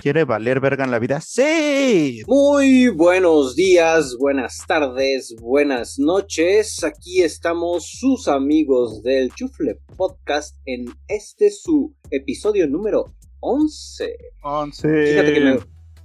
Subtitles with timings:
[0.00, 1.20] ¿Quiere valer verga en la vida?
[1.20, 2.22] ¡Sí!
[2.26, 6.84] Muy buenos días, buenas tardes, buenas noches.
[6.84, 13.06] Aquí estamos sus amigos del Chufle Podcast en este su episodio número
[13.40, 14.16] 11.
[14.42, 14.88] 11.
[15.06, 15.58] Fíjate que me,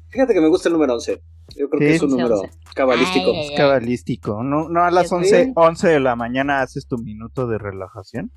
[0.10, 1.22] fíjate que me gusta el número 11.
[1.56, 1.86] Yo creo Sí.
[1.88, 2.42] que es un número
[2.74, 3.32] cabalístico.
[3.32, 4.44] Ay, Es cabalístico.
[4.44, 5.16] ¿No, no a las Sí.
[5.16, 8.32] 11, 11 de la mañana haces tu minuto de relajación?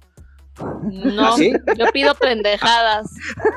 [0.83, 1.53] No, ¿Ah, sí?
[1.79, 3.11] yo pido pendejadas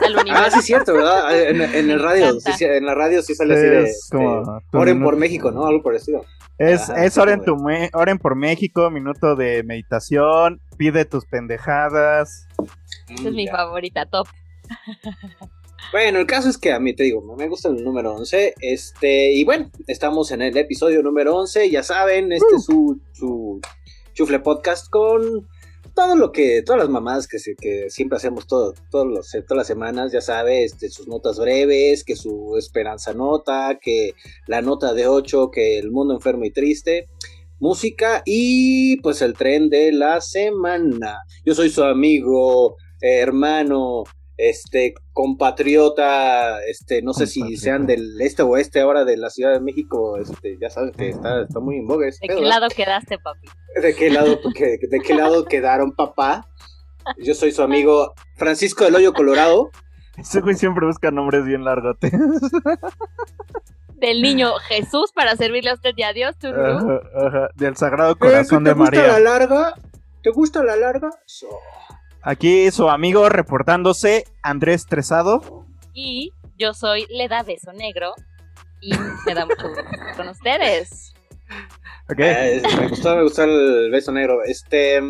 [0.06, 0.52] al Ah, universo.
[0.52, 1.38] sí, es cierto, ¿verdad?
[1.50, 2.52] En, el radio, encanta.
[2.52, 3.84] sí, sí, en la radio sí sale así de.
[3.84, 5.06] Es este, como Oren minuto.
[5.12, 5.66] por México, ¿no?
[5.66, 6.26] Algo estilo.
[6.58, 12.48] Es, Ajá, es oren, tu me- oren por México, minuto de meditación, pide tus pendejadas.
[13.08, 13.52] Esa es mi Ya.
[13.56, 14.28] favorita, top.
[15.92, 18.54] Bueno, el caso es que a mí te digo, me gusta el número 11.
[18.60, 21.70] Este, y bueno, estamos en el episodio número 11.
[21.72, 23.60] Ya saben, este es su, su
[24.14, 25.48] chufle podcast con
[26.00, 30.14] todo lo que, todas las mamadas que, siempre hacemos todo, todos los, todas las semanas.
[30.14, 34.14] Ya sabe, este, sus notas breves, que su esperanza nota, que
[34.48, 37.10] la nota de 8, que el mundo enfermo y triste.
[37.60, 41.18] Música y pues el tren de la semana.
[41.44, 44.06] Yo soy su amigo, hermano,
[44.42, 49.52] este compatriota, este, no sé si sean del este o oeste ahora de la Ciudad
[49.54, 52.68] de México, este, ya saben que está, está muy en boga ¿De pedo, qué lado
[52.70, 53.48] quedaste, papi?
[53.82, 56.48] ¿De qué lado, que- de qué lado quedaron papá?
[57.18, 59.72] Yo soy su amigo Francisco del Hoyo Colorado.
[60.18, 62.12] Ese güey siempre busca nombres bien largotes.
[63.96, 68.64] Del niño Jesús para servirle a usted y a Dios, ajá, Del Sagrado Eh, Corazón
[68.64, 69.20] ¿Te de gusta la María.
[69.20, 69.74] larga?
[70.24, 71.10] ¿Te gusta la larga?
[71.26, 71.48] So-
[72.22, 75.66] Aquí su amigo reportándose, Andrés Tresado.
[75.94, 78.14] Y yo soy Leda Beso Negro.
[78.82, 78.92] Y
[79.26, 81.14] me da mucho gusto estar con ustedes.
[82.10, 82.20] Ok.
[82.20, 84.44] Eh, me gustó, me gustó el beso negro.
[84.44, 85.02] Este.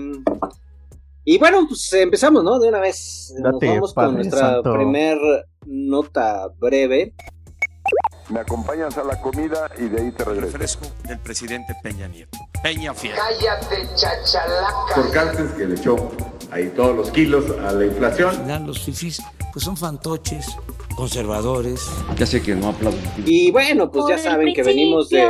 [1.24, 2.60] Y bueno, pues empezamos, ¿no?
[2.60, 3.34] De una vez.
[3.40, 4.74] Nos Date, vamos con nuestra Santo.
[4.74, 5.18] primer
[5.66, 7.14] nota breve.
[8.30, 10.52] Me acompañas a la comida y de ahí te regreso.
[10.52, 12.38] Fresco del presidente Peña Nieto.
[12.62, 13.16] Peña Fiel.
[13.16, 14.94] Cállate, chachalaca.
[14.94, 16.12] Por Carstens que le echó
[16.52, 18.36] ahí todos los kilos a la inflación.
[18.36, 19.20] final los fifís
[19.52, 20.46] pues son fantoches,
[20.96, 21.90] conservadores.
[22.18, 22.98] Ya sé que no aplaudo.
[23.26, 25.28] Y bueno, pues ya Por saben que venimos de.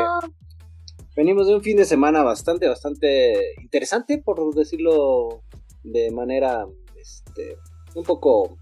[1.16, 5.44] Venimos de un fin de semana bastante, bastante interesante, por decirlo
[5.84, 6.66] de manera
[6.98, 7.58] este,
[7.96, 8.58] un poco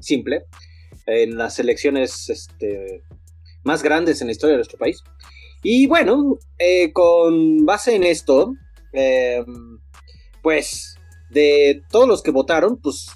[0.00, 0.44] simple.
[1.06, 3.02] En las elecciones este,
[3.64, 5.02] más grandes en la historia de nuestro país.
[5.62, 8.54] Y bueno, eh, con base en esto,
[8.92, 9.44] eh,
[10.42, 10.96] pues
[11.30, 13.08] de todos los que votaron, pues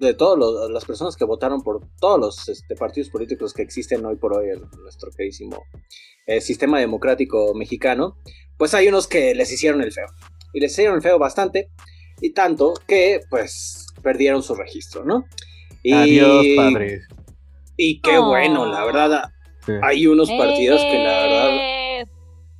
[0.00, 4.16] de todas las personas que votaron por todos los este, partidos políticos que existen hoy
[4.16, 5.64] por hoy en nuestro queridísimo
[6.26, 8.16] eh, sistema democrático mexicano,
[8.58, 10.06] pues hay unos que les hicieron el feo.
[10.52, 11.70] Y les hicieron el feo bastante,
[12.20, 15.24] y tanto que pues perdieron su registro, ¿no?
[15.82, 17.00] Y, Adiós, padre.
[17.76, 18.28] Y qué Oh.
[18.28, 19.30] bueno, la verdad,
[19.66, 19.72] Sí.
[19.82, 22.08] hay unos partidos que la verdad,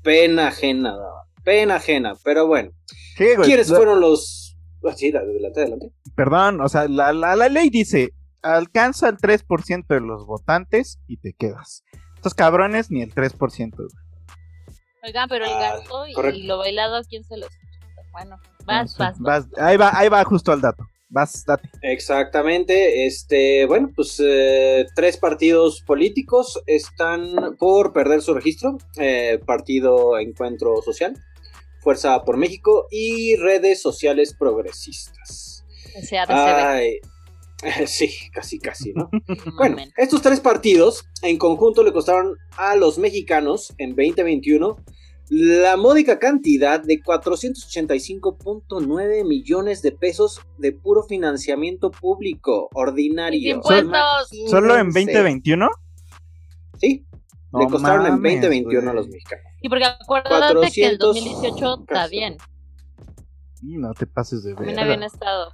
[0.03, 2.71] pena ajena, daban, pena ajena, pero bueno.
[3.17, 4.57] Sí, güey, ¿Quiénes la- fueron los...
[4.85, 5.93] ah, Sí, adelante, adelante.
[6.15, 8.11] Perdón, o sea, la, la, la ley dice,
[8.43, 11.83] alcanza el 3% de los votantes y te quedas.
[12.17, 13.77] Estos cabrones ni el 3%.
[13.77, 13.89] güey.
[15.05, 16.39] Oigan, pero el Ah, gasto y, correcto.
[16.41, 17.49] y lo bailado, ¿quién se los
[18.13, 19.51] Bueno, vas, Entonces, vas, vas.
[19.51, 20.85] vas- ahí va, ahí va justo al dato.
[21.17, 21.71] Vas, date.
[21.81, 30.19] Exactamente, este, bueno, pues eh, tres partidos políticos están por perder su registro, eh, Partido
[30.19, 31.17] Encuentro Social,
[31.81, 35.65] Fuerza por México y redes sociales progresistas.
[36.03, 37.01] Se Ay,
[37.87, 39.09] sí, casi, casi, ¿no?
[39.57, 44.77] Bueno, Bueno, estos tres partidos en conjunto le costaron a los mexicanos en 2021
[45.29, 53.57] la módica cantidad de 485.9 millones de pesos de puro financiamiento público ordinario.
[53.57, 54.31] Impuestos.
[54.49, 55.13] ¿Solo en Imagínense.
[55.19, 55.69] 2021?
[56.79, 57.05] Sí,
[57.53, 59.45] No le costaron en mames, 2021 a los mexicanos.
[59.63, 62.37] Y porque acuérdate que el 400 2018 está bien.
[63.63, 64.85] Y no te pases de También ver.
[64.85, 65.51] habían estado.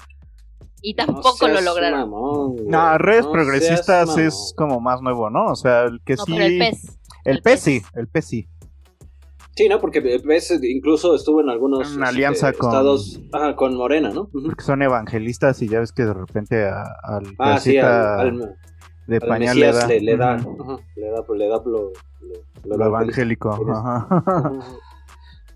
[0.83, 2.01] Y No tampoco lo lograron.
[2.01, 2.57] mamón.
[2.67, 5.47] No, redes No progresistas es como más nuevo, ¿no?
[5.53, 6.33] O sea, el que No, sí.
[6.33, 6.99] pero el PES.
[7.25, 7.61] El el PES PES.
[7.63, 8.49] sí, el PES sí.
[9.55, 9.79] Sí, ¿no?
[9.81, 14.29] Porque ves, incluso estuvo en algunos Una este, alianza con- estados ajá, con Morena, ¿no?
[14.33, 18.29] Porque son evangelistas y ya ves que de repente a- al Ah, sí, Casita al,
[18.29, 18.57] al-
[19.07, 19.87] De al pañal le da.
[19.87, 20.47] le, le da, ajá,
[20.97, 21.93] le da, le da lo,
[22.65, 23.51] lo- Lo evangélico.
[23.71, 24.07] Ajá.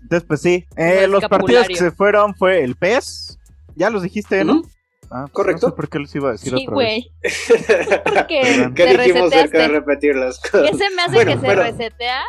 [0.03, 0.65] Entonces, pues sí.
[0.75, 3.39] Eh, los partidos que se fueron fue el PES.
[3.75, 4.61] Ya los dijiste, ¿no?
[5.09, 5.67] Ah, pues Correcto.
[5.67, 7.11] No sé por qué los iba a decir Sí, otra güey.
[7.23, 7.47] vez.
[8.03, 8.41] Porque.
[8.75, 9.67] ¿Qué te dijimos acerca de reseteaste.
[9.69, 10.69] repetir las cosas?
[10.71, 11.63] ¿Qué se me hace Bueno, que se bueno.
[11.63, 12.21] resetea?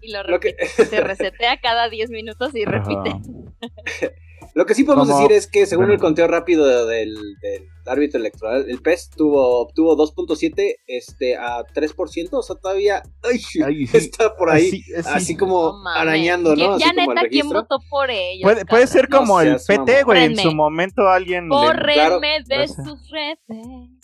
[0.00, 0.56] Y lo Lo que-.
[0.90, 3.14] Se resetea cada 10 minutos y repite.
[4.54, 5.94] Lo que sí podemos Como- decir es que según bueno.
[5.94, 12.28] el conteo rápido del, del árbitro electoral, el PES tuvo, obtuvo 2.7 este, a 3%,
[12.32, 13.96] o sea, todavía ay, Ay, sí.
[13.96, 15.08] está por ahí, Así- así.
[15.12, 16.74] así como No arañando, ¿Quién- ¿no?
[16.74, 18.42] Así Ya como neta, ¿quién votó por ellos?
[18.42, 20.24] Puede, puede ser como No el seas PT, güey.
[20.24, 21.44] En su momento alguien.
[21.48, 22.20] le- Bórrenme Claro.
[22.20, 23.38] de sus redes.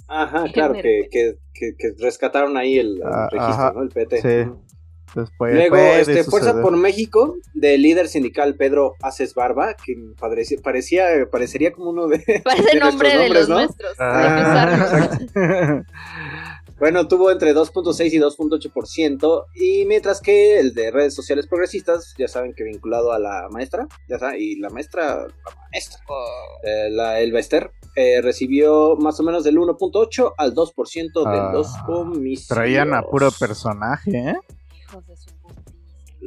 [0.08, 3.72] Ajá, claro, que, que, que, que rescataron ahí el, el Ah, registro, ajá.
[3.75, 3.82] ¿no?
[3.82, 4.20] El PT.
[4.22, 4.50] Sí.
[5.39, 11.07] Luego, puede este, Fuerza por México, del líder sindical Pedro Aces Barba, que parecía, parecía,
[11.31, 12.19] parecería como uno de...
[12.45, 13.97] Parece de nombre de los nuestros.
[13.99, 15.19] Ah.
[16.79, 22.29] Bueno, tuvo entre 2.6 y 2.8%, y mientras que el de redes sociales progresistas, ya
[22.29, 26.01] saben que vinculado a la maestra, ya saben, y la maestra, la maestra,
[26.65, 31.51] eh, la el Bester, eh, recibió más o menos del 1.8 al 2% de Ah,
[31.55, 32.49] los homicidios.
[32.49, 34.37] Traían a puro personaje, ¿eh?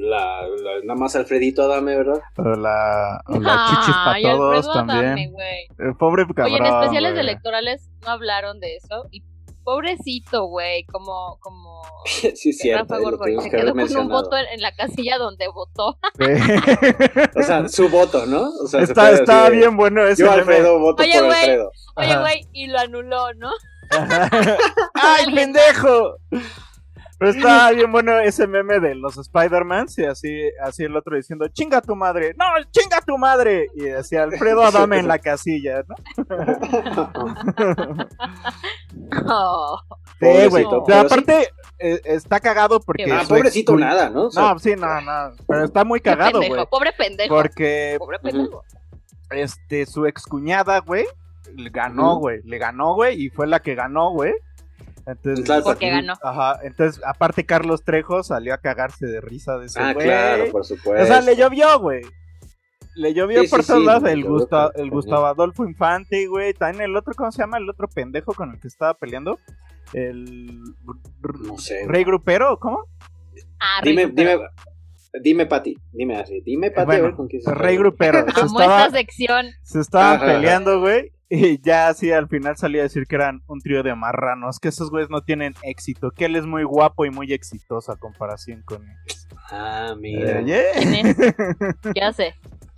[0.01, 2.21] La, la- nada más Alfredito Adame, ¿verdad?
[2.37, 5.05] O la, o la chichis para todos Alfredo también.
[5.05, 5.67] Adame, güey.
[5.77, 6.45] El pobre cabrón.
[6.45, 9.05] Oye, en especiales electorales no hablaron de eso.
[9.11, 9.23] Y
[9.63, 11.81] pobrecito, güey, como, como
[12.35, 13.01] sí, cierto, Rafa se
[13.49, 15.97] que haber quedó con un voto en, en la casilla donde votó.
[16.17, 17.39] Sí.
[17.39, 18.49] O sea, su voto, ¿no?
[18.63, 20.31] O sea, se está está de, bien bueno ese Yo.
[20.31, 21.39] Alfredo, voto Oye, por güey.
[21.39, 21.71] Alfredo.
[21.95, 23.51] Oye, güey, y lo anuló, ¿no?
[24.93, 26.15] ¡Ay, pendejo!
[27.19, 31.47] Pero está bien bueno ese meme de los Spider-Mans y así, así el otro diciendo,
[31.49, 33.67] chinga tu madre, no, chinga tu madre.
[33.75, 35.95] Y así Alfredo Adame en la casilla, ¿no?
[39.27, 39.79] Oh,
[40.19, 40.65] Sí, güey.
[40.65, 41.47] Pobrecito, Pero pero aparte,
[41.79, 43.11] eh, está cagado porque...
[43.11, 44.25] Ah, pobrecito nada, ¿no?
[44.25, 45.33] O sea, No, sí, no, no.
[45.47, 46.65] Pero está muy cagado, güey.
[46.69, 47.33] pobre pendejo.
[47.33, 48.63] Porque Pobre pendejo.
[49.31, 51.05] este, su excuñada, güey,
[51.55, 52.41] le ganó, güey.
[52.43, 54.33] Le ganó, güey, y fue la que ganó, güey.
[55.11, 56.13] Entonces, Claro, Porque ganó.
[56.21, 60.05] Ajá, entonces, aparte Carlos Trejo salió a cagarse de risa de ese Ah, güey.
[60.05, 61.03] claro, por supuesto.
[61.03, 62.01] O sea, le llovió, güey.
[62.95, 66.27] Le llovió Sí, por sí, todos sí, lados le el, Gusta- el Gustavo Adolfo Infante,
[66.27, 66.53] güey.
[66.53, 67.57] También el otro, ¿cómo se llama?
[67.57, 69.39] El otro pendejo con el que estaba peleando.
[69.93, 70.61] El
[71.45, 71.85] No sé.
[71.87, 72.83] Rey Grupero, ¿cómo?
[73.59, 74.37] Ah, Dime, rico, dime,
[75.21, 75.77] dime, Pati.
[75.91, 76.41] Dime así.
[76.41, 77.77] Dime, Pati, a ver con quién se Rey.
[77.77, 78.25] Grupero.
[78.35, 79.45] Se, Amo estaba- esta sección.
[79.63, 80.25] se estaban ajá.
[80.25, 81.11] peleando, güey.
[81.29, 84.59] Y ya así al final salía a decir que eran un trío de marranos.
[84.59, 86.11] Que esos güeyes no tienen éxito.
[86.11, 89.27] Que él es muy guapo y muy exitoso a comparación con ellos.
[89.51, 90.39] Ah, mira.
[90.41, 91.75] Eh, yeah.
[91.95, 92.33] Ya sé.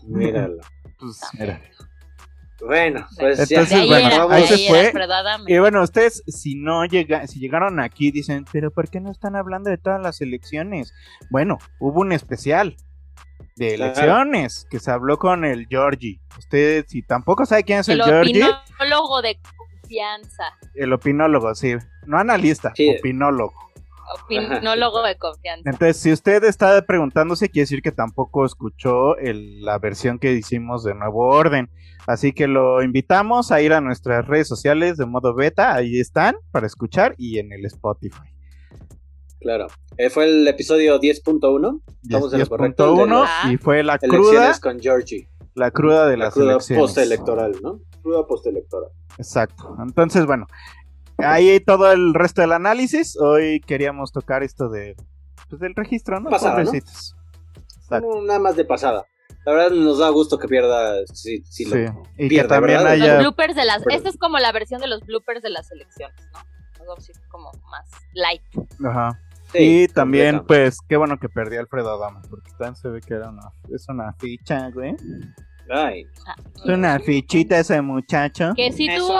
[0.05, 0.61] Míralo.
[0.99, 1.61] Pues, mira.
[2.65, 3.77] Bueno, pues Entonces, ya.
[3.79, 4.33] ahí bueno, era, vamos.
[4.33, 4.79] ahí de se ahí fue.
[4.89, 5.37] era.
[5.47, 9.35] Y bueno, ustedes, si no llega, si llegaron aquí, dicen, pero ¿por qué no están
[9.35, 10.93] hablando de todas las elecciones?
[11.31, 12.75] Bueno, hubo un especial
[13.55, 13.91] de Claro.
[13.91, 16.19] elecciones que se habló con el Georgie.
[16.37, 20.43] Usted, si tampoco sabe quién es el, El Georgie, opinólogo de confianza.
[20.75, 21.75] el opinólogo, sí.
[22.07, 22.95] No analista, Sí.
[22.97, 23.53] opinólogo.
[24.23, 25.69] Opinólogo de confianza.
[25.69, 30.83] Entonces, si usted está preguntándose, quiere decir que tampoco escuchó el- la versión que hicimos
[30.83, 31.69] de Nuevo Orden.
[32.07, 36.35] Así que lo invitamos a ir a nuestras redes sociales de modo beta, ahí están,
[36.51, 38.19] para escuchar y en el Spotify.
[39.41, 39.67] Claro.
[39.97, 41.81] Eh, fue el episodio 10.1.
[42.03, 42.91] Estamos en lo correcto.
[42.91, 45.27] el de 10.1 las y fue la cruda, con Georgie.
[45.55, 46.81] la cruda de La las cruda elecciones.
[46.83, 47.79] postelectoral, ¿no?
[48.01, 48.89] Cruda postelectoral.
[49.17, 49.75] Exacto.
[49.81, 50.45] Entonces, bueno,
[51.17, 53.17] ahí todo el resto del análisis.
[53.19, 54.95] Hoy queríamos tocar esto de
[55.49, 56.29] pues, del registro, ¿no?
[56.29, 56.71] Pasada, ¿no?
[56.73, 58.21] Exacto.
[58.23, 59.05] Nada más de pasada.
[59.45, 61.81] La verdad nos da gusto que pierda si, si lo Sí.
[62.17, 62.91] Y que pierde, también ¿verdad?
[62.93, 63.81] haya- Los bloopers de las.
[63.87, 66.39] Esta es como la versión de los bloopers de las elecciones, ¿no?
[66.79, 68.41] Algo así como más light.
[68.87, 69.19] Ajá.
[69.51, 73.13] Sí, y también, pues, qué bueno que perdió Alfredo Adama, porque también se ve que
[73.15, 74.95] era una, es una ficha, güey.
[75.73, 78.51] Ay, Ah, Es una fichita ese muchacho.
[78.55, 79.17] Que sí Es tuvo,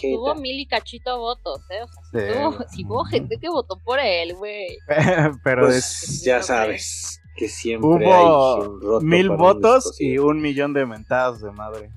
[0.00, 1.82] tuvo mil y cachito votos, ¿eh?
[1.82, 2.32] O sea, sí, Sí.
[2.38, 4.78] tuvo, sí hubo gente que votó por él, güey.
[5.44, 10.40] Pero pues es- ya sabes que siempre hay hubo un roto mil votos y un
[10.40, 11.90] millón de mentadas de madre.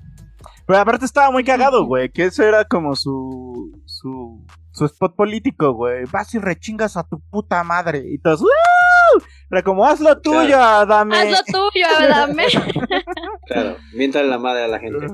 [0.66, 5.72] Pero aparte estaba muy cagado, güey, que eso era como su, su, su spot político,
[5.72, 6.04] güey.
[6.06, 8.02] Vas y rechingas a tu puta madre.
[8.06, 8.48] Y todos, ¡Woo!
[9.50, 11.16] Era como, haz lo tuyo, dame.
[11.16, 12.46] Haz lo tuyo, dame.
[13.46, 15.06] Claro, mientras la madre a la gente.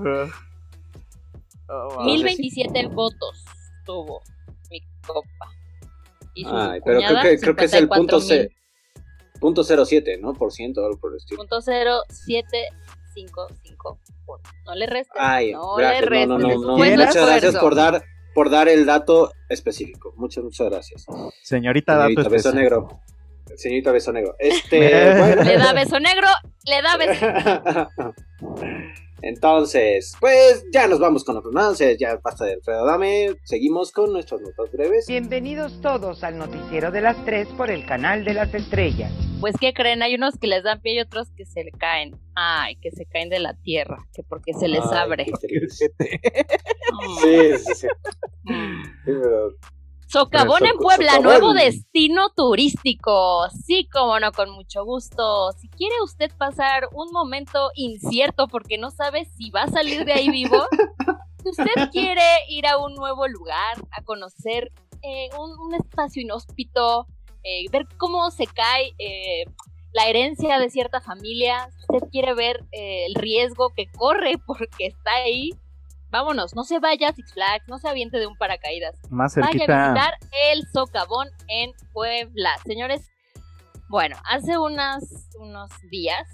[1.69, 2.05] Oh, wow.
[2.05, 3.45] 1027 votos
[3.85, 4.23] tuvo
[4.71, 5.53] mi copa.
[6.35, 8.49] Y su Ay, pero creo que, creo que es el punto, 54,000.
[8.49, 8.55] C,
[9.41, 10.35] punto 07, ¿no?
[10.35, 11.39] Por ciento, algo por el estilo.
[11.39, 14.53] Punto 0755 puntos.
[14.65, 15.17] No le restes.
[15.19, 16.01] Ay, no gracias.
[16.01, 16.29] le restes.
[16.29, 16.79] No, no, no.
[16.79, 18.03] Muchas gracias por dar
[18.35, 20.13] por dar el dato específico.
[20.17, 21.07] Muchas, muchas gracias.
[21.43, 22.53] Señorita, Señorita dato Beso.
[22.53, 23.01] Negro.
[23.57, 24.37] Señorita Beso Negro.
[24.39, 25.43] Este, bueno.
[25.45, 26.29] Le da beso negro,
[26.65, 28.15] le da beso.
[29.23, 31.97] Entonces, pues ya nos vamos con otros anuncios.
[31.99, 33.35] Ya basta de Alfredo Dame.
[33.45, 35.07] Seguimos con nuestras notas breves.
[35.07, 39.13] Bienvenidos todos al noticiero de las 3 por el canal de las estrellas.
[39.41, 40.03] Pues, ¿qué creen?
[40.03, 42.19] Hay unos que les dan pie y otros que se le caen.
[42.35, 45.27] Ay, que se caen de la tierra, que porque se les Ay, abre.
[46.93, 47.23] Mm.
[47.23, 47.87] Sí, sí, sí.
[48.43, 48.83] Mm.
[48.85, 48.91] Sí,
[49.23, 49.53] pero-
[50.11, 51.41] Socavón en Puebla, Socavón.
[51.41, 53.49] nuevo destino turístico.
[53.65, 55.53] Sí, como no, con mucho gusto.
[55.53, 60.13] Si quiere usted pasar un momento incierto porque no sabe si va a salir de
[60.13, 60.67] ahí vivo,
[61.43, 67.07] si usted quiere ir a un nuevo lugar, a conocer eh, un, un espacio inhóspito,
[67.45, 69.45] eh, ver cómo se cae eh,
[69.93, 75.13] la herencia de cierta familia, si usted quiere ver el riesgo que corre porque está
[75.25, 75.53] ahí,
[76.11, 78.97] vámonos, no se vaya a Six Flags, no se aviente de un paracaídas.
[79.11, 79.93] Más Vaya a cerquita.
[79.93, 80.15] visitar
[80.53, 82.51] el socavón en Puebla.
[82.67, 83.11] Señores,
[83.89, 86.27] bueno, hace unas, unos días.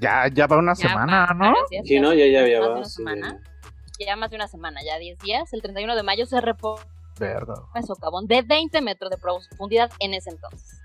[0.00, 1.54] Ya, ya va una ya semana, va- ¿no?
[1.84, 3.40] Sí, no, ya, ya, ya va, sí, semana.
[3.98, 5.52] Ya más de una semana, ya 10 días.
[5.52, 6.84] El 31 de mayo se reportó
[7.74, 10.80] un socavón de 20 metros de profundidad en ese entonces.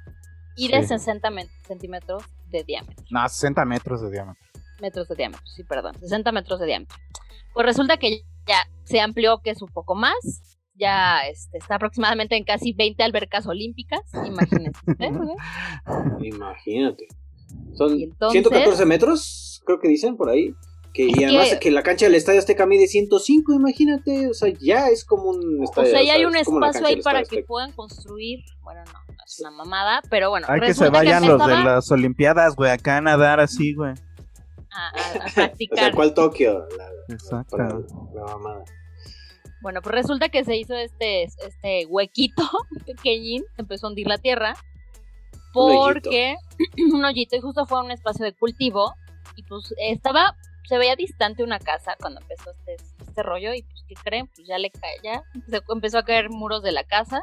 [0.55, 0.89] Y de Sí.
[0.89, 3.05] 60 men- centímetros de diámetro.
[3.09, 4.43] No, 60 metros de diámetro.
[4.81, 5.97] Metros de diámetro, sí, perdón.
[5.99, 6.97] 60 metros de diámetro.
[7.53, 10.15] Pues resulta que ya se amplió, que es un poco más.
[10.79, 14.01] Ya este, está aproximadamente en casi 20 albercas olímpicas.
[14.25, 14.79] Imagínense.
[16.21, 17.07] Imagínate.
[17.73, 20.53] Son entonces- 114 metros, creo que dicen por ahí.
[20.93, 21.71] Que, y además que- que...
[21.71, 24.27] la cancha del Estadio Azteca mide 105, imagínate.
[24.29, 25.91] O sea, ya es como un O estadio.
[25.91, 28.39] sea, ya hay un espacio ahí para que puedan construir.
[28.63, 30.47] Bueno, no, no es una mamada, pero bueno.
[30.49, 33.93] Hay que se vayan ya los de las Olimpiadas, güey, acá a nadar así, güey.
[34.71, 35.79] a, a- a O practicar.
[35.79, 36.65] sea, ¿cuál Tokio?
[36.77, 37.57] La, Exacto.
[37.57, 37.69] para
[38.13, 38.63] la mamada.
[39.61, 42.43] Bueno, pues resulta que se hizo este, este huequito
[42.85, 44.55] pequeñín, empezó a hundir la tierra,
[45.55, 45.83] Un hoyito.
[45.83, 46.35] porque
[46.93, 48.93] un hoyito y justo fue un espacio de cultivo
[49.35, 50.35] y pues estaba,
[50.67, 54.27] se veía distante una casa cuando empezó este, este rollo y pues ¿qué creen?
[54.27, 57.21] Pues ya le cae, ya se empezó a caer muros de la casa,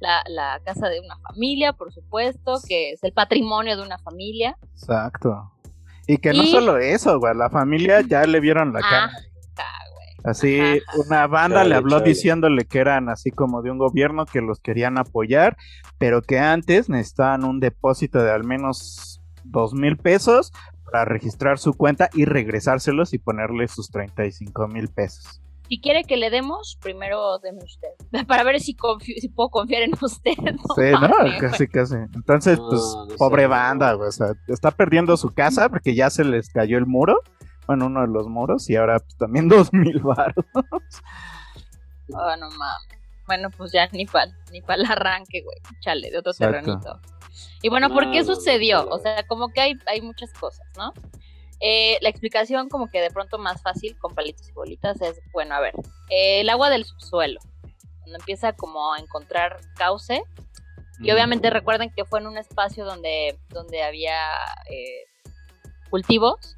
[0.00, 4.56] la, la casa de una familia, por supuesto, que es el patrimonio de una familia.
[4.74, 5.50] Exacto.
[6.08, 9.12] Y que no Y- solo eso, güey, la familia ya le vieron la cara.
[10.24, 10.78] Así, Ajá.
[11.06, 12.08] una banda Chale, le habló chale.
[12.08, 15.56] diciéndole que eran así como de un gobierno que los querían apoyar,
[15.96, 20.52] pero que antes necesitaban un depósito de al menos dos mil pesos
[20.90, 25.40] para registrar su cuenta y regresárselos y ponerle sus 35 mil pesos.
[25.68, 27.88] Si quiere que le demos, primero deme usted.
[28.26, 30.32] Para ver si, puedo confiar en usted.
[30.38, 31.00] No Sí, ¿no?
[31.00, 31.94] mames, Casi, casi.
[32.14, 33.46] Entonces, No, pues, no pobre sé.
[33.48, 34.08] banda, güey.
[34.08, 37.20] O sea, está perdiendo su casa porque ya se les cayó el muro.
[37.66, 40.44] Bueno, uno de los muros y ahora pues, también dos mil baros.
[42.12, 42.98] Oh, no mames.
[43.26, 45.58] Bueno, pues ya ni para ni pa el arranque, güey.
[45.80, 46.60] Chale, de otro Exacto.
[46.60, 47.00] terrenito.
[47.60, 48.88] Y bueno, ¿por qué sucedió?
[48.88, 50.94] O sea, como que hay, hay muchas cosas, ¿no?
[51.60, 55.54] Eh, la explicación como que de pronto más fácil con palitos y bolitas es, bueno,
[55.54, 55.74] a ver,
[56.10, 57.40] eh, el agua del subsuelo,
[58.00, 60.22] cuando empieza como a encontrar cauce,
[61.00, 64.18] y obviamente recuerden que fue en un espacio donde, donde había
[64.68, 65.04] eh,
[65.90, 66.56] cultivos.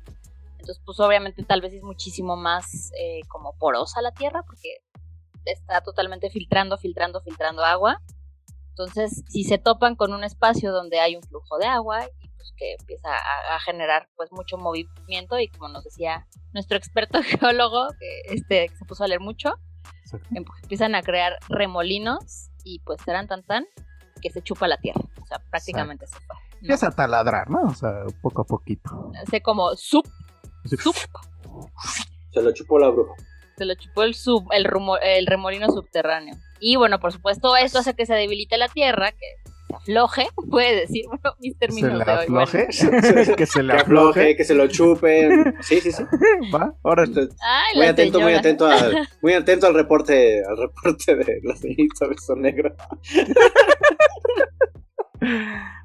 [0.53, 2.91] Entonces, pues obviamente tal vez es muchísimo más
[3.29, 4.79] como porosa la tierra porque
[5.45, 8.01] está totalmente filtrando, filtrando, filtrando agua.
[8.71, 12.09] Entonces, si se topan con un espacio donde hay un flujo de agua
[12.41, 17.21] pues que empieza a, a generar pues mucho movimiento y como nos decía nuestro experto
[17.23, 19.55] geólogo, que este que se puso a leer mucho,
[20.05, 20.27] Exacto.
[20.35, 23.67] em- empiezan a crear remolinos y pues serán tan tan
[24.23, 25.01] que se chupa la tierra.
[25.23, 26.37] O sea, prácticamente se fue.
[26.53, 26.59] ¿no?
[26.63, 27.63] Empieza a taladrar, ¿no?
[27.63, 29.13] O sea, poco a poquito.
[29.23, 30.07] Hace como sup,
[30.65, 30.97] Así, sup,
[32.33, 33.15] Se lo chupó la bruja.
[33.57, 36.35] se lo chupó el sub, el, rumo- el remolino subterráneo.
[36.59, 39.27] Y bueno, por supuesto, esto hace que se debilite la tierra, que
[39.75, 42.27] afloje, puede decir, bueno, mis Se términos le de hoy.
[42.29, 42.41] bueno.
[42.43, 42.67] afloje.
[43.37, 44.37] que se le Que afloje, afloje.
[44.37, 45.29] que se lo chupe.
[45.61, 46.03] Sí, sí, sí.
[46.55, 51.41] Va, ahora Ay, Muy atento, muy atento al, muy atento al reporte, al reporte de
[51.43, 52.75] la señorita Beso Negro.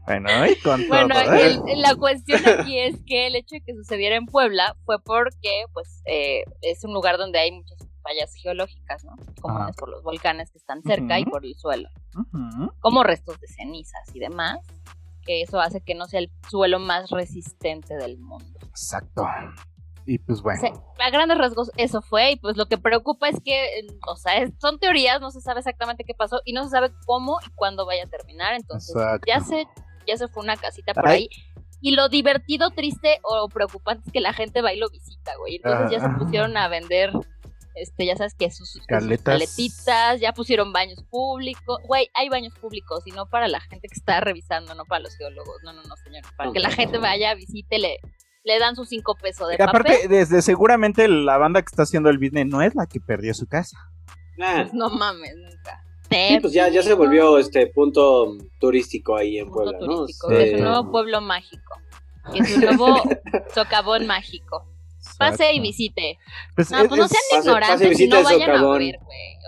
[0.05, 1.33] Bueno, y con Bueno, todo.
[1.33, 1.59] ¿eh?
[1.67, 5.65] el- la cuestión aquí es que el hecho de que sucediera en Puebla fue porque,
[5.73, 9.15] pues, eh, es un lugar donde hay muchas fallas geológicas, ¿no?
[9.41, 9.73] Comunes Ajá.
[9.77, 11.89] por los volcanes que están cerca y por el suelo,
[12.79, 14.59] como restos de cenizas y demás,
[15.25, 18.59] que eso hace que no sea el suelo más resistente del mundo.
[18.69, 19.25] Exacto.
[20.05, 20.61] Y pues bueno.
[20.61, 20.67] Sí,
[21.03, 24.37] a grandes rasgos eso fue y pues lo que preocupa es que, eh, o sea,
[24.37, 27.49] es- son teorías, no se sabe exactamente qué pasó y no se sabe cómo y
[27.55, 29.25] cuándo vaya a terminar, entonces Exacto.
[29.27, 29.67] ya se
[30.07, 31.21] ya se fue una casita por Ay.
[31.23, 31.29] ahí.
[31.81, 35.55] Y lo divertido, triste o preocupante es que la gente va y lo visita, güey.
[35.55, 36.15] Entonces ya se Ah.
[36.19, 37.11] pusieron a vender
[37.75, 39.23] Este, ya sabes que sus, sus Caletas.
[39.23, 41.79] caletitas, ya pusieron baños públicos.
[41.87, 45.15] Güey, hay baños públicos y no para la gente que está revisando, no para los
[45.17, 45.57] geólogos.
[45.63, 46.23] No, no, no, señor.
[46.37, 47.97] Para que la gente vaya, visite, le,
[48.43, 50.09] le dan sus cinco pesos de Y aparte, papel.
[50.09, 53.47] desde seguramente la banda que está haciendo el business no es la que perdió su
[53.47, 53.77] casa.
[54.37, 55.81] Pues no mames, nunca.
[56.09, 60.07] sí, pues ya, ya se volvió este punto turístico ahí en punto Puebla, ¿no?
[60.07, 60.13] Sí.
[60.35, 61.75] es un nuevo pueblo mágico,
[62.33, 63.01] que es un nuevo
[63.53, 64.65] socavón mágico.
[65.17, 66.17] Pase y visite.
[66.55, 68.93] Pues No, es- pues no sean Pase- ignorantes pase y no vayan a ver, güey.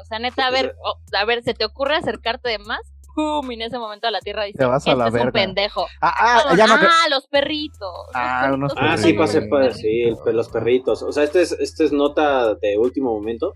[0.01, 2.79] O sea, neta, a ver, oh, a ver, ¿se te ocurre acercarte de más?
[3.15, 3.51] ¡Pum!
[3.51, 5.17] Y en ese momento a la tierra dice, Te vas a este la es un
[5.19, 5.31] verga.
[5.31, 5.87] pendejo.
[6.01, 6.75] Ah, ah, Como, ya no.
[6.75, 7.79] ah, los perritos.
[7.81, 9.25] los Ah, perritos unos son Ah, sí, perritos.
[9.25, 11.01] pase, los pues, sí, los perritos.
[11.03, 13.53] O sea, este es, este es nota de último momento.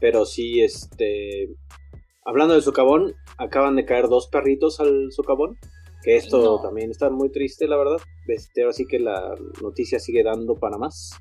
[0.00, 1.48] Pero sí, este.
[2.24, 5.56] Hablando del socavón, acaban de caer dos perritos al socavón.
[6.02, 6.60] Que esto No.
[6.62, 7.98] también está muy triste, la verdad.
[8.26, 11.12] Este, ahora sí que la noticia sigue dando para más.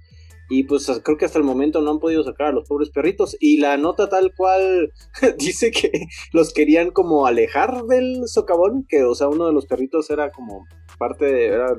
[0.51, 3.37] Y pues creo que hasta el momento no han podido sacar a los pobres perritos.
[3.39, 4.91] Y la nota tal cual
[5.37, 5.91] dice que
[6.33, 8.85] los querían como alejar del socavón.
[8.89, 10.65] Que, o sea, uno de los perritos era como
[10.97, 11.75] parte de, era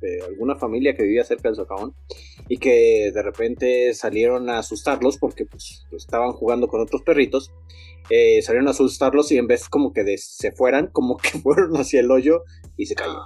[0.00, 1.94] de alguna familia que vivía cerca del socavón.
[2.48, 7.52] Y que de repente salieron a asustarlos porque pues, estaban jugando con otros perritos.
[8.10, 11.76] Eh, salieron a asustarlos y en vez como que de se fueran, como que fueron
[11.76, 12.42] hacia el hoyo
[12.76, 13.20] y se cayó.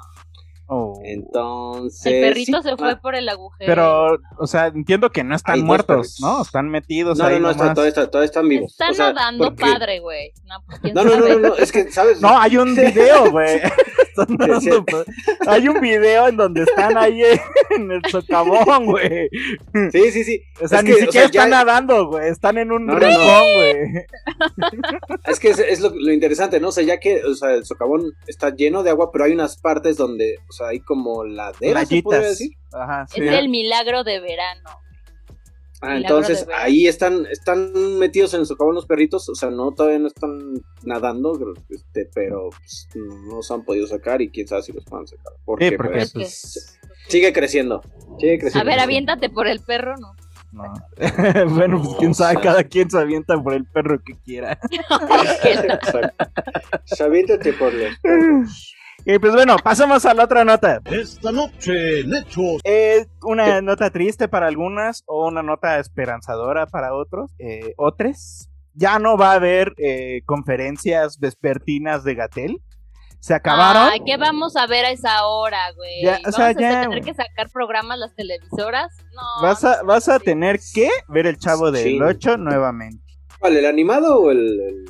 [0.71, 1.01] Oh.
[1.03, 2.05] Entonces.
[2.13, 3.67] El perrito sí, se fue ah, por el agujero.
[3.67, 6.21] Pero, o sea, entiendo que no están muertos, perritos.
[6.21, 6.43] ¿no?
[6.43, 8.73] Están metidos No, ahí no, no, está- todavía, está- todavía están vivos.
[8.73, 10.33] Están O sea, nadando porque- padre, güey.
[10.45, 12.21] No, pues, ¿quién No, no, no, no, es que, ¿sabes?
[12.21, 13.61] No, hay un video, güey.
[14.23, 14.69] Están Sí, sí.
[14.71, 15.05] nadando.
[15.47, 17.23] Hay un video en donde están ahí
[17.71, 19.29] en el socavón, güey.
[19.93, 20.43] Sí, sí, sí.
[20.61, 22.29] O sea, Es ni que, o siquiera ya- están nadando, güey.
[22.29, 23.41] Están en un No, rincón, no.
[23.57, 24.05] güey.
[25.27, 26.69] Es que es, es lo, lo interesante, ¿no?
[26.69, 29.59] O sea, ya que o sea, el socavón está lleno de agua, pero hay unas
[29.59, 32.51] partes donde, o sea, hay como laderas, ¿se decir?
[32.73, 33.21] Ajá, sí.
[33.23, 34.71] Es el milagro de verano.
[35.81, 40.01] Ah, entonces ahí están, están metidos en el socavón los perritos, o sea, no, todavía
[40.01, 41.39] no están nadando,
[41.71, 45.33] este, pero pues, no se han podido sacar y quién sabe si los puedan sacar.
[45.45, 47.81] Porque, Sí, porque, pues, Es que- pues, sigue creciendo,
[48.19, 48.69] sigue A creciendo.
[48.71, 50.15] ver, aviéntate por el perro, ¿no?
[50.51, 50.65] no.
[51.55, 54.59] bueno, pues quién sabe, cada quien se avienta por el perro que quiera.
[55.45, 56.25] Exacto.
[56.87, 58.75] Se aviéntate por los perros.
[59.05, 60.81] Y pues bueno, pasamos a la otra nota.
[60.85, 62.61] Esta noche, Nechos.
[62.65, 67.31] Es una nota triste para algunas o una nota esperanzadora para otros.
[67.39, 68.51] Eh, otros.
[68.75, 72.57] Ya no va a haber eh, conferencias vespertinas de Gatel.
[73.21, 73.89] Se acabaron.
[73.91, 76.03] Ay, ¿qué vamos a ver a esa hora, güey?
[76.05, 77.01] Ya, o ¿Vamos sea, a ya, tener güey.
[77.01, 78.93] que sacar programas las televisoras?
[79.15, 79.43] No.
[79.43, 82.01] vas a, no, vas a tener que ver el chavo del Sí.
[82.01, 83.03] 8 nuevamente.
[83.41, 84.85] ¿Cuál, el animado o el, el,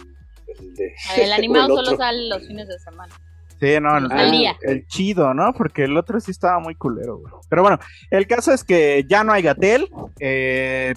[0.59, 3.15] el de- El animado el solo sale los fines de semana.
[3.61, 5.53] Sí, no, el, chido, ¿no?
[5.53, 7.33] Porque el otro sí estaba muy culero, güey.
[7.49, 7.79] Pero bueno,
[8.11, 9.89] el caso es que ya no hay Gatel.
[10.21, 10.95] eh,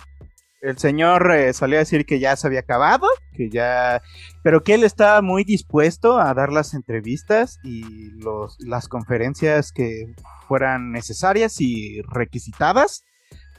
[0.62, 4.02] el señor eh, salió a decir que ya se había acabado, que ya...
[4.44, 10.14] Pero que él estaba muy dispuesto a dar las entrevistas y los, las conferencias que
[10.48, 13.04] fueran necesarias y requisitadas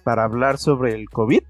[0.04, 1.42] para hablar sobre el COVID.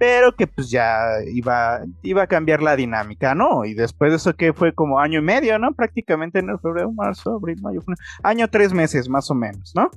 [0.00, 0.96] Pero que pues ya
[1.30, 3.66] iba, iba a cambiar la dinámica, ¿no?
[3.66, 5.74] Y después de eso que fue como año y medio, ¿no?
[5.74, 7.98] Prácticamente en febrero, marzo, abril, mayo, junio.
[8.22, 9.90] Año tres meses más o menos, ¿no?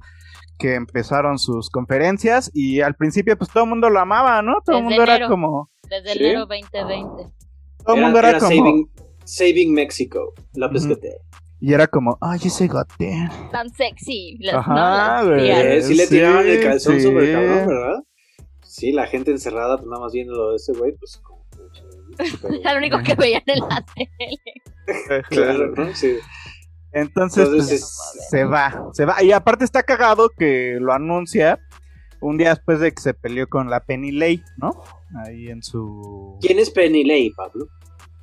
[0.60, 4.56] Que empezaron sus conferencias y al principio pues todo el mundo lo amaba, ¿no?
[4.66, 5.70] Todo el mundo era como...
[5.90, 6.20] Desde Sí.
[6.20, 7.32] enero 2020.
[7.86, 8.50] Todo el mundo era, como...
[8.50, 8.90] Saving,
[9.24, 10.90] Saving Mexico, Ujú.
[10.90, 11.14] Gatel.
[11.62, 13.30] Y era como, ay, ese Gatel.
[13.54, 14.38] Tan sexy.
[14.42, 15.44] Las, Ajá, güey.
[15.46, 15.64] tías.
[15.64, 17.02] Eh, sí le sí, tiraban el calzón sí.
[17.04, 18.04] sobre el cabrón, ¿verdad?
[18.74, 21.46] Sí, la gente encerrada, pues nada más viéndolo de ese güey, pues como...
[22.60, 25.22] Era lo único que veían en la tele.
[25.30, 25.94] Claro, ¿no?
[25.94, 26.18] Sí.
[26.92, 29.22] Entonces, Entonces, pues, se va, se va.
[29.22, 31.60] Y aparte está cagado que lo anuncia
[32.20, 34.84] un día después de que se peleó con la Penny Lay, ¿no?
[35.24, 36.40] Ahí en su...
[36.42, 37.68] ¿Quién es Penny Lay, Pablo?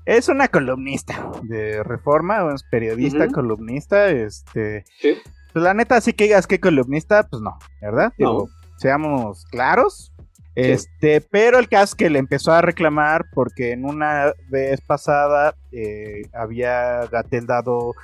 [0.04, 4.82] Es una columnista de Reforma, es periodista, columnista, este...
[4.98, 5.14] Sí.
[5.52, 8.12] Pues la neta, sí que digas que columnista, pues no, ¿verdad?
[8.18, 8.30] No.
[8.32, 10.09] Digo, seamos claros.
[10.54, 15.54] Este, pero el caso es que le empezó a reclamar porque en una vez pasada
[15.72, 17.94] eh, había Gatel dado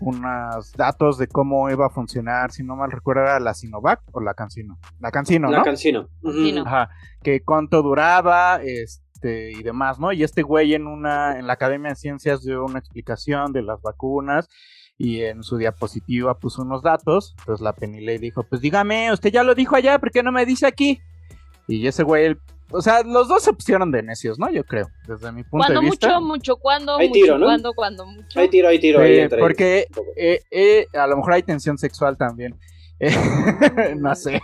[0.00, 4.20] unos datos de cómo iba a funcionar, si no mal recuerdo era la Sinovac o
[4.20, 4.78] la Cancino.
[5.00, 5.64] La Cancino, La ¿no?
[5.64, 6.08] Cancino.
[6.22, 6.62] Sí, no.
[6.66, 6.90] Ajá,
[7.22, 10.12] que cuánto duraba, este, y demás, ¿no?
[10.12, 13.80] Y este güey en una, en la Academia de Ciencias dio una explicación de las
[13.80, 14.48] vacunas
[14.98, 17.34] y en su diapositiva puso unos datos.
[17.38, 20.44] Entonces la Penilei dijo, pues dígame, usted ya lo dijo allá, ¿por qué no me
[20.44, 21.00] dice aquí?
[21.66, 22.36] Y ese güey,
[22.70, 24.50] o sea, los dos se pusieron de necios, ¿no?
[24.50, 26.08] Yo creo, desde mi punto Cuando de vista.
[26.08, 27.46] mucho, mucho, cuando, Hay mucho, tiro, ¿no?
[27.46, 28.40] cuando, cuando, mucho.
[28.40, 31.78] Hay tiro, hay tiro Sí, ahí entre porque eh, eh, a lo mejor hay tensión
[31.78, 32.58] sexual también.
[33.96, 34.40] no sé.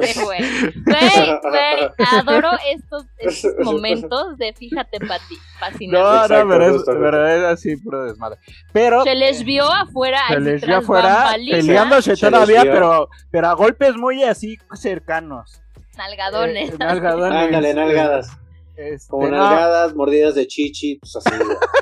[0.00, 0.40] Sí, güey.
[0.40, 5.98] Güey, güey, adoro estos, estos momentos de fíjate, Pati, fascinante.
[5.98, 7.04] No, no, pero es, justamente.
[7.04, 8.38] pero es así, puro desmadre.
[8.72, 13.94] Pero Se les vio afuera, se les vio afuera peleándose todavía, pero, pero a golpes
[13.96, 15.62] muy así cercanos.
[15.96, 16.70] Nalgadones.
[16.70, 17.38] Eh, nalgadones.
[17.46, 18.30] Ándale, nalgadas.
[18.76, 21.30] Este, Como no, nalgadas, mordidas de chichi, pues así.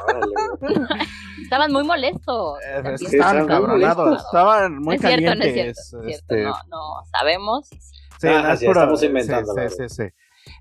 [0.07, 0.33] Órale.
[1.43, 2.59] Estaban muy molestos.
[2.65, 2.95] eh, también.
[2.95, 4.27] estaban estaban muy encabronados, molestos.
[4.27, 5.89] estaban muy no es cierto, no es calientes.
[5.91, 6.09] cierto.
[6.09, 7.73] es este, cierto, no, no sabemos.
[7.73, 7.91] y sí.
[8.21, 10.03] Sí, Ah, es sí, estamos inventando, sí, sí, sí.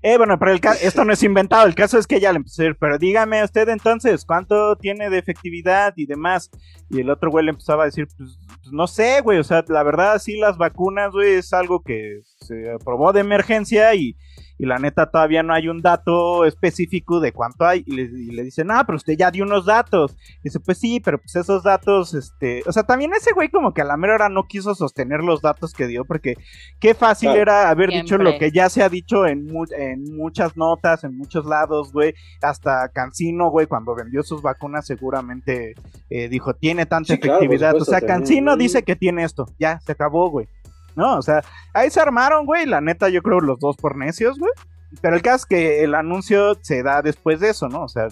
[0.02, 2.38] Eh, bueno, pero el ca- esto no es inventado, el caso es que ya le
[2.38, 6.50] empezó a decir, pero dígame usted entonces, ¿cuánto tiene de efectividad y demás?
[6.90, 9.64] Y el otro güey le empezaba a decir, pues, pues, no sé, güey, o sea,
[9.68, 14.16] la verdad sí las vacunas, güey, es algo que se aprobó de emergencia y,
[14.58, 17.82] y la neta todavía no hay un dato específico de cuánto hay.
[17.86, 20.16] Y le, y le dicen, ah, pero usted ya dio unos datos.
[20.42, 23.82] dice, pues sí, pero pues esos datos, este, o sea, también ese güey como que
[23.82, 26.34] a la mera hora no quiso sostener los datos que dio porque
[26.80, 27.42] qué fácil Claro.
[27.42, 31.16] era haber dicho lo que ya se ha dicho en, mu- en muchas notas, en
[31.16, 32.14] muchos lados, güey.
[32.42, 35.74] Hasta Cancino, güey, cuando vendió sus vacunas seguramente
[36.10, 37.74] eh, dijo, tiene tanta Sí, claro, por efectividad.
[37.80, 38.00] o sea.
[38.00, 40.48] Cancino dice que tiene esto, ya, se acabó, güey.
[40.96, 44.38] No, o sea, ahí se armaron, güey, la neta yo creo los dos por necios,
[44.38, 44.52] güey.
[45.00, 47.82] Pero el caso es que el anuncio se da después de eso, ¿no?
[47.82, 48.08] O sea,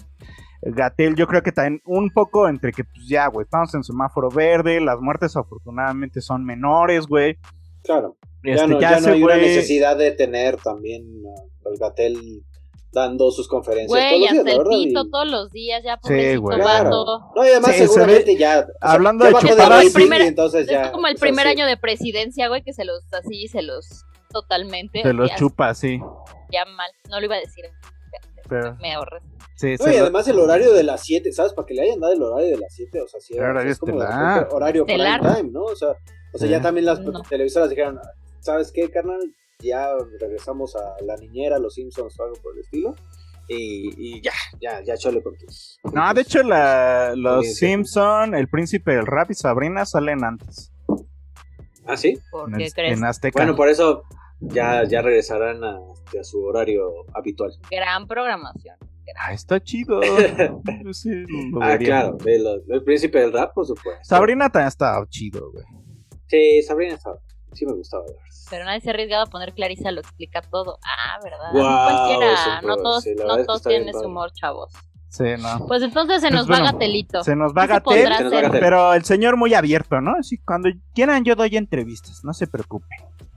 [0.61, 4.29] Gatel yo creo que también un poco entre que, pues ya, güey, estamos en semáforo
[4.29, 7.37] verde, las muertes afortunadamente son menores, güey.
[7.83, 8.17] Claro.
[8.43, 11.05] Ya Este, no, ya no hay una necesidad de tener también
[11.65, 12.43] el Gatel
[12.93, 14.77] dando sus conferencias Güey, todos los días, hasta la el verdad.
[14.77, 16.57] y- pito todos los días, ya Sí, pobrecito güey.
[16.61, 16.89] Claro.
[16.89, 17.31] vato.
[17.35, 18.59] No, y además Sí, se seguramente ya.
[18.59, 20.83] o sea, hablando ya de chupadas, el primer- entonces ya.
[20.85, 21.51] es como el o sea, primer sí.
[21.51, 25.01] año de presidencia, güey, que se los así, se los totalmente.
[25.01, 25.99] Se los ya, chupa, sí.
[26.51, 26.89] ya mal.
[27.09, 27.65] No lo iba a decir.
[28.49, 29.19] Pero, Me ahorré.
[29.55, 31.53] sí, No, y además el horario de las 7, ¿sabes?
[31.53, 33.71] Para que le hayan dado el horario de las 7, o sea, sí, El horario
[33.71, 33.97] es como
[34.51, 35.63] horario prime time, ¿no?
[35.63, 35.89] O sea,
[36.33, 36.49] o sea Sí.
[36.49, 37.21] ya también las No.
[37.23, 37.99] televisoras dijeron,
[38.41, 39.19] ¿sabes qué, carnal?
[39.63, 42.95] Ya regresamos a la niñera, los Simpsons o algo por el estilo.
[43.47, 45.77] Y, y ya, ya, ya chole con tus.
[45.81, 47.55] con No, de hecho, la, los.
[47.55, 50.71] Simpson, El Príncipe del Rap y Sabrina salen antes.
[51.85, 52.17] Ah, sí.
[52.31, 52.97] ¿Por En, qué el- crees?
[52.97, 53.39] en Azteca.
[53.39, 54.03] Bueno, por eso
[54.39, 57.51] ya, ya regresarán a, a su horario habitual.
[57.69, 58.77] Gran programación.
[59.19, 59.99] Ah, está chido.
[60.93, 61.09] Sí
[61.51, 62.15] lo Ah, vería.
[62.15, 62.17] claro,
[62.65, 63.99] del príncipe del rap, por supuesto.
[64.03, 65.65] Sabrina también está chido, güey.
[66.27, 67.19] Sí, Sabrina estaba.
[67.51, 68.25] Sí me gustaba, la verdad.
[68.53, 70.77] Pero nadie se ha arriesgado a poner Clarisa lo explica todo.
[70.85, 71.51] Ah, ¿verdad?
[71.51, 72.61] Cualquiera.
[72.61, 74.71] No todos, sí, no todos tienen ese humor, chavos.
[75.09, 75.65] Sí, no.
[75.67, 77.23] Pues entonces se Pues nos bueno, va Gatelito.
[77.23, 78.43] Se nos va ¿Qué se Gatel, podrá Se nos va hacer?
[78.51, 78.59] Gatel.
[78.61, 80.11] pero el señor muy abierto, ¿no?
[80.19, 82.85] Así, cuando quieran yo doy entrevistas, no se preocupe.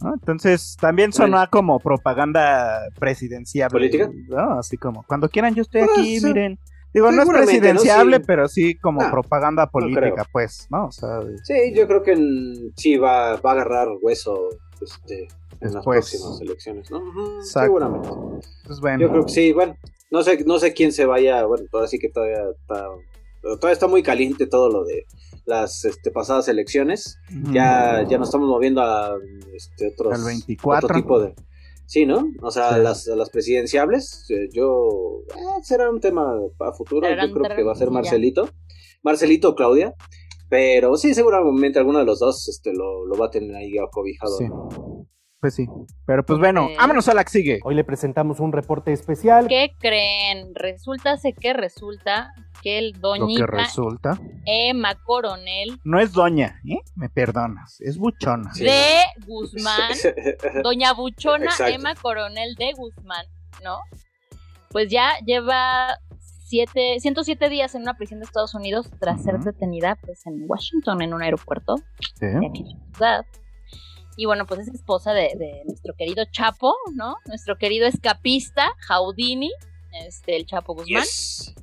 [0.03, 0.13] ¿no?
[0.13, 3.71] Entonces también sonó a como propaganda presidencial.
[3.71, 4.11] ¿Política?
[4.29, 4.59] ¿no?
[4.59, 6.59] Así como, cuando quieran yo estoy Pues, aquí, miren.
[6.95, 8.23] Digo, no es presidenciable, Sí.
[8.27, 10.87] pero sí como No, propaganda política, pues, ¿no?
[10.87, 14.49] O sea, de- Sí, yo creo que en- sí va, va a agarrar hueso
[14.83, 15.29] este,
[15.61, 17.01] en las próximas elecciones, ¿no?
[17.43, 18.09] Seguramente.
[18.67, 19.01] pues bueno.
[19.01, 19.77] Yo creo que sí, bueno,
[20.11, 22.87] no sé, no sé quién se vaya, bueno, ahora sí que todavía está,
[23.43, 25.07] todavía está muy caliente todo lo de
[25.45, 27.19] las este, pasadas elecciones.
[27.53, 29.17] Ya, ya nos estamos moviendo a
[29.55, 30.87] este, otros, Al 24.
[30.87, 31.35] otro tipo de...
[31.89, 32.33] Sí, ¿no?
[32.43, 32.81] O sea, Sí.
[32.83, 35.23] las, las presidenciables, eh, yo...
[35.37, 37.93] eh, será un tema para futuro, Tarán, yo creo que va a ser.
[37.93, 38.49] Marcelito.
[39.05, 39.95] Marcelito o Claudia.
[40.49, 44.37] Pero sí, seguramente alguno de los dos este, lo, lo va a tener ahí acobijado.
[44.39, 44.47] Sí.
[45.41, 45.67] Pues sí.
[46.07, 46.71] Pero pues bueno, Ok.
[46.79, 47.61] vámonos a la que sigue.
[47.63, 49.47] Hoy le presentamos un reporte especial.
[49.49, 50.55] ¿Qué creen?
[50.55, 52.33] Resulta sé que resulta
[52.63, 54.19] que el Lo que doñita resulta.
[54.47, 56.79] Emma Coronel No es doña, ¿eh?
[56.95, 57.77] Me perdonas.
[57.81, 58.53] Es buchona.
[58.55, 58.65] Sí.
[58.65, 59.93] de Guzmán,
[60.63, 61.75] doña Buchona Exacto.
[61.75, 63.27] Emma Coronel de Guzmán,
[63.63, 63.79] ¿no?
[64.71, 65.99] Pues ya lleva
[66.47, 71.03] siete, 107 días en una prisión de Estados Unidos tras ser detenida pues en Washington
[71.03, 71.75] en un aeropuerto
[72.15, 72.27] Sí.
[72.27, 72.65] de aquí.
[74.17, 77.17] Y bueno, pues es esposa de, de nuestro querido Chapo, ¿no?
[77.27, 79.51] Nuestro querido escapista, Jaudini,
[80.07, 81.03] este, el Chapo Guzmán.
[81.03, 81.55] Yes.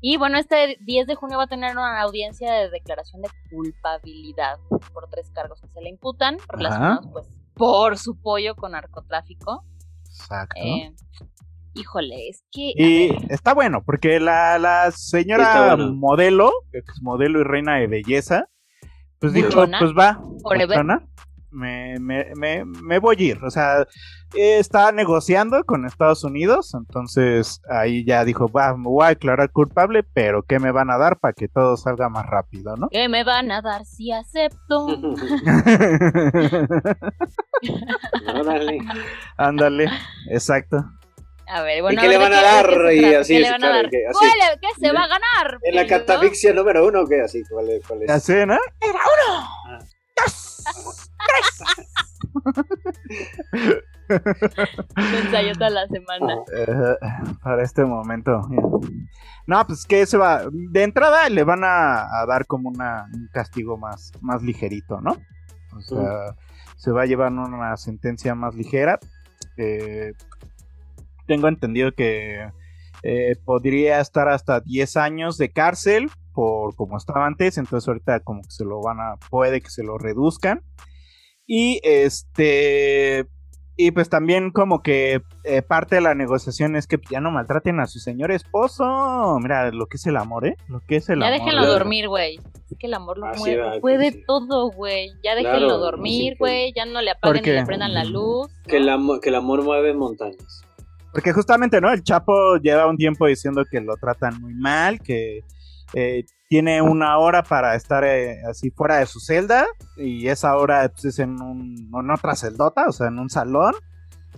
[0.00, 4.58] Y bueno, este 10 de junio va a tener una audiencia de declaración de culpabilidad
[4.94, 9.62] por tres cargos que se le imputan, relacionados pues por su pollo con narcotráfico.
[10.06, 10.60] Exacto.
[10.60, 10.94] Eh,
[11.74, 12.72] híjole, es que...
[12.76, 15.94] Y está bueno, porque la, la señora bueno.
[15.94, 18.46] modelo, ex modelo y reina de belleza,
[19.18, 21.06] pues dijo, pues va, buchona,
[21.52, 23.44] me, me, me, me voy a ir.
[23.44, 23.86] O sea,
[24.34, 30.02] está negociando con Estados Unidos, entonces ahí ya dijo, va, me voy a declarar culpable,
[30.02, 32.88] pero ¿qué me van a dar para que todo salga más rápido, no?
[32.88, 34.86] ¿Qué me van a dar si acepto?
[38.34, 38.78] Órale.
[39.36, 39.88] Ándale,
[40.30, 40.84] exacto.
[41.54, 42.00] A ver, bueno.
[42.00, 42.94] Y ¿Qué le van a claro, dar?
[42.94, 43.42] que así.
[43.42, 45.58] ¿Cuál- ¿Qué se va a ganar?
[45.62, 47.20] En la catafixia número uno, ¿qué?
[47.20, 47.86] Así, ¿cuál es?
[47.86, 48.10] cuál es?
[48.10, 48.54] Así, ¿no?
[49.66, 49.78] Ah.
[50.24, 50.64] ¡Yes!
[54.96, 56.36] ensayo toda la semana.
[56.36, 58.40] Uh, para este momento.
[59.46, 60.42] No, pues que se va.
[60.50, 65.16] De entrada le van a, a dar como una, un castigo más, más ligerito, ¿no?
[65.76, 66.34] O sea,
[66.76, 68.98] se va a llevar una sentencia más ligera.
[69.56, 70.12] Eh,
[71.26, 72.48] tengo entendido que
[73.02, 78.42] eh, podría estar hasta 10 años de cárcel por como estaba antes, entonces ahorita como
[78.42, 80.62] que se lo van a, puede que se lo reduzcan.
[81.46, 83.26] Y este,
[83.76, 87.80] y pues también como que eh, parte de la negociación es que ya no maltraten
[87.80, 89.38] a su señor esposo.
[89.40, 90.56] Mira, lo que es el amor, ¿eh?
[90.68, 91.38] Lo que es el ya amor.
[91.40, 92.38] déjenlo dormir, güey.
[92.70, 93.62] Es que el amor lo Así mueve.
[93.62, 94.24] va, puede sí.
[94.26, 95.10] todo, güey.
[95.24, 96.72] Ya déjenlo dormir, güey.
[96.74, 98.48] Ya no le apaguen ni le prendan la luz.
[98.66, 100.64] Que el, amor, que el amor mueve montañas.
[101.12, 101.92] Porque justamente, ¿no?
[101.92, 105.40] El Chapo lleva un tiempo diciendo que lo tratan muy mal, que
[105.94, 110.88] eh, tiene una hora para estar eh, así fuera de su celda y esa hora
[110.90, 113.74] pues, es en, un, en otra celdota, o sea, en un salón.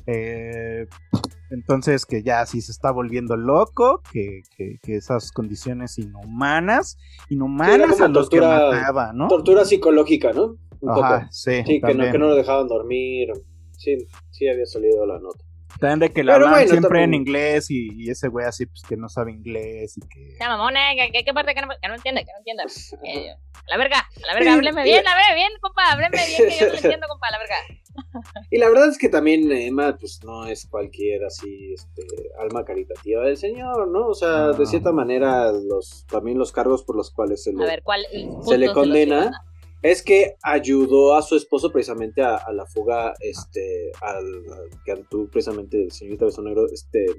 [0.06, 0.86] Eh,
[1.50, 7.90] entonces que ya sí se está volviendo loco, que, que, que esas condiciones inhumanas, inhumanas
[7.92, 9.28] como a los que tortura- mataba, ¿no?
[9.28, 10.56] Tortura psicológica, ¿no?
[10.80, 11.32] Un Ajá, poco.
[11.32, 13.28] sí, Sí, que no, que no lo dejaban dormir.
[13.78, 13.96] Sí,
[14.30, 15.44] sí había salido la nota.
[15.84, 18.46] También de que le Pero hablan bueno, siempre en tampoco- inglés y, y ese güey
[18.46, 20.36] así pues que no sabe inglés y que...
[20.40, 20.80] Ya, mamona,
[21.12, 22.24] ¿qué, qué, parte que no, que no entiende?
[22.24, 22.64] Que no entiende.
[23.04, 26.58] Eh, a la verga, a la verga, hábleme bien, hábleme bien, compa, hábleme bien, que
[26.58, 27.56] yo no le entiendo, compa, a la verga.
[28.50, 32.02] Y la verdad es que también Emma, pues no es cualquier así, este,
[32.40, 34.08] alma caritativa del señor, ¿no?
[34.08, 37.64] O sea, de cierta manera, los, también los cargos por los cuales se A le,
[37.66, 38.04] ver, ¿cuál?
[38.46, 39.30] se le condena
[39.84, 44.96] es que ayudó a su esposo precisamente a, a la fuga, este, al, al- que
[45.10, 47.14] tú precisamente, señorita Besonegro, este, eh,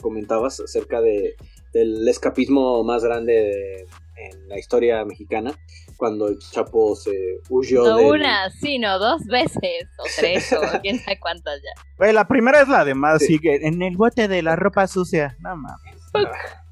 [0.00, 1.34] comentabas acerca de,
[1.72, 3.86] del escapismo más grande de-
[4.20, 5.52] en la historia mexicana,
[5.96, 7.12] cuando el Chapo se
[7.50, 12.12] huyó No del- una, sino dos veces, o tres, o quién sabe cuántas ya.
[12.12, 15.36] La primera es la de más, sigue en el bote de la ropa sucia.
[15.40, 16.00] No mames.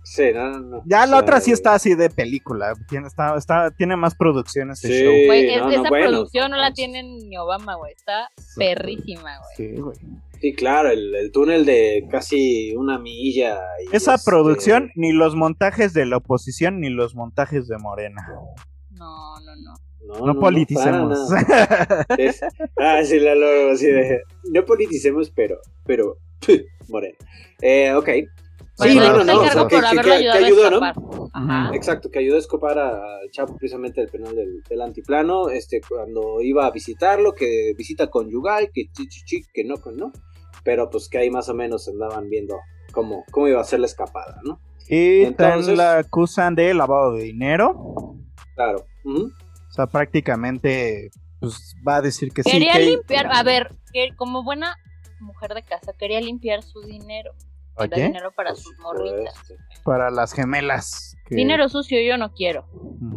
[0.08, 0.82] Sí, no, no, no.
[0.86, 2.74] Ya la O sea, otra sí está así de película.
[2.88, 5.04] Tiene, está, está, tiene más producciones ese Sí.
[5.04, 5.12] show.
[5.26, 7.92] Güey, es- no, no, esa bueno, producción no la tiene ni Obama, güey.
[7.92, 9.56] Está perrísima, güey.
[9.56, 9.96] Sí, güey.
[10.40, 13.58] Sí, claro, el, el túnel de casi una milla.
[13.90, 18.22] y Esa este, producción, ni los montajes de la oposición, ni los montajes de Morena.
[18.92, 19.74] No, no, no.
[20.20, 21.18] No, No, politicemos.
[22.16, 22.40] Es-
[22.78, 24.20] ah, sí, la luego así de.
[24.52, 25.58] No politicemos, pero.
[25.84, 26.16] Pero.
[26.88, 27.16] Moreno.
[27.60, 28.08] Eh, ok.
[28.78, 31.30] Sí, no, no, o sea, que, ayudó, ¿no?
[31.32, 31.70] Ajá.
[31.74, 35.80] Exacto, que ayudó a escapar a- al Chapo precisamente del penal del, del antiplano, este,
[35.86, 40.12] cuando iba a visitarlo, que visita conyugal, que chi, chi, chi, que no, que no,
[40.64, 42.56] pero pues que ahí más o menos andaban viendo
[42.92, 44.60] cómo, cómo iba a ser la escapada, ¿no?
[44.88, 48.14] Y Entonces- la acusan de lavado de dinero.
[48.54, 48.84] Claro.
[49.04, 49.30] Ujú.
[49.68, 51.10] O sea, prácticamente
[51.40, 52.50] pues, va a decir que sí.
[52.50, 54.76] Quería que- limpiar, a ver, que como buena
[55.20, 57.32] mujer de casa, quería limpiar su dinero.
[57.84, 59.34] Dinero para sus morritas.
[59.84, 61.16] para las gemelas.
[61.26, 62.66] que- Dinero sucio yo no quiero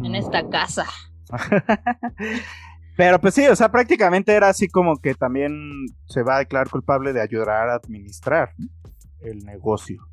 [0.04, 0.86] en esta casa.
[2.96, 5.52] Pero pues sí, o sea, prácticamente era así como que también
[6.06, 8.52] se va a declarar culpable de ayudar a administrar
[9.22, 10.06] el negocio.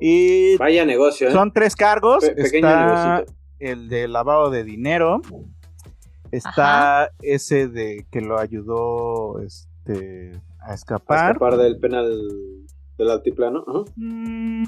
[0.00, 1.32] Y Vaya negocio, ¿eh?
[1.32, 2.24] son tres cargos.
[2.24, 3.34] Pe- pequeño Está negocito.
[3.58, 5.20] el de lavado de dinero.
[6.32, 11.30] Está ese de que lo ayudó este, a Para escapar.
[11.32, 12.10] escapar del penal
[12.98, 13.64] del altiplano.
[13.96, 14.64] Mm,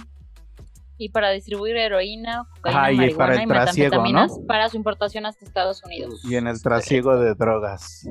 [0.99, 4.47] Y para distribuir heroína, cocaína, y marihuana para el y trasiego, metanfetaminas ¿no?
[4.47, 6.21] para su importación hasta Estados Unidos.
[6.25, 8.07] Y en el trasiego de drogas.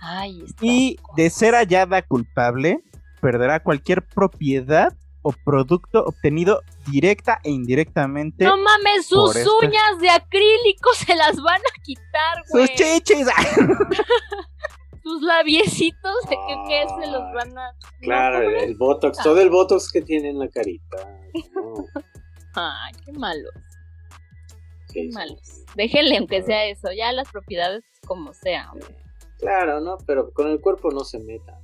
[0.00, 2.78] Ay, Y de ser hallada culpable,
[3.20, 8.44] perderá cualquier propiedad o producto obtenido directa e indirectamente.
[8.44, 12.66] No mames, sus este- uñas de acrílico se las van a quitar, güey.
[12.66, 13.26] ¡Sus chichis!
[15.02, 17.72] Sus labiecitos de que, que se los van a.
[18.00, 20.96] Claro, No, el, ¿cómo el botox, todo el botox que tiene en la carita.
[21.54, 21.74] No,
[22.54, 23.52] Ay, qué malos,
[24.88, 25.08] sí, qué sí.
[25.12, 25.64] malos.
[25.74, 28.70] Déjenle, aunque sea eso, ya las propiedades como sea.
[28.72, 28.94] hombre.
[29.38, 29.96] Claro, ¿no?
[30.06, 31.58] Pero con el cuerpo no se meta.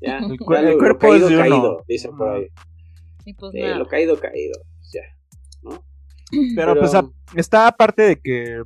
[0.00, 1.42] Ya, El ya el lo- lo cuerpo caído, es de uno.
[1.50, 2.46] caído, dicen por ahí.
[3.26, 3.76] Y pues nada.
[3.76, 4.58] lo caído, caído.
[4.78, 5.02] pues Ya,
[5.62, 5.84] ¿no?
[6.30, 8.62] Pero, Pero- pues a- está aparte de que.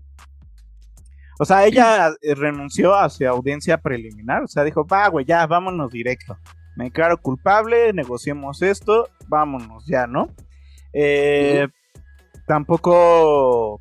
[1.38, 4.42] O sea, ella eh, renunció a su audiencia preliminar.
[4.44, 6.37] O sea, dijo, va, güey, ya, vámonos directo.
[6.77, 10.29] Me declaro culpable, negociemos esto, vámonos ya, ¿no?
[10.92, 11.68] Eh,
[12.47, 13.81] Tampoco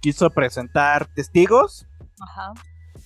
[0.00, 1.86] quiso presentar testigos,
[2.20, 2.52] Ajá.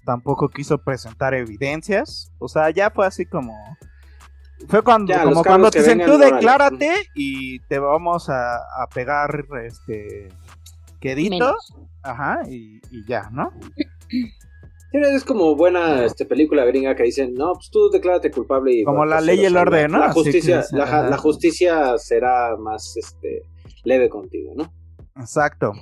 [0.04, 2.32] tampoco quiso presentar evidencias.
[2.38, 3.54] O sea, ya fue así como.
[4.68, 6.32] Fue cuando, Ya, como cuando te dicen tú órale".
[6.32, 10.28] declárate y te vamos a, a pegar este
[11.00, 11.74] quedito, Menos.
[12.02, 13.50] Ajá, y, y ya, ¿no?
[14.92, 18.82] Es como buena este, película gringa que dicen, no, pues tú declárate culpable y...
[18.84, 20.06] Como bueno, la pues, ley y el orden, la- ¿no?
[20.06, 23.44] La justicia, la, justicia será más este,
[23.84, 24.72] leve contigo, ¿no?
[25.16, 25.72] Exacto.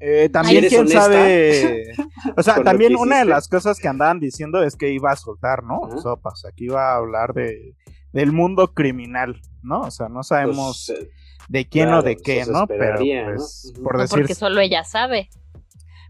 [0.00, 1.02] Eh, también ¿Eres quién honesta?
[1.02, 1.92] sabe.
[2.36, 5.62] O sea, también una de las cosas que andaban diciendo es que iba a soltar,
[5.64, 5.80] ¿no?
[6.00, 7.74] Sopas, aquí iba a hablar de
[8.12, 9.82] del mundo criminal, ¿no?
[9.82, 11.10] O sea, no sabemos Pues, eh,
[11.48, 12.66] de quién claro, o de qué, ¿no?
[12.66, 15.28] Pero pues, por No, decir, porque solo ella sabe.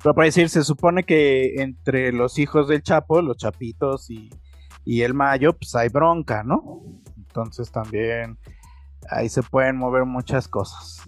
[0.03, 4.31] Pero por decir, se supone que entre los hijos del Chapo, los Chapitos y,
[4.85, 6.83] y el Mayo, pues hay bronca, ¿no?
[7.17, 8.39] Entonces también
[9.11, 11.03] ahí se pueden mover muchas cosas.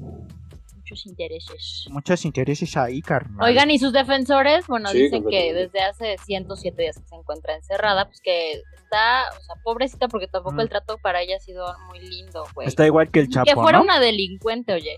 [0.77, 1.87] Muchos intereses.
[1.91, 3.49] Muchos intereses ahí, carnal.
[3.49, 7.55] Oigan, y sus defensores, bueno, Sí, dicen que desde hace 107 días que se encuentra
[7.55, 10.61] encerrada, pues que está, o sea, pobrecita, porque tampoco Mm.
[10.61, 12.67] el trato para ella ha sido muy lindo, güey.
[12.67, 13.85] Está igual que el Chapo, que fuera ¿no?
[13.85, 14.97] una delincuente, oye.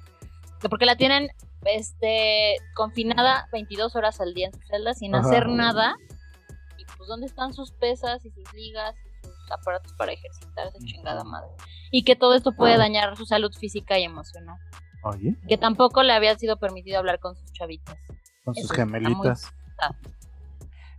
[0.61, 1.29] Que porque la tienen
[1.65, 5.27] este confinada 22 horas al día en su celda sin Ajá.
[5.27, 5.95] hacer nada.
[6.79, 11.23] Y pues dónde están sus pesas y sus ligas y sus aparatos para ejercitarse, chingada
[11.25, 11.51] madre.
[11.91, 14.59] Y que todo esto puede dañar su salud física y emocional.
[15.05, 17.99] Oye, Que tampoco le había sido permitido hablar con sus chavitas.
[18.45, 19.53] con sus Eso gemelitas.
[19.81, 19.91] Ah,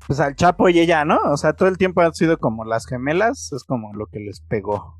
[0.08, 1.18] Pues al Chapo y ella, ¿no?
[1.32, 4.42] O sea, todo el tiempo han sido como las gemelas, es como lo que les
[4.42, 4.98] pegó.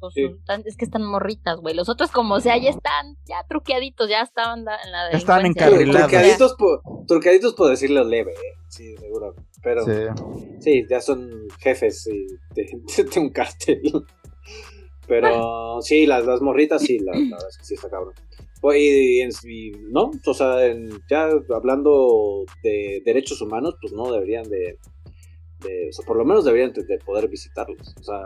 [0.00, 1.74] Pues, tan- es que están morritas, güey.
[1.74, 6.10] Los otros, como sea, ya están ya truqueaditos, ya estaban en la Ya están encarrilados.
[6.10, 8.54] Truqueaditos, por, truqueaditos por decirlo leve, ¿eh?
[8.68, 9.34] sí, seguro.
[9.62, 9.92] Pero Sí.
[10.60, 10.84] sí.
[10.88, 11.30] ya son
[11.60, 12.68] jefes sí, de,
[13.14, 13.82] de un cartel.
[15.08, 18.14] Pero sí, las, las morritas sí, la, la verdad es que sí está cabrón.
[18.74, 24.42] Y, y- y, no, o sea, en- ya hablando de derechos humanos, pues no deberían
[24.50, 24.78] de,
[25.60, 27.94] de- o sea, por lo menos deberían de, de poder visitarlos.
[28.00, 28.20] O sea,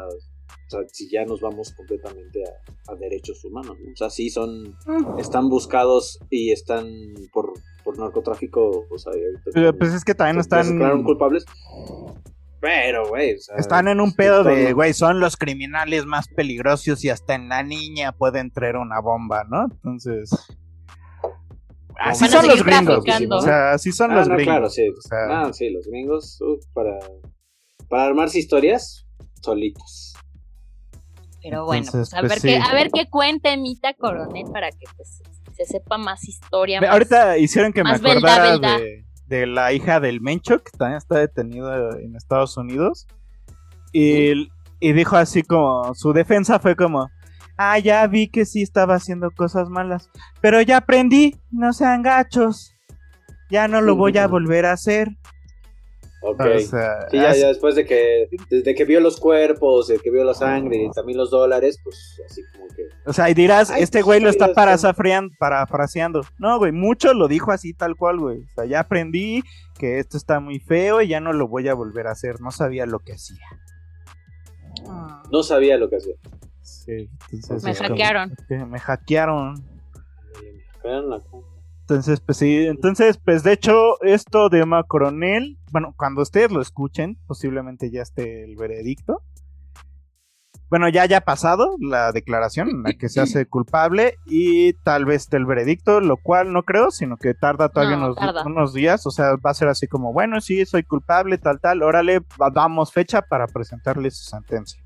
[0.66, 3.92] o sea, si ya nos vamos completamente a, a derechos humanos, ¿no?
[3.92, 4.76] O sea, sí son,
[5.18, 6.86] están buscados y están
[7.32, 7.52] por,
[7.84, 9.12] por narcotráfico, o sea,
[9.52, 11.44] Pero, pues es que también se están declararon culpables.
[12.60, 17.02] Pero, güey, o sea, están en un pedo de, güey, son los criminales más peligrosos
[17.04, 19.64] y hasta en la niña puede entrar una bomba, ¿no?
[19.70, 20.30] Entonces...
[22.02, 24.52] Así son los gringos, o sea, así son Ah, los no, gringos.
[24.54, 24.88] Claro, sí.
[24.88, 26.98] o sea, Ah, sí, los gringos, uf, para,
[27.90, 29.06] para armarse historias,
[29.42, 30.09] solitos.
[31.42, 32.48] Pero bueno, Entonces, pues, a, pues, ver sí.
[32.48, 35.22] qué, a ver qué cuente Mita Coronel para que pues,
[35.56, 36.80] se sepa más historia.
[36.80, 41.18] Más- Ahorita hicieron que me acordara de, de la hija del Mencho, que también está
[41.18, 43.06] detenida en Estados Unidos.
[43.92, 44.48] Y,
[44.80, 47.08] y dijo así como, su defensa fue como,
[47.56, 50.08] ah, ya vi que sí estaba haciendo cosas malas,
[50.40, 52.72] pero ya aprendí, no sean gachos,
[53.50, 55.08] ya no lo voy a volver a hacer.
[56.22, 56.40] Ok.
[56.40, 60.22] O sea, sí, ya, después de que, desde que vio los cuerpos, de que vio
[60.22, 62.82] la sangre y también los dólares, pues así como que...
[63.06, 66.20] O sea, y dirás, Ay, este güey lo está parafraseando, parafraseando.
[66.38, 68.40] No, güey, mucho lo dijo así tal cual, güey.
[68.42, 69.42] O sea, ya aprendí
[69.78, 72.40] que esto está muy feo y ya no lo voy a volver a hacer.
[72.40, 73.38] No sabía lo que hacía.
[75.32, 76.14] No sabía lo que hacía.
[76.60, 78.34] Sí, entonces Me es como- hackearon.
[78.68, 79.54] me hackearon.
[81.90, 86.60] Entonces, pues sí, entonces, pues de hecho, esto de Emma Coronel, bueno, cuando ustedes lo
[86.60, 89.22] escuchen, posiblemente ya esté el veredicto.
[90.68, 95.22] Bueno, ya haya pasado la declaración en la que se hace culpable y tal vez
[95.22, 98.44] esté el veredicto, lo cual no creo, sino que tarda todavía No, unos, tarda.
[98.46, 101.82] unos días, o sea, va a ser así como, bueno, sí, soy culpable, tal, tal,
[101.82, 102.20] órale,
[102.54, 104.80] damos fecha para presentarle su sentencia,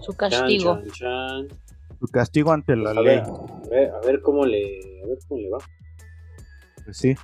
[0.00, 0.80] Su castigo.
[0.86, 1.67] Chan, chan, chan.
[1.98, 3.20] Su castigo ante la Pues a, ley.
[3.70, 5.58] ver, a, ver, cómo le, a ver cómo le va.
[6.84, 7.14] Pues sí.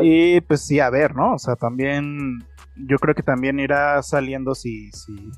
[0.00, 1.34] Y pues sí, a ver, ¿no?
[1.34, 2.40] O sea, también
[2.76, 5.30] yo creo que también irá saliendo si, si,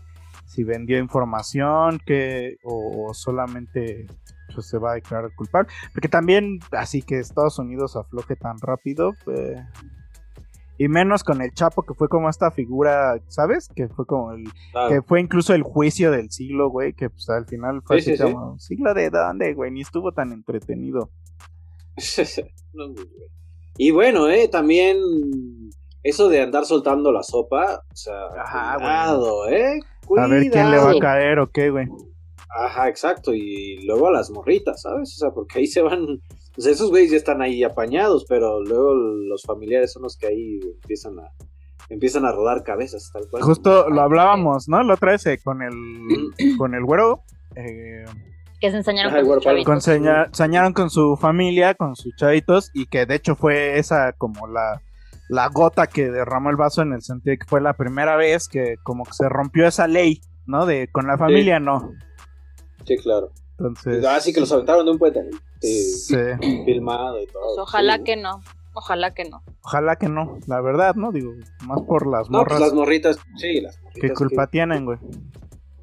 [0.47, 4.07] si vendió información que o, o solamente
[4.55, 5.69] pues, se va a declarar culpable.
[5.93, 9.61] Porque también, así que Estados Unidos afloje tan rápido, pues,
[10.79, 13.69] y menos con el Chapo, que fue como esta figura, ¿sabes?
[13.75, 14.45] Que fue como el...
[14.71, 14.89] Claro.
[14.89, 18.23] Que fue incluso el juicio del siglo, güey, que pues al final fue Sí, así
[18.23, 18.33] sí, sí.
[18.33, 18.59] como...
[18.61, 19.73] ¿Siglo de dónde, güey?
[19.73, 21.11] Ni estuvo tan entretenido.
[22.75, 23.07] No, güey.
[23.77, 24.99] y bueno, eh, también
[26.03, 28.29] eso de andar soltando la sopa, o sea,
[28.77, 29.81] cuidado, eh.
[30.17, 31.89] A ver quién le va a caer o qué, güey.
[32.51, 35.15] Ajá, exacto, y luego a las morritas, ¿sabes?
[35.15, 36.21] O sea, porque ahí se van,
[36.61, 40.61] sea, esos güeyes ya están ahí apañados, pero luego los familiares son los que ahí
[40.83, 41.31] empiezan a
[41.91, 43.43] empiezan a rodar cabezas, tal cual.
[43.45, 44.83] Justo lo hablábamos, ¿no?
[44.83, 45.73] La otra vez eh, con el
[46.59, 47.23] con el güero.
[47.57, 48.05] eh,
[48.61, 52.71] Que se enseñaron Ajá, con sus con seña- señaron con su familia, con sus chavitos,
[52.75, 54.83] y que de hecho fue esa como la,
[55.31, 58.49] la gota que derramó el vaso en el sentido de que fue la primera vez
[58.49, 60.67] que como que se rompió esa ley, ¿no?
[60.67, 61.93] De con la familia no.
[62.85, 63.31] Sí, claro.
[63.59, 64.05] Entonces.
[64.05, 65.23] Ah, sí, que los aventaron de un puente.
[65.25, 65.37] ¿no?
[65.61, 66.17] Sí, Sí.
[66.65, 67.43] Filmado y todo.
[67.43, 68.05] Pues ojalá sí.
[68.05, 68.43] que no.
[68.75, 69.43] Ojalá que no.
[69.65, 71.11] Ojalá que no, la verdad, ¿no?
[71.11, 71.33] Digo,
[71.67, 72.61] más por las No, pues morras.
[72.61, 74.01] las morritas, sí, las morritas.
[74.11, 74.99] ¿Qué culpa que- tienen, güey?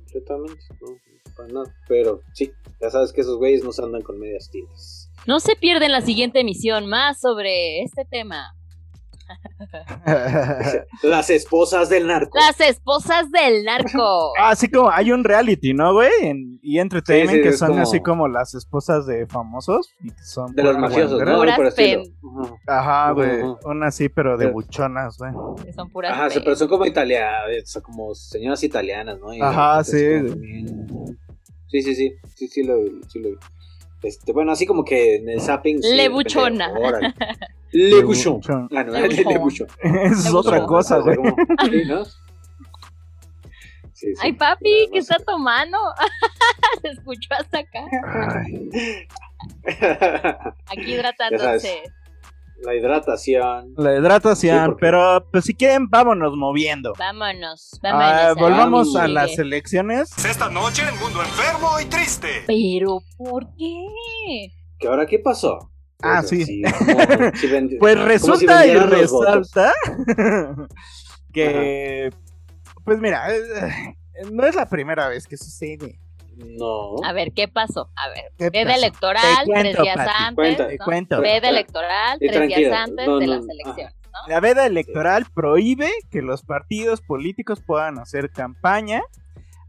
[0.06, 0.88] Completamente, no,
[1.36, 1.76] para nada.
[1.90, 5.12] Pero sí, ya sabes que esos güeyes no se andan con medias tintas.
[5.28, 8.56] No se pierden la siguiente emisión más sobre este tema.
[11.04, 12.38] Las esposas del narco.
[12.38, 14.34] Las esposas del narco.
[14.40, 16.10] Ah, así como hay un reality, ¿no, güey?
[16.22, 19.90] En, y Entertainment, Sí, sí, que son como- así como las esposas de famosos.
[20.04, 21.22] Y que son De los mafiosos.
[21.22, 21.38] ¿no?
[21.38, 21.50] Por.
[22.68, 23.42] Ajá, güey.
[23.42, 23.70] Ujú.
[23.70, 25.32] Una así, pero de buchonas, güey.
[25.74, 29.34] Son puras Ajá, sí, pero son como italianas, son como señoras italianas, ¿no?
[29.34, 29.98] Y Ajá, sí.
[31.68, 32.76] Sí, sí, sí, sí, sí lo,
[33.08, 33.36] sí lo vi.
[34.06, 35.82] Este, bueno, así como que en el zapping.
[35.82, 36.74] sí, de Le repente, buchona.
[36.78, 37.14] órale.
[37.72, 38.34] Le buchon.
[38.36, 38.70] buchon.
[38.76, 39.42] Ah, no, Le le, buchon.
[39.42, 39.68] buchon.
[39.84, 41.16] Esa es otra cosa, güey.
[41.18, 41.36] Como-
[41.70, 42.06] Sí, ¿no?
[42.06, 42.14] Sí,
[44.14, 44.22] sí.
[44.22, 45.78] Ay, papi, ¿qué está tomando?
[46.82, 47.86] Se escuchó hasta acá.
[48.44, 49.08] Ay,
[50.68, 51.84] Aquí hidratándose.
[52.64, 53.74] La hidratación.
[53.78, 56.94] La hidratación, Sí, porque- pero pues si quieren, vámonos moviendo.
[56.98, 58.36] Vámonos, Ah, vámonos.
[58.38, 60.10] volvamos a las elecciones.
[60.26, 62.44] Esta noche el mundo enfermo y triste.
[62.48, 63.86] Pero, ¿por qué?
[64.80, 65.72] ¿Que ahora qué pasó?
[66.02, 66.62] Ah, Pues, sí.
[66.64, 66.76] como
[67.36, 69.74] si Pues como si resulta y resalta
[71.34, 72.10] que,
[72.84, 73.96] pues mira, eh,
[74.32, 76.00] no es la primera vez que sucede.
[76.38, 76.96] No.
[77.04, 77.90] A ver, ¿qué pasó?
[77.96, 78.78] A ver, ¿Qué veda pasó?
[78.80, 80.36] electoral cuento, tres días Pati, antes.
[80.36, 80.86] cuenta, ¿no?
[80.86, 81.22] cuento.
[81.22, 84.20] Veda electoral tres días antes no, de las elecciones, ¿no?
[84.28, 89.04] La veda electoral prohíbe que los partidos políticos puedan hacer campaña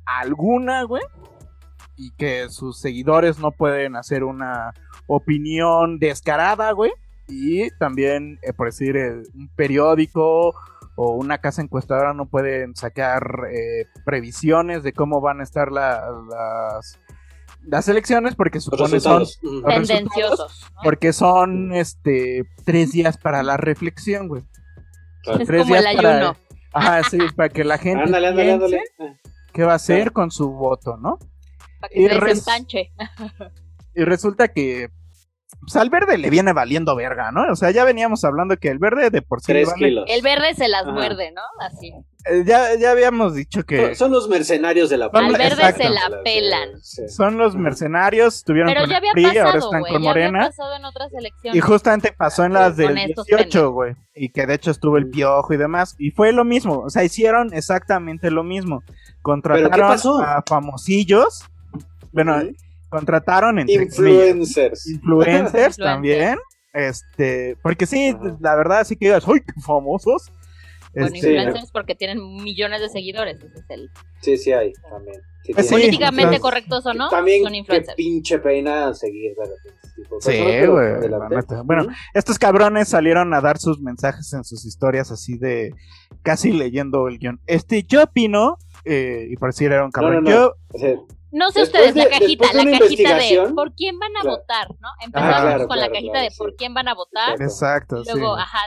[0.07, 1.03] alguna, güey,
[1.97, 4.73] y que sus seguidores no pueden hacer una
[5.07, 6.93] opinión descarada, güey,
[7.29, 8.97] y también, eh, por decir,
[9.35, 10.55] un periódico
[10.97, 13.23] o una casa encuestadora no pueden sacar
[13.53, 16.99] eh, previsiones de cómo van a estar la- las,
[17.63, 19.25] las elecciones porque Los supone son
[19.65, 20.71] Tendenciosos.
[20.75, 20.81] ¿no?
[20.83, 24.43] porque son este tres días para la reflexión, güey.
[25.23, 25.45] Claro.
[25.45, 26.37] Tres como el días para-.
[26.73, 29.21] Ajá, sí, para que la gente Ándale, ándale, piense ándale.
[29.53, 30.13] qué va a hacer Claro.
[30.13, 31.19] con su voto, ¿no?
[31.81, 32.91] Para que y se res- desempanche.
[33.95, 34.91] Y resulta que
[35.61, 37.51] pues, al verde le viene valiendo verga, ¿no?
[37.51, 40.05] O sea, ya veníamos hablando que el verde de por sí le Tres vale- kilos.
[40.09, 40.93] El verde se las Ajá.
[40.93, 41.43] muerde, ¿no?
[41.61, 41.93] Así.
[42.29, 45.57] eh, ya, ya habíamos dicho que Son- los mercenarios de la Al Al Exacto.
[45.63, 46.69] verde se la la pelan.
[46.83, 47.09] Sí.
[47.09, 50.09] son los mercenarios, estuvieron Pero con ya había PRI, ahora pasado, están con Ya había
[50.11, 50.47] Morena.
[50.47, 51.57] pasado en otras elecciones.
[51.57, 53.95] Y justamente pasó en las del estos 18, güey.
[54.15, 55.95] Y que de hecho estuvo el piojo y demás.
[55.99, 56.81] Y fue lo mismo.
[56.81, 58.83] O sea, hicieron exactamente lo mismo.
[59.23, 60.19] Contrataron ¿Pero qué pasó?
[60.21, 61.45] a famosillos.
[62.13, 62.43] Bueno.
[62.89, 64.87] Contrataron entre Influencers.
[64.87, 65.77] influencers Influencers.
[65.77, 66.39] también.
[66.73, 68.37] Este, porque sí, Ajá.
[68.41, 70.31] la verdad sí que digas, ¡ay, qué famosos!
[70.93, 73.37] Con Este, influencers porque tienen millones de seguidores.
[73.43, 73.91] Ese es el.
[74.21, 75.21] Sí, sí hay, también.
[75.45, 77.95] Sí, Pues sí, Políticamente correctos o no, También son qué influencers.
[77.97, 81.65] pinche pena seguir de repente este tipo de Sí, güey.
[81.65, 81.87] Bueno.
[82.15, 85.73] Estos cabrones salieron a dar sus mensajes en sus historias así de
[86.23, 87.41] casi leyendo el guion.
[87.47, 90.31] Este, yo opino, eh, y por decir era un cabrón, no, no.
[90.31, 90.95] yo O sea,
[91.33, 94.37] No sé Después ustedes, la cajita, de la cajita de por quién van a Claro.
[94.39, 94.89] votar, ¿no?
[95.05, 96.39] Empezamos Ah, claro, con la cajita claro, de sí.
[96.39, 97.43] por quién van a votar.
[97.43, 98.43] Exacto, Y luego, sí.
[98.43, 98.61] ajá,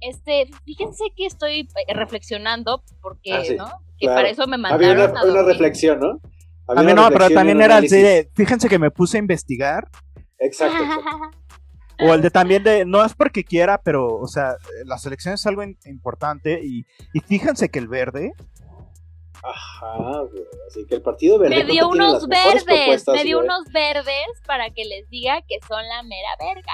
[0.00, 3.66] este, fíjense que estoy eh, reflexionando porque, Ah, sí, ¿no?
[3.98, 4.14] Que claro.
[4.16, 6.20] para eso me había mandaron una, a una reflexión, ¿no?
[6.68, 9.88] Había A mí no, pero también era el de, fíjense que me puse a investigar,
[10.38, 11.30] Exacto, exacto.
[12.00, 15.46] o el de también de, no es porque quiera, pero, o sea, las elecciones es
[15.46, 16.84] algo in- importante, y,
[17.14, 18.32] y fíjense que el verde,
[19.42, 19.96] Ajá,
[20.30, 20.44] güey.
[20.66, 23.48] Así que el partido verde me dio unos verdes, me dio güey.
[23.48, 26.72] unos verdes para que les diga que son la mera verga.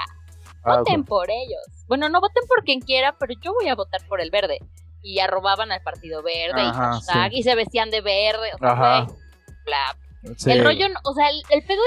[0.63, 1.61] ah, Voten por ellos.
[1.87, 4.59] Bueno, no voten por quien quiera, pero yo voy a votar por el verde.
[5.01, 7.37] Y arrobaban al partido verde Ajá, y hashtag, sí.
[7.39, 8.51] y se vestían de verde.
[8.55, 9.01] O sea, Ajá.
[9.03, 9.17] güey,
[9.65, 9.97] bla,
[10.37, 10.51] sí.
[10.51, 11.81] El rollo, no- o sea, el, el pedo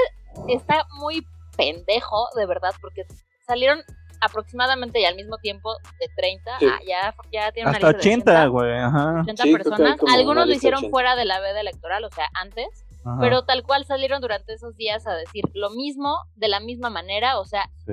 [0.49, 3.05] está muy pendejo, de verdad, porque
[3.47, 3.83] salieron
[4.21, 6.67] aproximadamente y al mismo tiempo de 30 Sí.
[6.67, 10.01] a ya, ya tienen una hasta lista de 80, güey, ajá, 80 Sí, personas.
[10.03, 10.91] una Algunos lo lista hicieron 80.
[10.91, 12.67] fuera de la veda electoral, o sea, antes,
[13.05, 13.19] ajá.
[13.21, 17.39] pero tal cual salieron durante esos días a decir lo mismo, de la misma manera,
[17.39, 17.93] o sea, Sí.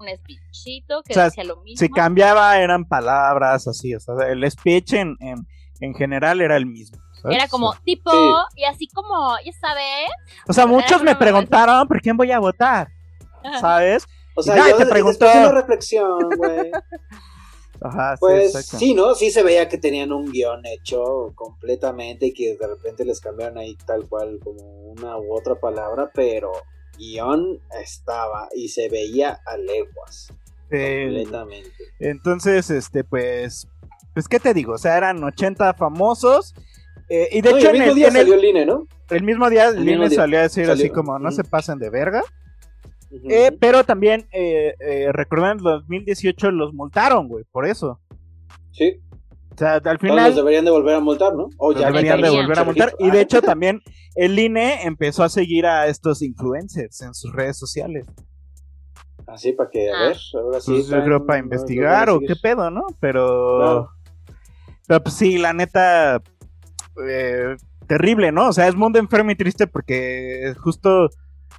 [0.00, 1.78] un speechito que O sea, decía lo mismo.
[1.78, 5.46] si cambiaba eran palabras así, o sea, el speech en, en,
[5.80, 6.98] en general era el mismo.
[7.22, 7.38] ¿sabes?
[7.38, 8.60] Era como tipo, Sí.
[8.60, 10.10] y así como, ya sabes,
[10.46, 12.88] O sea, muchos me una- preguntaron por quién voy a votar,
[13.60, 14.06] ¿sabes?
[14.34, 15.24] O sea, Nadie yo te preguntó.
[15.26, 16.70] de una reflexión, güey.
[17.80, 19.14] Ajá, sí, Pues sí, ¿no?
[19.14, 23.58] Sí se veía que tenían un guion hecho completamente y que de repente les cambiaron
[23.58, 26.52] ahí tal cual como una u otra palabra, pero
[26.96, 30.28] guion estaba y se veía a leguas.
[30.70, 31.72] Eh, completamente.
[31.98, 33.68] entonces, este, pues,
[34.14, 34.74] pues, ¿qué te digo?
[34.74, 36.54] O sea, eran 80 famosos.
[37.10, 38.44] eh, y de No, y hecho, el en mismo el, día en el- salió el
[38.46, 38.86] INE, ¿no?
[39.10, 42.22] el mismo día el, INE salió a decir así como no se pasen de verga.
[43.28, 48.00] Eh, pero también, eh, eh, recuerden, en 2018 los multaron, güey, por eso.
[48.72, 49.00] Sí,
[49.52, 51.48] O sea, al todos final los deberían de volver a multar, ¿no?
[51.58, 52.92] O los ya deberían de volver a multar.
[52.98, 53.80] Y de hecho también
[54.16, 58.06] el INE empezó a seguir a estos influencers en sus redes sociales.
[59.26, 60.08] Así para que, a Ah.
[60.08, 60.72] ver, ahora sí.
[60.72, 62.86] Pues yo creo para investigar o qué pedo, ¿no?
[63.00, 63.58] Pero...
[63.58, 63.88] Claro.
[64.86, 66.20] Pero pues sí, la neta...
[67.08, 68.48] eh, terrible, ¿no?
[68.48, 71.08] O sea, es mundo enfermo y triste porque es justo...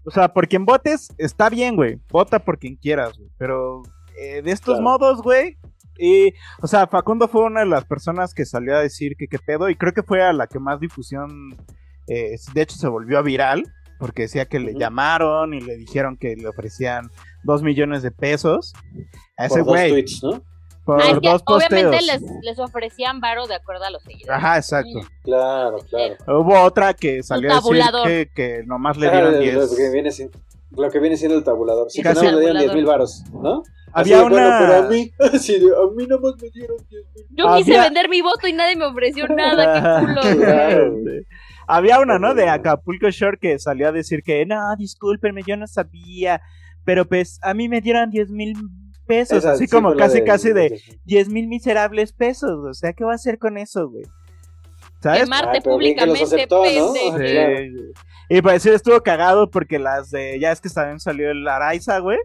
[0.05, 1.99] O sea, por quien votes, está bien, güey.
[2.09, 3.29] Vota por quien quieras, güey.
[3.37, 3.81] Pero
[4.19, 4.83] eh, de estos Claro.
[4.83, 5.57] modos, güey...
[5.97, 9.39] Y, o sea, Facundo fue una de las personas que salió a decir que qué
[9.39, 11.55] pedo y creo que fue a la que más difusión,
[12.07, 13.63] eh, de hecho se volvió a viral,
[13.97, 17.09] porque decía que le llamaron y le dijeron que le ofrecían
[17.45, 18.73] dos millones de pesos
[19.37, 20.43] a ese güey ¿no?
[20.85, 24.29] Por Ah, es que dos obviamente les, les ofrecían varo de acuerdo a los seguidores.
[24.29, 24.99] Ajá, exacto.
[25.23, 26.15] Claro, claro.
[26.41, 29.75] Hubo otra que salió a decir que, que nomás le Ah, dieron lo, 10.
[29.75, 30.39] que viene siendo,
[30.71, 31.89] lo que viene siendo el tabulador.
[31.89, 32.25] Sí, que casi.
[32.25, 32.61] no le dieron tabulador.
[32.73, 33.63] 10 mil varos, ¿no?
[33.97, 37.05] Había Así de, bueno, una- pero a mí, sí, a mí nomás me dieron 10
[37.15, 37.25] mil.
[37.31, 40.21] Yo quise vender mi voto y nadie me ofreció nada, qué culo.
[40.45, 40.93] Claro.
[41.67, 42.35] Había una, ¿no?
[42.35, 46.41] De Acapulco Shore que salió a decir que, no, discúlpenme, yo no sabía,
[46.83, 48.53] pero pues a mí me dieron 10 mil
[49.05, 51.33] pesos, Esa, así sí, como fue la casi, casi de 10 10,000.
[51.33, 54.03] mil miserables pesos, o sea, ¿qué va a hacer con eso, güey?
[55.01, 55.21] ¿Sabes?
[55.23, 56.61] Quemarte Ah, públicamente, aceptó, ¿no?
[56.63, 56.93] pendejo.
[57.17, 57.23] Sí.
[57.31, 57.59] Claro.
[58.29, 61.99] Y para decir, estuvo cagado porque las de, ya es que también salió el Araiza,
[61.99, 62.17] güey.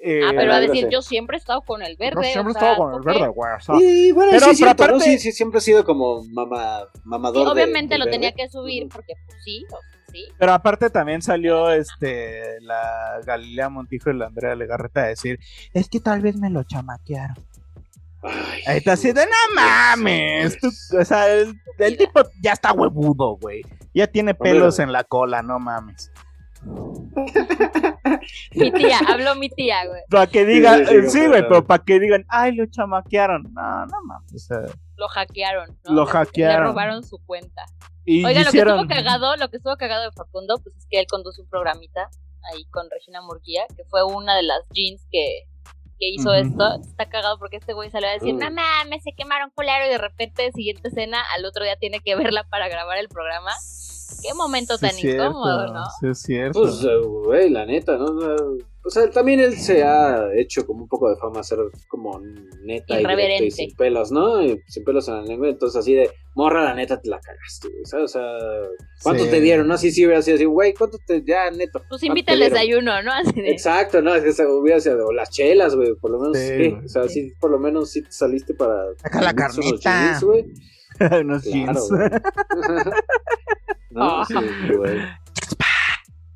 [0.00, 2.24] Eh, Ah, pero a algo decir, yo siempre he estado con el yo verde.
[2.32, 3.52] siempre o he estado con el verde, güey.
[3.56, 4.90] o sea, Y bueno, Pero, sí, cierto, ¿no?
[4.94, 7.38] aparte- sí, sí, siempre ha sido como mama, mamador.
[7.38, 8.18] Sí, de- obviamente del lo verde.
[8.18, 10.26] tenía que subir porque pues sí, o sea, sí.
[10.38, 15.38] Pero aparte también salió este la Galilea Montijo y la Andrea Legarreta a decir,
[15.74, 17.36] es que tal vez me lo chamaquearon.
[18.22, 20.58] Ay, Ahí está así de, no mames.
[20.58, 23.62] tú- o sea, el, el tipo ya está huevudo, güey.
[23.94, 26.10] Ya tiene pelos en la cola, no mames.
[28.54, 30.02] Mi tía, habló mi tía, güey.
[30.10, 33.44] Para que digan, sí, sí, sí, güey, pero para que digan, ay, lo chamaquearon.
[33.52, 34.34] No, no mames.
[34.34, 34.58] O sea,
[34.96, 35.78] Lo hackearon.
[35.84, 35.94] ¿no?
[35.94, 36.66] Lo hackearon.
[36.66, 37.64] Le robaron su cuenta.
[38.10, 38.80] Y Oiga, lo que hicieron.
[38.80, 42.08] estuvo cagado, lo que estuvo cagado de Facundo, pues es que él conduce un programita
[42.52, 45.42] ahí con Regina Murguía, que fue una de las jeans que,
[45.98, 46.38] que hizo Ujú.
[46.38, 46.80] esto.
[46.80, 48.38] Está cagado porque este güey salió a decir, Mm.
[48.38, 52.14] no mames, se quemaron culero, y de repente, siguiente escena, al otro día tiene que
[52.16, 53.52] verla para grabar el programa.
[54.22, 55.84] Qué momento Sí, tan cierto, incómodo, ¿no?
[56.00, 56.60] Sí, es cierto.
[56.62, 56.86] Pues,
[57.24, 58.06] güey, la neta, ¿no?
[58.84, 62.18] O sea, también él se ha hecho como un poco de fama ser como
[62.64, 62.98] neta
[63.42, 64.42] y, sin pelos, ¿no?
[64.42, 65.48] Y sin pelos en la lengua.
[65.48, 68.04] Entonces, así de, morra, la neta te la cagaste, güey, ¿sabes?
[68.04, 68.22] O sea,
[69.02, 69.30] ¿cuánto Sí.
[69.30, 69.68] te dieron?
[69.68, 71.80] No, así sí hubiera sido así, güey, ¿cuánto te, ya, neto?
[71.80, 73.12] Pues ¿cuánto invita al desayuno, ¿no?
[73.14, 76.20] Así de, Exacto, no, es que se hubiera sido, o las chelas, güey, por lo
[76.20, 78.84] menos, Sí, sí, o sea, sí, por lo menos sí te saliste para...
[79.02, 80.02] Saca la unos carnita.
[80.02, 80.44] jeans, güey.
[81.20, 81.88] Unos Claro, jeans.
[83.90, 84.24] no, Ah.
[84.26, 84.34] sí,
[84.76, 84.98] güey.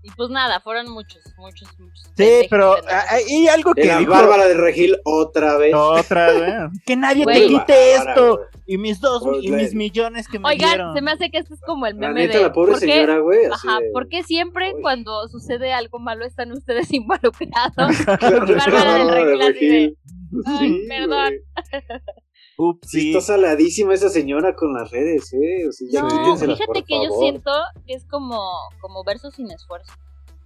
[0.04, 2.10] y pues nada, fueron muchos, muchos, muchos.
[2.16, 3.04] Sí, pero pendejos.
[3.10, 5.72] ah, y algo que dijo Bárbara de Regil otra vez.
[5.74, 6.52] otra, güey.
[6.86, 7.40] Que nadie Güey.
[7.42, 8.36] te quite Bárbara, esto.
[8.36, 8.46] güey.
[8.66, 10.94] Y mis dos, Pues, y la- mis millones que me Oigan, dieron.
[10.94, 12.44] se me hace que este es como el La meme neta, de...
[12.44, 13.44] la pobre ¿por qué- señora, güey.
[13.46, 14.82] así Ajá, de- ¿por qué siempre Uy.
[14.82, 17.76] cuando sucede algo malo están ustedes involucrados?
[18.06, 19.96] Bárbara del Regil así de...
[20.46, 21.32] Ay, Sí, perdón.
[22.70, 23.08] Ups, Sí, sí.
[23.08, 25.66] está saladísima esa señora con las redes, ¿eh?
[25.68, 27.50] O sea, ya No, fíjate por que yo siento
[27.86, 28.40] que es como,
[28.80, 29.92] como verso sin esfuerzo.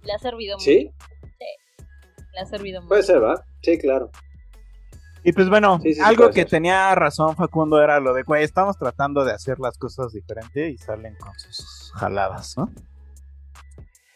[0.03, 0.85] Le ha servido ¿Sí?
[0.85, 1.05] mucho.
[2.33, 2.89] Le ha servido mucho.
[2.89, 3.43] Puede ser, ¿va?
[3.61, 4.09] Sí, claro.
[5.23, 6.49] Y pues bueno, Sí, sí, sí, algo que ser.
[6.49, 10.77] tenía razón Facundo era lo de, güey, estamos tratando de hacer las cosas diferente y
[10.77, 12.69] salen con sus jaladas, ¿no?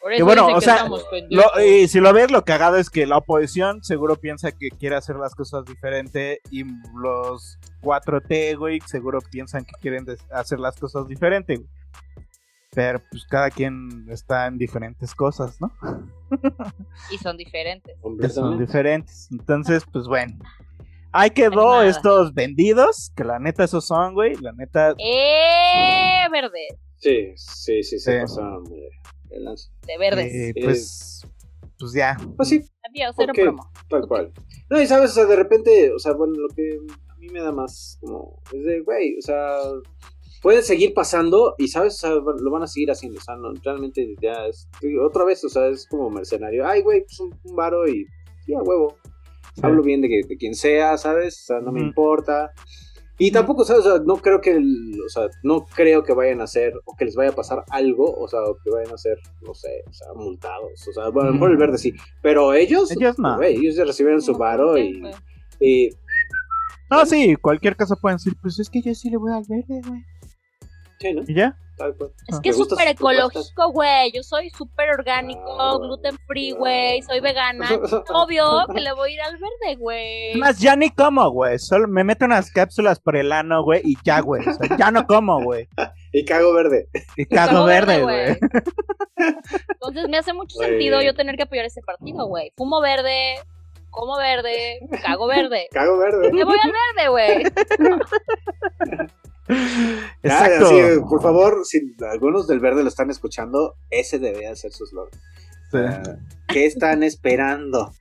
[0.01, 0.87] Por Y eso bueno, dicen o sea.
[1.29, 4.95] Lo- y si lo ves, lo cagado es que la oposición seguro piensa que quiere
[4.95, 6.63] hacer las cosas diferente y
[6.95, 11.69] los 4T, güey, seguro piensan que quieren hacer las cosas diferente, güey.
[12.73, 15.71] Pero pues cada quien está en diferentes cosas, ¿no?
[17.11, 17.97] Y son diferentes.
[18.19, 19.27] Que son diferentes.
[19.31, 20.37] Entonces, pues bueno.
[21.11, 21.87] Ahí quedó nada.
[21.87, 24.35] estos vendidos, que la neta esos son, güey.
[24.37, 26.25] La neta, ¡Eh!
[26.31, 26.67] Verde.
[27.01, 28.19] Sí, sí, sí, se Sí.
[28.21, 28.89] pasaron de,
[29.29, 29.69] de lanza.
[29.87, 30.33] De verdes.
[30.33, 30.61] eh, Sí.
[30.63, 31.21] pues,
[31.79, 32.17] pues ya.
[32.37, 33.41] Pues sí, Adiós, cero ok.
[33.41, 33.71] promo.
[33.89, 34.31] tal cual.
[34.69, 36.77] No, y sabes, o sea, de repente, o sea, bueno, lo que
[37.09, 39.57] a mí me da más como, es de, güey, o sea,
[40.41, 43.51] puede seguir pasando y, sabes, o sea, lo van a seguir haciendo, o sea, no,
[43.63, 44.67] realmente ya es,
[45.03, 46.65] otra vez, o sea, es como mercenario.
[46.67, 48.05] Ay, güey, pues un, un varo y,
[48.45, 48.95] sí, a huevo.
[49.55, 49.61] Sí.
[49.63, 51.41] Hablo bien de, que- de quien sea, ¿sabes?
[51.41, 52.51] O sea, no me importa.
[53.23, 53.85] Y tampoco, ¿sabes?
[53.85, 56.95] O sea, no creo que, el- o sea, no creo que vayan a hacer, o
[56.95, 59.69] que les vaya a pasar algo, o sea, o que vayan a ser, no sé,
[59.87, 60.87] o sea, multados.
[60.87, 61.93] O sea, bueno, a lo mejor el verde sí,
[62.23, 63.39] pero ellos, Ellos no.
[63.43, 65.03] ellos ya recibieron su varo y,
[65.59, 65.89] y
[66.89, 69.81] No, sí, cualquier cosa pueden decir, pues es que yo sí le voy al verde,
[69.87, 70.03] güey.
[71.01, 71.23] Sí, ¿no?
[71.27, 71.57] ¿Y ya?
[71.77, 72.11] Tal cual.
[72.27, 74.11] Es Me que es súper ecológico, güey.
[74.11, 77.01] Yo soy súper orgánico, gluten free, güey.
[77.01, 77.67] Soy vegana.
[78.13, 80.35] Obvio que le voy a ir al verde, güey.
[80.35, 81.57] Más, ya ni como, güey.
[81.57, 84.47] Solo me meto unas cápsulas por el ano, güey, y ya, güey.
[84.47, 85.67] O sea, ya no como, güey.
[86.13, 86.89] Y cago verde.
[87.15, 88.37] Y cago Cago verde, güey.
[89.69, 92.51] Entonces me hace mucho sentido yo tener que apoyar ese partido, güey.
[92.57, 93.35] Fumo verde,
[93.91, 95.69] como verde, cago verde.
[95.71, 96.33] Cago verde.
[96.33, 97.43] Me voy al verde, güey.
[101.09, 101.79] Por favor, si
[102.09, 105.11] algunos del verde lo están escuchando, ese debe ser su slogan.
[105.71, 105.77] Sí.
[105.77, 106.03] Ah,
[106.47, 107.93] ¿Qué están esperando?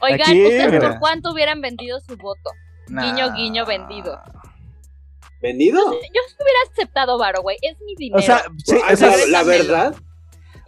[0.00, 0.90] Oigan, Aquí, ¿ustedes mira.
[0.90, 2.50] por cuánto hubieran vendido su voto?
[2.88, 3.02] Nah.
[3.04, 4.18] Guiño, guiño, vendido.
[5.42, 5.78] ¿Vendido?
[5.92, 7.56] Yo sí hubiera aceptado Varo, güey.
[7.62, 8.18] Es mi dinero.
[8.18, 9.94] O sea, sí, Ah, o sea, la, la verdad,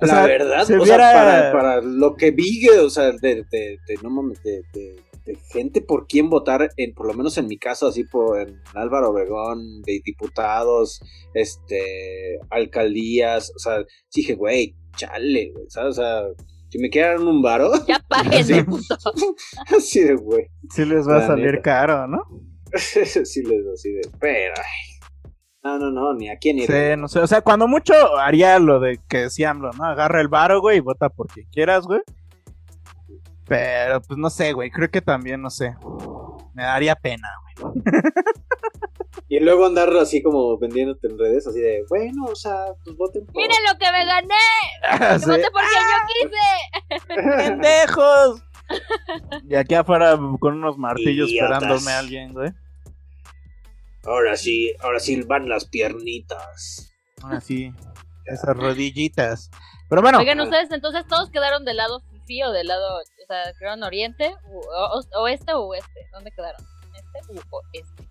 [0.00, 3.78] o la sea, verdad, o sea, para, para lo que vi, o sea, de, de,
[3.86, 7.46] de- no mames, de, de- de gente por quién votar, en, por lo menos en
[7.46, 11.00] mi caso, así por en Álvaro Obregón, de diputados,
[11.34, 15.98] este, alcaldías, o sea, dije, güey, chale, güey, ¿sabes?
[15.98, 16.22] O sea,
[16.70, 18.62] si me quieran un varo, Ya paguen, Sí.
[18.62, 18.96] puto.
[19.76, 21.62] así de, güey, sí les va a salir neta.
[21.62, 22.22] caro, ¿no?
[22.72, 24.90] sí les así de, pero, ay,
[25.62, 26.66] no, no, no, ni a quién ir.
[26.66, 27.18] Sí, no sé.
[27.18, 29.84] O sea, cuando mucho haría lo de que decía AMLO, ¿no?
[29.84, 32.00] Agarra el varo, güey, y vota por quien quieras, güey.
[33.50, 34.70] Pero, pues no sé, güey.
[34.70, 35.74] Creo que también, no sé.
[36.54, 37.72] Me daría pena, güey.
[39.28, 43.26] Y luego andar así como vendiéndote en redes, así de, bueno, o sea, pues voten
[43.26, 43.34] por...
[43.34, 45.18] Miren lo que me gané.
[45.18, 45.24] Sí.
[45.24, 47.36] Que voté por quien yo quise.
[47.36, 48.42] ¡Pendejos!
[49.48, 51.56] Y aquí afuera con unos martillos Idiotas.
[51.56, 52.50] esperándome a alguien, güey.
[54.04, 56.94] Ahora sí, ahora sí van las piernitas.
[57.24, 57.72] Así,
[58.26, 59.50] esas rodillitas.
[59.88, 62.00] Pero bueno, Oigan, ustedes entonces todos quedaron del lado
[62.30, 66.00] fifi o del lado, o sea, quedaron oriente, o, o- oeste o oeste.
[66.12, 66.60] ¿Dónde quedaron?
[66.94, 68.04] ¿Este u oeste?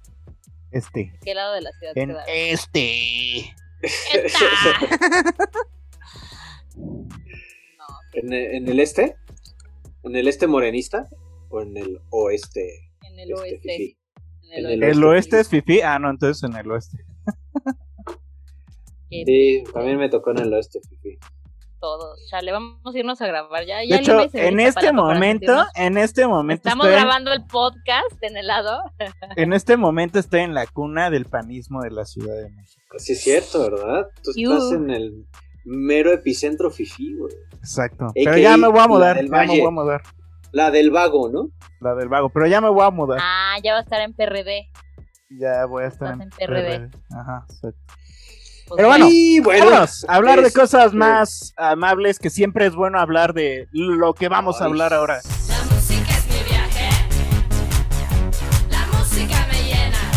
[0.72, 1.20] este.
[1.24, 2.26] ¿Qué lado de la ciudad En quedaron?
[2.28, 3.56] este.
[3.82, 4.46] Esta.
[8.14, 9.16] ¿En, el- en el este?
[10.04, 11.08] ¿En el este morenista?
[11.50, 12.92] ¿O en el oeste?
[13.04, 13.60] En el este, oeste.
[13.78, 13.98] fifí?
[14.44, 14.92] En el En oeste.
[14.92, 15.82] El oeste es fifi.
[15.82, 16.98] Ah, no, entonces en el oeste.
[19.12, 21.18] Sí, también me tocó en el oeste, fifí.
[21.80, 22.20] Todos.
[22.30, 23.78] Chale, vamos a irnos a grabar ya.
[23.78, 28.36] De ya hecho, en este momento, en este momento Estamos estoy grabando el podcast en
[28.38, 28.82] el lado.
[29.38, 32.98] En este momento estoy en la cuna del panismo de la Ciudad de México.
[32.98, 34.08] Sí es cierto, ¿verdad?
[34.24, 35.26] Tú estás en el
[35.64, 37.34] mero epicentro fifí, güey.
[37.60, 38.06] Exacto.
[38.06, 39.16] AKA Pero ya me voy a mudar.
[39.16, 40.02] Ya me voy a mudar.
[40.52, 41.50] La del vago, ¿no?
[41.80, 42.30] La del vago.
[42.30, 43.20] Pero ya me voy a mudar.
[43.22, 44.70] Ah, ya va a estar en PRD.
[45.30, 46.90] Ya voy a estar Estás en en PRD.
[46.90, 46.90] PRD.
[47.16, 47.94] Ajá, exacto.
[48.76, 53.00] Pero bueno, y bueno, vámonos a hablar de cosas más amables, que siempre es bueno
[53.00, 55.22] hablar de lo que vamos a hablar ahora.
[55.48, 56.90] La música es mi viaje.
[58.70, 60.12] La música me llena.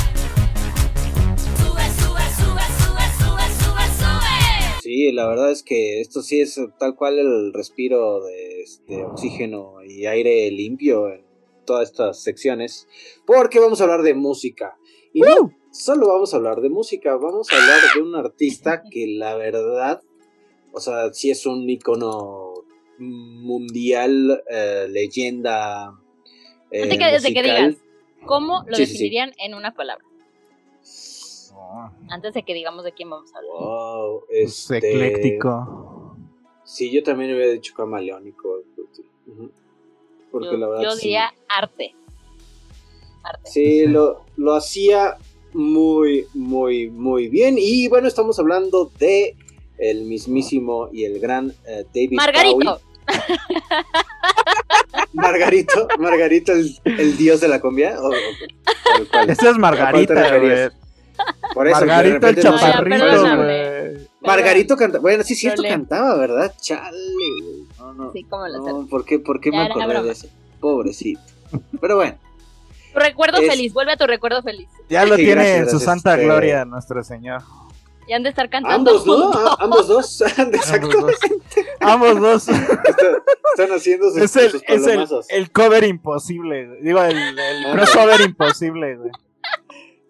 [1.37, 4.83] Sube, sube, sube, sube, sube, sube, sube.
[4.83, 9.83] Sí, la verdad es que esto sí es tal cual el respiro de este, oxígeno
[9.83, 11.25] y aire limpio en
[11.65, 12.87] todas estas secciones,
[13.27, 14.77] porque vamos a hablar de música.
[15.15, 19.07] Y no solo vamos a hablar de música, vamos a hablar de un artista que
[19.09, 20.01] la verdad,
[20.73, 22.53] o sea, sí es un icono
[22.99, 25.99] mundial, eh, leyenda.
[26.71, 27.69] eh, Antes que, desde que musical.
[27.71, 27.83] digas,
[28.27, 28.93] ¿cómo lo Sí, sí, sí.
[28.93, 30.05] definirían en una palabra?
[32.11, 33.53] Antes de que digamos de quién vamos a hablar.
[33.59, 34.77] Wow, Pues, este,
[35.09, 36.17] ecléctico.
[36.65, 38.61] Sí, yo también hubiera dicho camaleónico.
[40.31, 40.83] Porque yo la verdad.
[40.85, 41.03] yo sí.
[41.03, 41.95] diría arte.
[43.23, 43.51] Arte.
[43.51, 45.17] Sí, lo, lo hacía
[45.55, 47.57] muy, muy, muy bien.
[47.59, 49.37] Y bueno, estamos hablando de
[49.79, 52.57] el mismísimo y el gran eh, David Margarito.
[52.57, 52.81] Bowie.
[55.13, 57.97] Margarito, Margarito, el, el dios de la cumbia.
[58.01, 59.31] ¿O- o- o cuál?
[59.31, 60.69] Ese es ¿A Margarita, güey.
[61.55, 64.09] Por eso, Margarita el chaparrito, güey.
[64.21, 65.73] Margarito canta, bueno, sí cierto, leo.
[65.73, 66.55] cantaba, ¿verdad?
[66.61, 67.65] Chale, güey.
[67.79, 68.13] No, no.
[68.13, 70.29] Sí, como lo No, ¿por qué, por qué me acordé de eso?
[70.61, 71.21] Pobrecito.
[71.81, 72.17] Pero bueno,
[72.93, 74.69] Tu recuerdo Es- feliz, vuelve a tu recuerdo feliz.
[74.89, 77.43] Ya lo Sí, tiene gracias, en su gracias, santa este- gloria nuestro Señor.
[78.09, 79.15] Y han de estar cantando ambos, ¿no?
[79.33, 79.47] juntos.
[79.47, 80.21] A- Ambos dos.
[80.21, 81.15] Exactamente.
[81.81, 82.49] Ambos dos.
[82.49, 83.17] Están,
[83.55, 86.69] están haciendo sus, es el, sus es el, el cover imposible.
[86.81, 89.11] Digo, el, el crossover imposible, güey.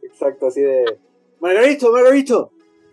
[0.02, 0.98] Exacto, así de.
[1.40, 2.52] Margarito, Margarito,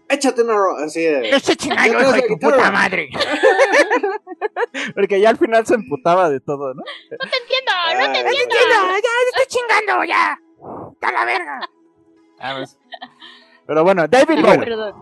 [0.10, 1.30] échate una ro-", Así de.
[1.30, 3.10] Ese chingado Yo hijo la de tu puta madre.
[4.95, 6.82] Porque ya al final se emputaba de todo, ¿no?
[6.82, 8.76] No te entiendo, no Ah, te ya, entiendo.
[9.03, 10.39] ya, estoy chingando, ya.
[10.93, 11.60] Está la verga.
[12.39, 12.78] Ah, pues.
[13.66, 14.60] Pero bueno, David Bowie.
[14.60, 14.93] Perdón.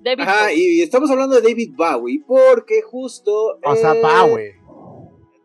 [0.00, 0.56] David Ajá, Bowie.
[0.56, 3.58] y estamos hablando de David Bowie porque justo.
[3.62, 4.55] O sea, eh, Bowie.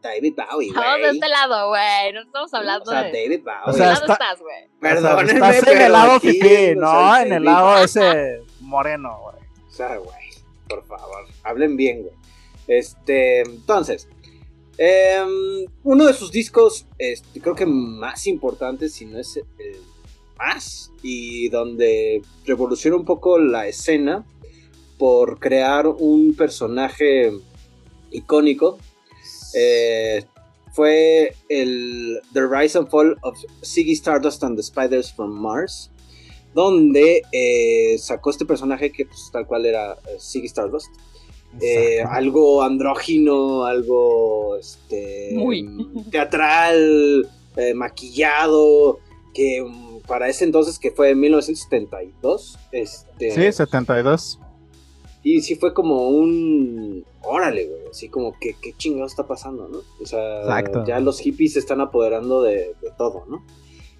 [0.02, 1.16] David Bowie, Estamos de güey.
[1.18, 2.14] este lado, güey.
[2.14, 3.12] No estamos O hablando sea, de.
[3.12, 3.58] David Bowie.
[3.66, 4.68] O ¿De sea, está- estás, güey?
[4.80, 9.20] Perdónenme, Estás en el lado aquí, fifí, o no sea, en el lado ese moreno,
[9.22, 9.36] güey.
[9.68, 10.18] O sea, güey,
[10.68, 12.14] por favor, hablen bien, güey.
[12.68, 14.08] Este, entonces,
[14.78, 19.78] em, uno de sus discos, este, creo que más importantes, si no es el
[20.38, 24.26] más, y donde revoluciona un poco la escena
[24.98, 27.32] por crear un personaje
[28.12, 28.78] icónico,
[29.54, 30.26] eh,
[30.74, 35.92] fue el The Rise and Fall of Ziggy Stardust and the Spiders from Mars,
[36.54, 40.90] donde eh, sacó este personaje que pues, tal cual era eh, Ziggy Stardust.
[41.60, 45.68] Eh, algo andrógino, algo este, Muy.
[46.10, 47.28] teatral,
[47.58, 49.00] eh, maquillado,
[49.34, 54.40] que mm, para ese entonces, que fue en 1972, este, Sí, 72.
[55.24, 57.06] Y sí fue como un.
[57.24, 57.88] Órale, güey.
[57.90, 59.80] Así como que, ¿qué chingado está pasando, no?
[60.02, 60.84] O sea, Exacto.
[60.86, 63.46] ya los hippies se están apoderando de, de todo, ¿no?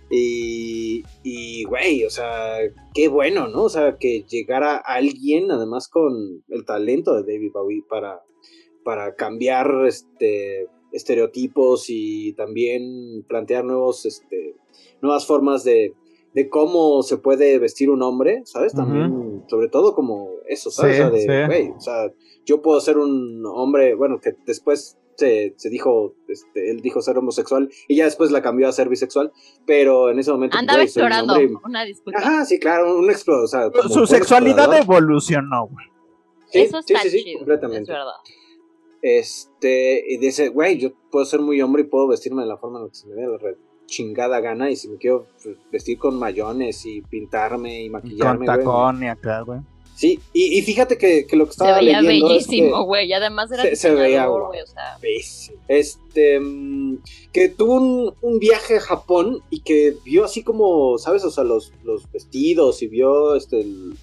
[0.10, 2.58] Y, y, güey, o sea,
[2.94, 3.64] qué bueno, ¿no?
[3.64, 8.22] O sea, que llegara alguien, además con el talento de David Bowie para,
[8.84, 14.58] para cambiar este, estereotipos y también plantear nuevos, este,
[15.02, 15.94] nuevas formas de,
[16.34, 18.74] de cómo se puede vestir un hombre, ¿sabes?
[18.74, 20.96] También, sobre todo como eso, ¿sabes?
[20.98, 21.46] Sí, o sea, de, sí.
[21.48, 22.12] güey, o sea,
[22.46, 27.18] yo puedo ser un hombre, bueno, que después se, se dijo, este, él dijo ser
[27.18, 29.32] homosexual y ya después la cambió a ser bisexual,
[29.66, 30.58] pero en ese momento...
[30.58, 32.20] Andaba un explorando, hombre- una disculpa.
[32.20, 33.46] Ajá, sí, claro, un explorador.
[33.46, 35.04] O sea, como Su sexualidad explorador.
[35.04, 35.86] evolucionó, güey.
[36.50, 37.84] Sí, Eso sí, está sí, sí, chido, completamente.
[37.84, 38.14] es verdad.
[39.02, 42.80] Este, y dice, güey, yo puedo ser muy hombre y puedo vestirme de la forma
[42.80, 43.58] en la que se me dé la re-
[43.92, 44.72] chingada gana.
[44.72, 48.58] Y si me quiero pues, vestir con mayones y pintarme y Con maquillarme, güey.
[48.58, 49.60] tacón y acá, güey.
[49.94, 52.84] Sí, y, y fíjate que, que lo que Se estaba veía leyendo es bellísimo, que-
[52.86, 53.08] güey.
[53.10, 55.58] Y además era se- se veía güey, o sea, Bellísimo.
[55.68, 56.98] Este, mm,
[57.32, 61.24] que tuvo un, un viaje a Japón y que vio así como, ¿sabes?
[61.24, 63.94] O sea, los, los vestidos y vio este, el,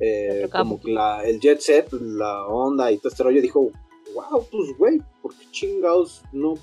[0.00, 3.40] eh, como que la, el jet set, la onda y todo este rollo.
[3.40, 3.70] Dijo,
[4.14, 6.54] wow, pues güey, ¿por qué chingados no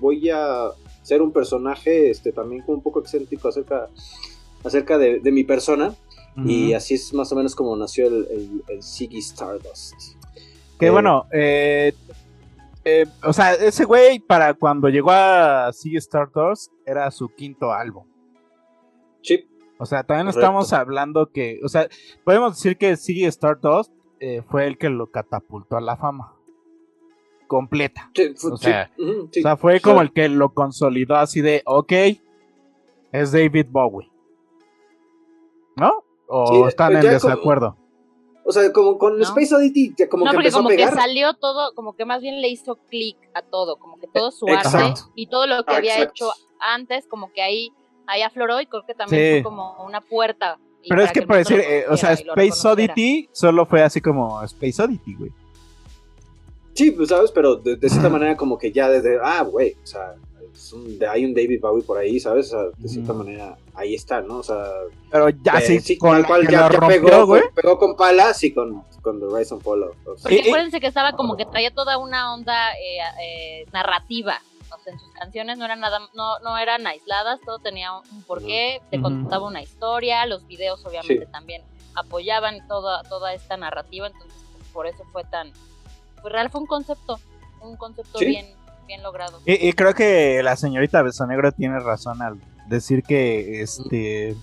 [0.00, 0.70] voy a
[1.02, 3.88] ser un personaje este, también como un poco excéntrico acerca,
[4.64, 5.94] acerca de, de mi persona?
[6.46, 9.94] Y así es más o menos como nació el, el, el Ziggy Stardust.
[10.78, 11.92] Que Eh, bueno, eh,
[12.84, 18.06] eh, o sea, ese güey para cuando llegó a Ziggy Stardust era su quinto álbum.
[19.22, 19.46] Sí.
[19.78, 20.40] O sea, también Correcto.
[20.40, 21.88] estamos hablando que, o sea,
[22.24, 26.36] podemos decir que Ziggy Stardust eh, fue el que lo catapultó a la fama.
[27.50, 28.08] Completa.
[28.14, 29.40] Sí, O sí, sea, sí.
[29.40, 31.92] O sea, fue como el que lo consolidó así de, ok,
[33.10, 34.08] es David Bowie.
[35.74, 36.04] ¿No?
[36.28, 37.76] ¿O Sí, están pues en como- desacuerdo?
[38.44, 39.24] O sea, como con No.
[39.24, 40.94] Space Oddity, como no, que porque empezó como a que pegar.
[40.94, 44.46] salió todo, como que más bien le hizo clic a todo, como que todo su
[44.46, 44.78] Exacto.
[44.78, 46.12] arte y todo lo que Ah, había exacto.
[46.14, 47.72] hecho antes, como que ahí,
[48.06, 49.42] ahí afloró y creo que también Sí.
[49.42, 50.60] fue como una puerta.
[50.88, 52.66] Pero es que el por decir, eh, o sea, Space.
[52.66, 55.32] Oddity solo fue así como Space Oddity, güey.
[56.80, 59.86] Sí, pues sabes, pero de, de cierta manera como que ya desde, ah, güey, o
[59.86, 60.14] sea,
[60.54, 62.46] es un- hay un David Bowie por ahí, ¿sabes?
[62.48, 64.38] O sea, de cierta manera ahí está, ¿no?
[64.38, 64.64] O sea,
[65.10, 67.42] Pero ya eh, sí, con la cual ya, rompió, pegó, güey.
[67.54, 71.12] pegó con palas y con, con The Rise and Fall of- Porque acuérdense que estaba
[71.12, 74.40] como que traía toda una onda eh, eh, narrativa.
[74.74, 78.22] O sea, en sus canciones no eran nada, no, no eran aisladas, todo tenía un,
[78.22, 81.32] porqué, te contaba una historia, los videos obviamente Sí.
[81.32, 81.62] también
[81.94, 84.32] apoyaban toda, toda esta narrativa, entonces
[84.72, 85.52] por eso fue tan,
[86.22, 87.18] pues real fue un concepto,
[87.60, 88.26] un concepto Sí.
[88.26, 88.46] bien,
[88.86, 89.40] bien logrado.
[89.46, 94.36] Y, y creo que la señorita Besonegro tiene razón al decir que este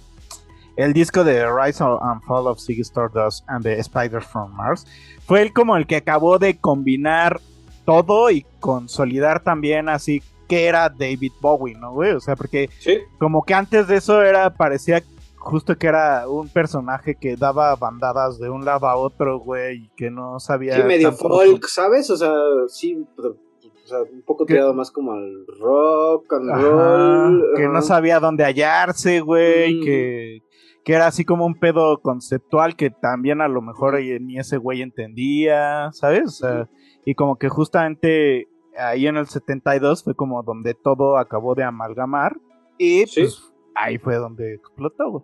[0.75, 4.85] el disco de Rise and Fall of Ziggy Stardust and the Spider from Mars
[5.25, 7.39] fue el como el que acabó de combinar
[7.85, 12.11] todo y consolidar también así que era David Bowie, ¿no, güey?
[12.11, 15.01] O sea, porque Sí, como que antes de eso era parecía
[15.37, 20.09] justo que era un personaje que daba bandadas de un lado a otro, güey, que
[20.11, 22.09] no sabía sí, medio folk, ¿sabes?
[22.09, 22.33] O sea,
[22.67, 27.43] sí, pero, o sea, un poco Que- tirado más como al rock and Ajá, roll.
[27.55, 29.83] que no sabía dónde hallarse, güey, Mm.
[29.83, 30.39] que,
[30.83, 34.81] que era así como un pedo conceptual que también a lo mejor ni ese güey
[34.81, 36.23] entendía, ¿sabes?
[36.25, 36.69] O sea,
[37.05, 42.37] y como que justamente ahí en el 72 fue como donde todo acabó de amalgamar
[42.77, 43.21] y Sí.
[43.21, 45.23] pues ahí fue donde explotó, güey.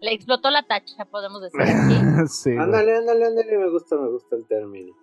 [0.00, 1.60] Le explotó la tacha, podemos decir
[2.28, 2.62] sí, güey.
[2.64, 4.94] Ándale, ándale, ándale, me gusta, me gusta el término.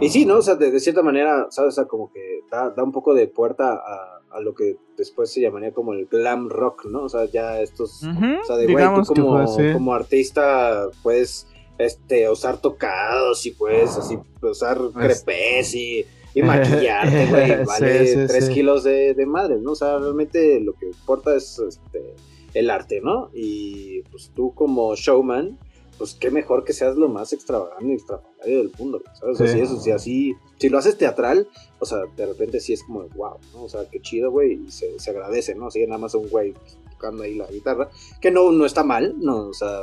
[0.00, 0.36] Y sí, ¿no?
[0.38, 1.72] O sea, de, de cierta manera, ¿sabes?
[1.72, 5.32] O sea, como que da, da un poco de puerta a, a lo que después
[5.32, 7.04] se llamaría como el glam rock, ¿no?
[7.04, 8.02] O sea, ya estos...
[8.02, 8.84] Ujú, O sea, de güey,
[9.14, 11.48] tú como, fue como artista puedes
[11.78, 17.64] este, usar tocados y puedes así usar Pues- crepes y, y maquillarte, güey.
[17.64, 18.52] Vale Sí, sí, tres sí.
[18.54, 19.72] kilos de, de madre, ¿no?
[19.72, 22.14] O sea, realmente lo que importa es este,
[22.54, 23.30] el arte, ¿no?
[23.32, 25.58] Y pues tú como showman,
[25.98, 29.34] pues qué mejor que seas lo más extravagante y extraordinario del mundo, ¿sabes?
[29.34, 31.46] O sea, si, eso, si así, si lo haces teatral,
[31.78, 33.64] o sea, de repente sí es como, wow, ¿no?
[33.64, 35.70] O sea, qué chido, güey, y se, se agradece, ¿no?
[35.70, 36.54] Si nada más un güey
[36.92, 37.90] tocando ahí la guitarra,
[38.20, 39.48] que no, no está mal, ¿no?
[39.48, 39.78] O sea,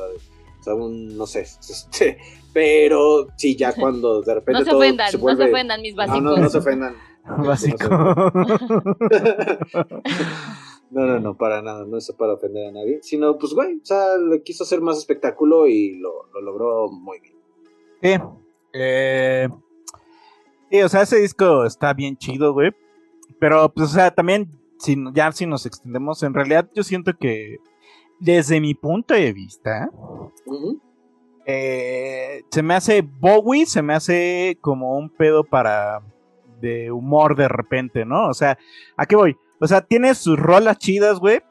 [0.60, 2.18] o sea, un, no sé, este,
[2.52, 5.44] pero sí, ya cuando de repente No se todo ofendan, se no vuelve...
[5.44, 6.24] se ofendan mis No, básicos.
[6.24, 6.96] no, no se ofendan.
[7.28, 8.32] Básico.
[10.90, 13.86] No, no, no, para nada, no es para ofender a nadie, sino pues, güey, o
[13.86, 17.36] sea, le quiso hacer más espectáculo y lo, lo logró muy bien.
[18.02, 18.24] Sí.
[18.74, 19.50] Eh,
[20.72, 22.72] sí, o sea, ese disco está bien chido, güey.
[23.40, 27.58] Pero, pues, o sea, también, si, ya si nos extendemos, en realidad yo siento que,
[28.20, 29.92] desde mi punto de vista,
[31.46, 36.02] eh, se me hace Bowie, se me hace como un pedo para
[36.62, 38.28] de humor de repente, ¿no?
[38.28, 38.58] O sea,
[38.96, 39.38] ¿a qué voy?
[39.60, 41.42] O sea, tiene sus rolas chidas, güey.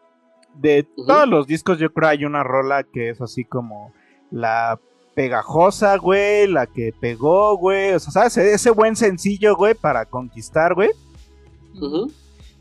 [0.54, 3.92] De todos los discos, yo creo hay una rola que es así como
[4.30, 4.80] la
[5.14, 7.92] pegajosa, güey, la que pegó, güey.
[7.92, 8.36] O sea, ¿sabes?
[8.36, 10.90] Ese buen sencillo, güey, para conquistar, güey.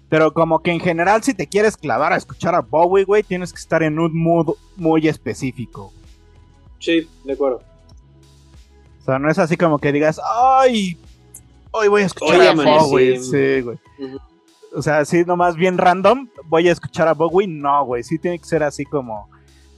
[0.10, 3.52] Pero como que en general, si te quieres clavar a escuchar a Bowie, güey, tienes
[3.54, 5.94] que estar en un mood muy específico.
[6.80, 7.62] Sí, de acuerdo.
[9.02, 10.98] O sea, no es así como que digas, ay,
[11.72, 12.90] hoy voy a escuchar a amanecí".
[12.90, 13.20] Bowie.
[13.20, 13.80] Sí, güey.
[14.76, 17.48] O sea, así nomás bien random, voy a escuchar a Bowie.
[17.48, 19.30] No, güey, sí tiene que ser así como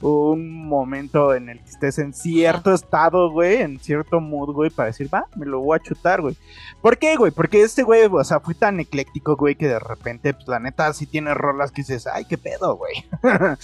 [0.02, 4.88] un momento en el que estés en cierto estado, güey, en cierto mood, güey, para
[4.88, 6.36] decir, va, me lo voy a chutar, güey.
[6.82, 7.32] ¿Por qué, güey?
[7.32, 10.94] Porque este güey, o sea, fue tan ecléctico, güey, que de repente, pues la neta,
[10.94, 12.94] sí tiene rolas que dices, ay, qué pedo, güey.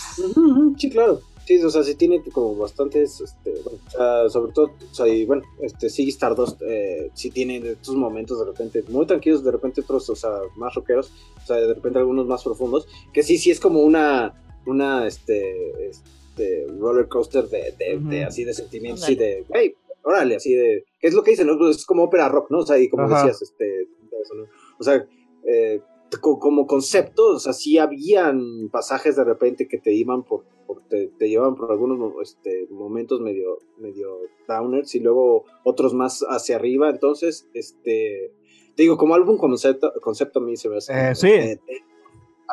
[0.78, 1.20] Sí, claro.
[1.46, 5.08] Sí, o sea, sí tiene como bastantes, este, bueno, o sea, sobre todo, o sea,
[5.08, 9.52] y bueno, este, sí, Stardust, eh, sí tiene estos momentos de repente muy tranquilos, de
[9.52, 11.12] repente otros, o sea, más rockeros,
[11.44, 15.90] o sea, de repente algunos más profundos, que sí, sí es como una, una, este,
[15.90, 20.86] este, roller coaster de, de, de así de sentimientos y de, hey, órale, así de,
[21.00, 21.48] ¿qué es lo que dicen?
[21.48, 21.58] no?
[21.58, 22.60] Pues es como ópera rock, ¿no?
[22.60, 23.26] O sea, y como Ajá.
[23.26, 24.46] decías, este, eso, ¿no?
[24.80, 25.06] o sea,
[25.46, 25.82] eh,
[26.20, 31.08] como concepto, o sea, sí habían pasajes de repente que te iban por, por- te,
[31.18, 34.10] te llevaban por algunos este, momentos medio, medio
[34.48, 38.34] downers y luego otros más hacia arriba, entonces, este,
[38.76, 40.94] te digo, como álbum concepto, concepto a mí se me hace.
[40.94, 41.28] Eh, sí.
[41.30, 41.78] eh, eh.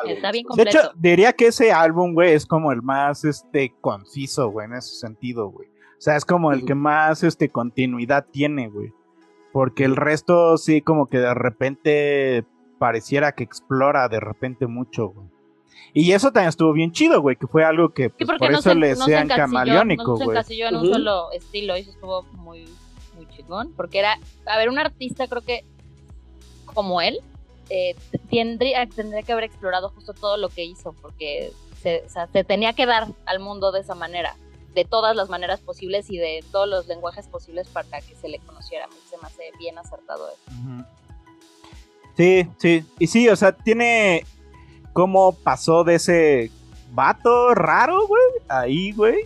[0.07, 0.69] Está bien De completo.
[0.79, 4.95] hecho, diría que ese álbum, güey, es como el más, este, conciso, güey, en ese
[4.95, 5.67] sentido, güey.
[5.67, 8.93] O sea, es como el que más, este, continuidad tiene, güey.
[9.51, 12.45] Porque el resto, sí, como que de repente
[12.81, 15.27] pareciera que explora de repente mucho, güey.
[15.93, 18.69] Y eso también estuvo bien chido, güey, que fue algo que pues, por no eso
[18.69, 20.35] se, le no se sean encasilló, camaleónico, no se güey.
[20.35, 22.67] encasilló en un solo estilo y eso estuvo muy,
[23.15, 23.71] muy chingón.
[23.77, 24.17] Porque era,
[24.47, 25.63] a ver, un artista creo que
[26.65, 27.19] como él
[27.69, 27.95] eh,
[28.31, 31.51] tendría, tendría que haber explorado justo todo lo que hizo porque
[31.83, 34.35] se, o sea, se tenía que dar al mundo de esa manera,
[34.73, 38.39] de todas las maneras posibles y de todos los lenguajes posibles para que se le
[38.39, 38.85] conociera.
[38.85, 40.57] A mí Se me hace bien acertado eso.
[40.59, 40.83] Ujú.
[42.17, 42.85] Sí, sí.
[42.99, 44.23] Y sí, o sea, tiene
[44.93, 46.51] cómo pasó de ese
[46.93, 49.19] vato raro, güey, ahí, güey,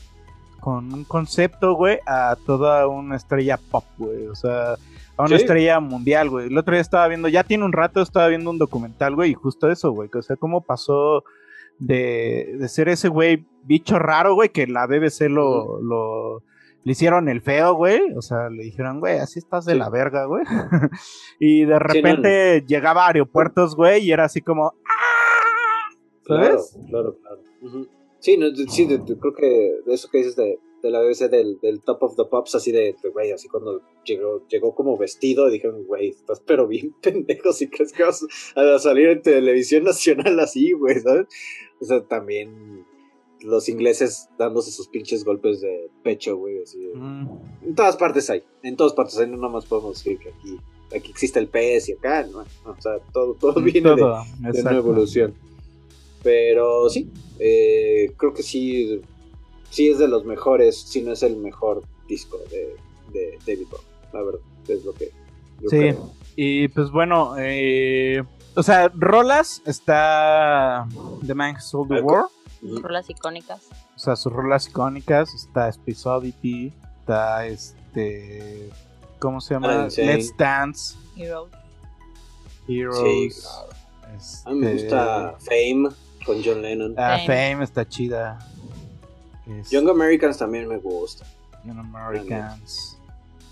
[0.60, 4.28] con un concepto, güey, a toda una estrella pop, güey.
[4.28, 4.74] O sea,
[5.18, 5.36] a una Sí.
[5.36, 6.48] estrella mundial, güey.
[6.48, 9.34] El otro día estaba viendo, ya tiene un rato, estaba viendo un documental, güey, y
[9.34, 10.10] justo eso, güey.
[10.10, 11.24] que, O sea, cómo pasó
[11.80, 16.44] de, de ser ese güey bicho raro, güey, que la BBC lo, lo
[16.86, 18.00] le hicieron el feo, güey.
[18.16, 19.80] O sea, le dijeron, güey, así estás de Sí.
[19.80, 20.44] la verga, güey.
[21.40, 25.90] y de Sí, no, repente llegaba a aeropuertos, güey, y era así como, ¡ah!
[26.24, 26.78] Claro, ¿sabes?
[26.90, 27.42] claro, claro.
[27.62, 27.88] Ujú.
[28.20, 29.46] Sí, no, sí de- de- creo que
[29.86, 32.72] de eso que dices de, de la BBC del, del Top of the Pops, así
[32.72, 37.52] de, de, güey, así cuando llegó, llegó como vestido, dijeron, güey, estás pero bien pendejo
[37.54, 38.26] si crees que vas
[38.56, 41.28] a salir en televisión nacional así, güey, ¿sabes?
[41.82, 42.86] O sea, también
[43.46, 46.80] los ingleses dándose sus pinches golpes de pecho, güey, así.
[46.84, 47.28] de- Mm,
[47.68, 50.58] En todas partes hay, en todas partes hay, no nomás podemos decir que aquí,
[50.96, 54.24] aquí existe el pez y acá, no, no, o sea, todo, todo viene de, todo,
[54.24, 54.78] de una exacto.
[54.78, 55.34] evolución.
[56.24, 59.02] Pero sí, eh, creo que sí,
[59.70, 62.76] sí es de los mejores, si no es el mejor disco de,
[63.14, 65.12] de David Bowie, la verdad, es lo que
[65.62, 66.12] yo Sí, creo.
[66.36, 68.24] y pues bueno, eh,
[68.56, 70.88] o sea, Rolas está
[71.26, 72.30] The Man Who Sold the Algo.
[72.74, 73.62] War, Rolas icónicas.
[73.96, 78.70] o sea, sus rolas icónicas, está Space Oddity, está este,
[79.20, 79.82] ¿cómo se llama?
[79.82, 80.08] Ah, Insane.
[80.16, 81.52] Let's Dance, Heroes.
[82.68, 83.36] Heroes.
[83.36, 83.70] Sí, claro.
[84.46, 85.90] A mí me este, gusta Fame
[86.26, 86.96] con John Lennon.
[86.98, 87.52] ah, Fame.
[87.52, 88.40] Fame está chida.
[89.48, 91.26] Es- Young Americans también me gusta.
[91.64, 92.98] Young Americans.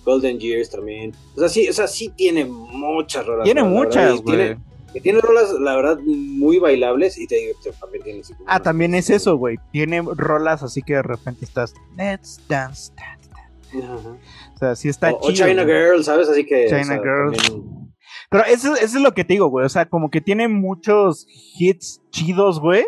[0.05, 1.13] Golden Years también.
[1.35, 3.45] O sea, sí, o sea, sí tiene muchas rolas.
[3.45, 4.57] Tiene muchas, tiene-
[4.93, 8.45] y Tiene rolas, la verdad, muy bailables y te digo, te- también tiene así como
[8.49, 9.57] Ah, también es eso, güey.
[9.71, 11.73] Tiene rolas así que de repente estás.
[11.97, 12.93] Let's dance.
[12.95, 13.29] dance,
[13.85, 14.17] Ajá.
[14.53, 15.47] O sea, sí está o, o chido.
[15.47, 15.75] China güey.
[15.75, 16.29] Girl, ¿sabes?
[16.29, 16.67] Así que.
[16.67, 17.31] China o sea, Girl.
[17.35, 17.93] también-
[18.29, 19.65] Pero eso, eso es lo que te digo, güey.
[19.65, 21.25] O sea, como que tiene muchos
[21.57, 22.85] hits chidos, güey.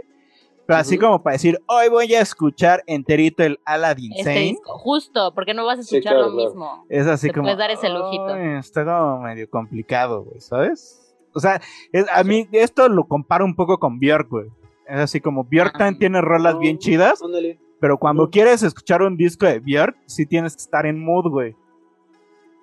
[0.68, 4.40] Pero así como para decir, hoy voy a escuchar enterito el Aladdin Este Sane.
[4.46, 6.50] disco, justo, porque no vas a Sí, escuchar claro, lo claro.
[6.50, 6.86] mismo.
[6.90, 7.44] Es así Te como.
[7.44, 8.26] puedes dar ese lujito.
[8.34, 11.05] "Ay, está como medio complicado, güey, ¿sabes?
[11.36, 11.62] O sea,
[11.92, 14.48] es- a mí esto lo comparo un poco con Björk, güey.
[14.88, 15.78] Es así como Björk Ah.
[15.80, 17.60] también tiene rolas bien chidas, Ándale.
[17.80, 21.56] pero cuando quieres escuchar un disco de Björk, sí tienes que estar en mood, güey.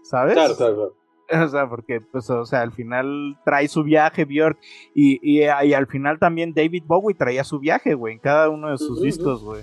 [0.03, 0.35] ¿Sabes?
[0.35, 0.95] Claro, claro, claro.
[1.47, 4.59] O sea, porque, pues, o sea, al final trae su viaje Björk
[4.95, 8.71] y, y, y al final también David Bowie traía su viaje, güey, en cada uno
[8.71, 9.63] de sus discos, güey.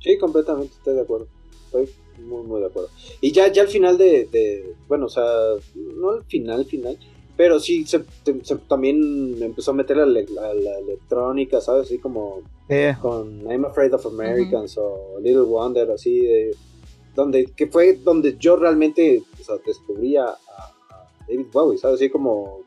[0.00, 1.28] Sí, completamente, estoy de acuerdo.
[1.66, 1.88] Estoy
[2.24, 2.88] muy, muy de acuerdo.
[3.20, 5.22] Y ya, ya al final de, de- Bueno, o sea,
[5.96, 6.98] no al final, final.
[7.36, 8.04] Pero sí, se,
[8.42, 11.86] se- también empezó a meter a la, a la electrónica, ¿sabes?
[11.86, 12.42] Así como
[13.00, 16.54] con I'm Afraid of Americans o Little Wonder, así de.
[17.14, 20.36] Donde, que fue donde yo realmente o sea, descubrí a, a
[21.28, 21.96] David Bowie, ¿sabes?
[22.00, 22.60] Así como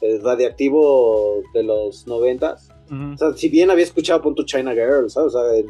[0.00, 2.68] el radiactivo de los noventas.
[2.90, 3.14] ujú.
[3.14, 5.34] O sea, si bien había escuchado punto China Girl, ¿sabes?
[5.34, 5.66] O sea, en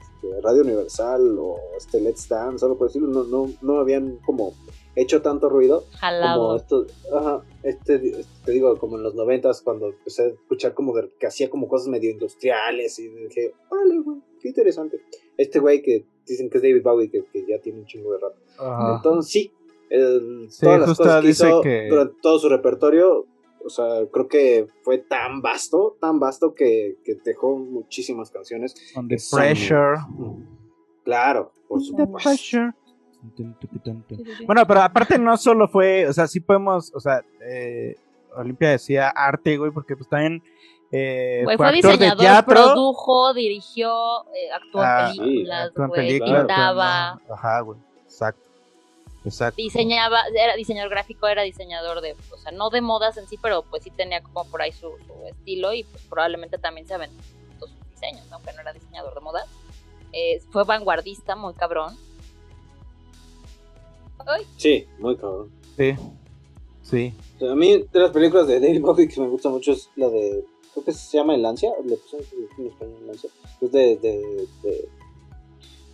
[0.00, 4.54] este, Radio Universal o este Let's Dance, algo por decirlo, no, no, no habían como
[5.02, 6.56] hecho tanto ruido como Jalado.
[6.56, 6.86] esto,
[7.16, 11.10] ajá, este, este, te digo, como en los noventas cuando empecé a escuchar como de-
[11.18, 15.00] que hacía como cosas medio industriales y dije, órale, güey, qué interesante.
[15.36, 18.18] Este güey que dicen que es David Bowie, que, que ya tiene un chingo de
[18.18, 18.34] rap.
[18.58, 18.96] Ajá.
[18.96, 19.52] Entonces sí,
[19.88, 23.26] el- Sí, todas las cosas que dice hizo que- durante todo su repertorio,
[23.64, 28.74] o sea, creo que fue tan vasto, tan vasto que, que dejó muchísimas canciones.
[28.96, 29.96] On the que son- pressure.
[31.04, 32.16] Claro, por The supuesto.
[32.30, 32.72] pressure.
[34.46, 37.96] Bueno, pero aparte no solo fue, o sea, sí podemos, o sea, eh,
[38.36, 40.42] Olimpia decía arte, güey, porque pues también
[40.92, 42.54] eh, Güey, fue, fue actor de diseñador, teatro.
[42.54, 48.46] produjo, dirigió, eh, actuó Ah, en películas, actuó en güey, películas, pintaba, Ajá, güey, exacto.
[49.22, 49.56] Exacto.
[49.56, 53.62] diseñaba, era diseñador gráfico, era diseñador de, o sea, no de modas en sí, pero
[53.62, 57.22] pues sí tenía como por ahí su, su estilo y pues probablemente también se aventó
[57.58, 59.46] sus diseños, aunque no era diseñador de modas.
[60.12, 61.94] Eh, fue vanguardista, muy cabrón.
[64.30, 65.50] Ay, Sí, muy cabrón.
[65.76, 65.94] Sí.
[66.82, 67.14] Sí.
[67.50, 70.44] A mí, de las películas de David Bowie que me gusta mucho es la de.
[70.72, 71.42] Creo que se llama El.
[71.42, 72.26] Le pusieron
[72.58, 73.30] en español El Ansia.
[73.60, 73.96] Es de.
[73.96, 74.88] de, de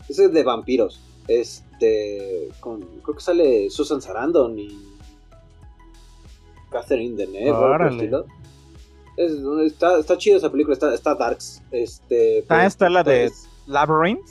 [0.09, 1.01] es de vampiros.
[1.29, 2.49] Este.
[2.61, 4.79] Con, creo que sale Susan Sarandon y.
[6.71, 8.25] Catherine Deneuve.
[9.17, 9.33] Es-
[9.73, 10.75] está, está chido esa película.
[10.75, 11.63] Está, está Darks.
[11.71, 14.29] Este, Ah, pero- está la de es- Labyrinth,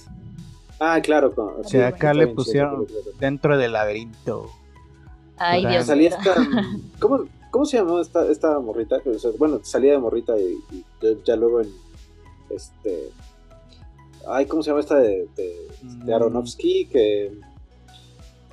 [0.79, 1.33] Ah, claro.
[1.33, 2.85] con- que sí, acá le pusieron
[3.19, 4.49] dentro del laberinto.
[5.37, 5.65] ay.
[5.65, 6.17] Dios Salía mío.
[6.19, 6.35] esta.
[6.99, 9.01] ¿Cómo, cómo se llamó esta, esta morrita?
[9.01, 10.83] Que, o sea, bueno, salía de morrita y, y
[11.23, 11.69] ya, luego en.
[12.49, 13.09] Este.
[14.27, 16.13] Ay, ¿cómo se llama esta de, de, de Mm.
[16.13, 16.85] Aronofsky?
[16.87, 17.31] Que.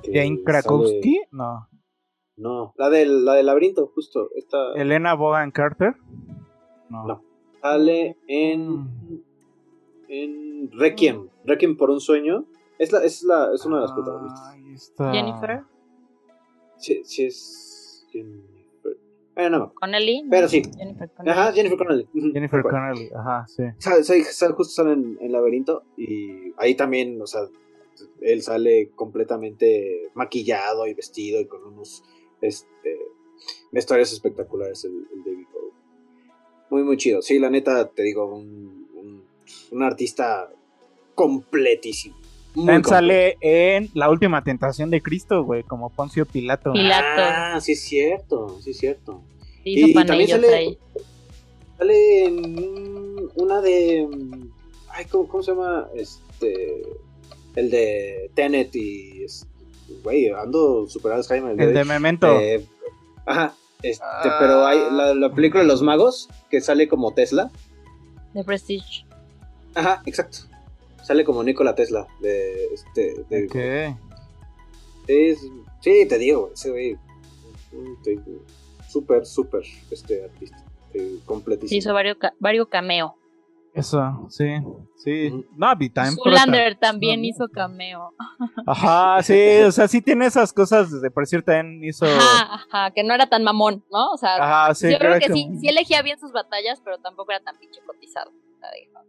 [0.01, 1.67] que Jane sale- Krakowski, no.
[2.35, 4.29] No, la del, la del laberinto, justo.
[4.35, 5.93] Esta Elena Bogan Carter,
[6.89, 7.05] no.
[7.05, 7.21] No.
[7.61, 9.23] sale en.
[10.13, 11.27] En Requiem.
[11.45, 12.45] Requiem por un sueño.
[12.77, 14.47] Es, la, es, la, es una de las protagonistas.
[14.53, 15.11] Ahí está.
[15.11, 15.61] Jennifer
[16.77, 18.05] Sí, sí es.
[18.11, 18.97] Jennifer.
[19.35, 19.73] Bueno, no.
[19.73, 20.21] Connelly.
[20.23, 20.29] ¿no?
[20.29, 20.61] Pero sí.
[20.77, 21.31] Jennifer Connelly.
[21.39, 22.07] Ajá, Jennifer Connelly.
[22.33, 22.61] Jennifer.
[22.61, 23.63] Connelly, ajá, sí.
[23.79, 27.41] Sale, sale- sale- justo sale en, en Laberinto y ahí también, o sea,
[28.21, 32.03] él sale completamente maquillado y vestido y con unos
[32.41, 32.99] este,
[33.71, 35.73] vestuarios espectaculares, el, el David Bowie.
[36.69, 37.21] Muy, muy chido.
[37.21, 38.82] Sí, la neta, te digo, un,
[39.71, 40.49] un, artista
[41.15, 42.15] completísimo.
[42.55, 46.73] También sale en La Última Tentación de Cristo, güey, como Poncio Pilato.
[46.73, 47.05] Pilato.
[47.23, 49.21] Ah, sí es cierto, sí es cierto.
[49.63, 50.77] Y- y también sale- ahí.
[51.77, 54.07] Sale en una de.
[54.89, 55.87] Ay, ¿cómo, cómo se llama?
[55.95, 56.83] Este.
[57.55, 59.23] El de Tenet y.
[59.23, 59.47] es-
[60.03, 61.51] Güey, ando superado Jaime.
[61.51, 62.39] El de Memento.
[62.39, 62.65] Eh,
[63.25, 63.53] ajá.
[63.81, 64.05] Este,
[64.39, 67.51] pero hay la, la película de los magos que sale como Tesla.
[68.33, 69.05] De Prestige.
[69.75, 70.39] Ajá, exacto.
[71.03, 72.07] Sale como Nikola Tesla.
[72.21, 73.25] De este.
[73.29, 73.95] De,
[75.07, 75.39] es,
[75.81, 76.97] sí, te digo, ese güey.
[78.87, 80.63] Súper, súper este artista.
[80.93, 81.69] eh, completísimo.
[81.69, 83.15] Sí, hizo varios, ca- varios cameo.
[83.73, 84.45] Eso, sí,
[84.97, 85.29] sí.
[85.29, 85.45] Ujú.
[85.57, 88.13] No, y también Zoolander prota- también hizo cameo.
[88.67, 89.33] Ajá, sí,
[89.65, 92.05] o sea, sí tiene esas cosas, de por cierto, también hizo...
[92.05, 94.11] Ajá, ajá, que no era tan mamón, ¿no?
[94.11, 96.79] O sea, Ajá, sí, yo creo creo que que- sí, sí elegía bien sus batallas,
[96.83, 98.29] pero tampoco era tan pinche cotizado.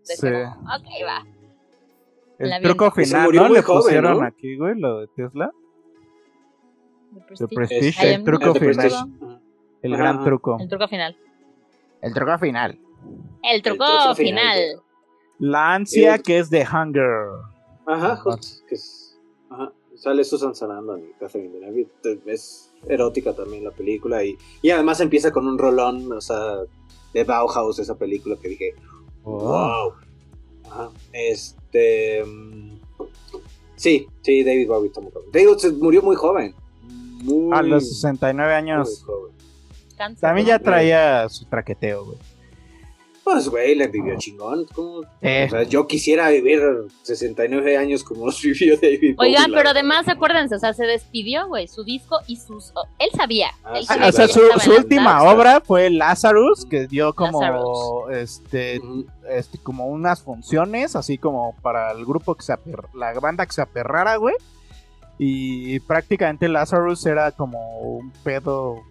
[0.02, 0.26] Sí.
[0.26, 1.26] como, ok, va.
[2.38, 3.48] El la truco final, ¿no?
[3.48, 4.26] Le joven, pusieron ¿no?
[4.26, 5.50] aquí, güey, lo de Tesla.
[7.28, 8.14] The The Prestige.
[8.14, 8.92] El truco El de final.
[9.82, 10.56] El gran truco.
[10.60, 11.16] El truco final.
[12.02, 12.78] El truco final.
[13.42, 14.56] El truco, truco final.
[14.58, 14.82] final.
[15.38, 16.22] La ansia Sí.
[16.22, 17.28] que es de Hunger.
[17.86, 18.46] Ajá, justo.
[18.68, 19.18] Que es,
[19.50, 19.72] ajá.
[19.94, 21.88] Sale Susan Sarandon y Catherine Deneuve.
[22.26, 24.24] Es erótica también la película.
[24.24, 26.56] Y, y además empieza con un rolón, o sea,
[27.12, 28.74] de Bauhaus, esa película que dije,
[29.24, 29.92] wow.
[30.70, 30.90] Ajá.
[31.12, 32.24] Este.
[32.24, 32.74] mm,
[33.76, 35.28] Sí, sí, David Bowie está muy joven.
[35.32, 36.54] David se murió muy joven.
[37.22, 39.04] Muy, A los 69 muy años.
[40.20, 42.18] También ya traía su traqueteo, güey.
[43.24, 44.66] Pues, güey, le vivió chingón.
[45.22, 45.46] Eh.
[45.46, 46.60] O sea, yo quisiera vivir
[47.02, 49.30] 69 años como los vivió David Bowie.
[49.30, 52.72] Oigan, la pero además acuérdense, o sea, se despidió, güey, su disco y sus...
[52.74, 53.86] oh, él sabía, Ah, él sí.
[53.86, 58.12] sabía o sea, su, última obra fue Lazarus, que dio como Lazarus.
[58.12, 58.80] este,
[59.30, 63.52] este como unas funciones, así como para el grupo que se aper- la banda que
[63.52, 64.34] se aperrara, güey.
[65.16, 68.82] Y prácticamente Lazarus era como un pedo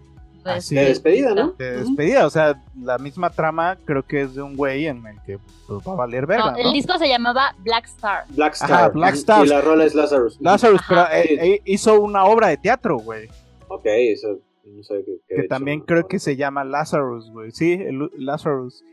[0.46, 1.52] así De despedida, ¿no?
[1.54, 2.26] de despedida.
[2.26, 5.80] O sea, la misma trama creo que es de un güey en el que pues,
[5.88, 6.58] va a valer verga, No, ¿no?
[6.58, 8.26] el disco se llamaba Black Star.
[8.30, 8.72] Black Star.
[8.72, 9.14] Ajá, Black.
[9.16, 9.46] Star.
[9.46, 10.38] Y la rola es Lazarus.
[10.42, 11.10] Lazarus, Ajá.
[11.12, 13.28] pero eh, eh, hizo una obra de teatro, güey.
[13.68, 15.18] Ok, eso no sé qué.
[15.28, 17.52] qué Que también hecho, creo que se llama Lazarus, güey.
[17.52, 18.84] Sí, el Lazarus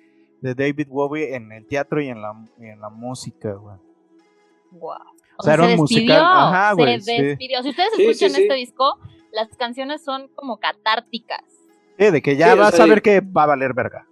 [0.41, 3.77] de David Bowie en el teatro y en la, y en la música, güey.
[4.73, 4.93] Wow.
[5.39, 6.23] O sea, era se un despidió, musical.
[6.23, 7.23] Ajá, güey, se sí.
[7.23, 7.63] despidió.
[7.63, 8.43] Si ustedes Sí, escuchan sí, sí.
[8.43, 8.99] este disco,
[9.33, 11.43] las canciones son como catárticas.
[11.99, 14.07] Sí, de que ya Sí, o vas sea, a ver que va a valer verga.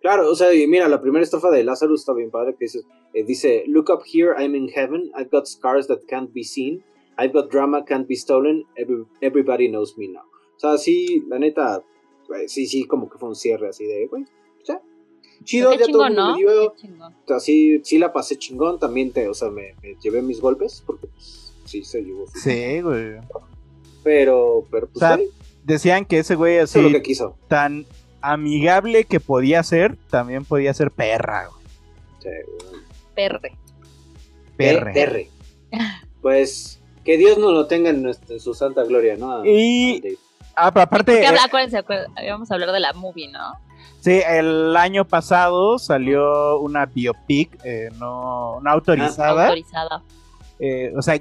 [0.00, 2.80] Claro, o sea, y mira, la primera estrofa de Lazarus está bien padre, que dice,
[3.12, 6.82] eh, dice, Look up here, I'm in heaven, I've got scars that can't be seen,
[7.18, 10.22] I've got drama can't be stolen, every- everybody knows me now.
[10.56, 11.82] O sea, sí, la neta,
[12.28, 14.24] güey, sí, sí, como que fue un cierre así de, güey,
[14.64, 14.80] ya.
[15.44, 16.32] Chido, ya todo chingón, mundo ¿no?
[16.32, 19.96] me dio, o sea, sí, sí la pasé chingón, también te, o sea, me, me
[20.00, 22.26] llevé mis golpes, porque pues, sí se llevó.
[22.28, 23.16] Sí, güey.
[24.06, 25.18] Pero, pero pues, O sea,
[25.64, 27.36] Decían que ese güey hizo lo así que quiso.
[27.48, 27.86] tan
[28.20, 31.64] amigable que podía ser, también podía ser perra, güey.
[32.22, 32.82] Sí, güey.
[33.16, 33.56] Perre.
[34.56, 34.92] Perre.
[34.92, 35.30] Perre.
[36.22, 39.40] Pues, que Dios nos lo tenga en, nuestra- en su santa gloria, ¿no?
[39.40, 40.00] A- Y-
[40.54, 40.66] a.
[40.68, 43.40] Ah, pero aparte, eh, acuérdense, acuérdense, íbamos a hablar de la movie, ¿no?
[44.00, 49.46] sí, el año pasado salió una biopic eh, no, no autorizada.
[49.48, 50.02] Autorizada.
[50.60, 51.18] eh, o sea,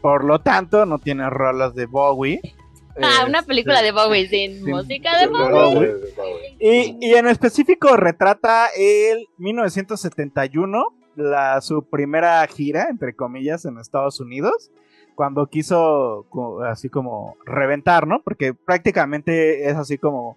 [0.00, 2.40] por lo tanto, no tiene rolas de Bowie.
[3.00, 5.94] Ah, Eh, una película de Bowie sin sin- música de Bowie.
[6.16, 6.56] Bowie.
[6.58, 10.84] Y, y en específico retrata el 1971,
[11.14, 14.72] la, su primera gira, entre comillas, en Estados Unidos,
[15.14, 16.26] cuando quiso
[16.66, 18.20] así como reventar, ¿no?
[18.22, 20.36] Porque prácticamente es así como...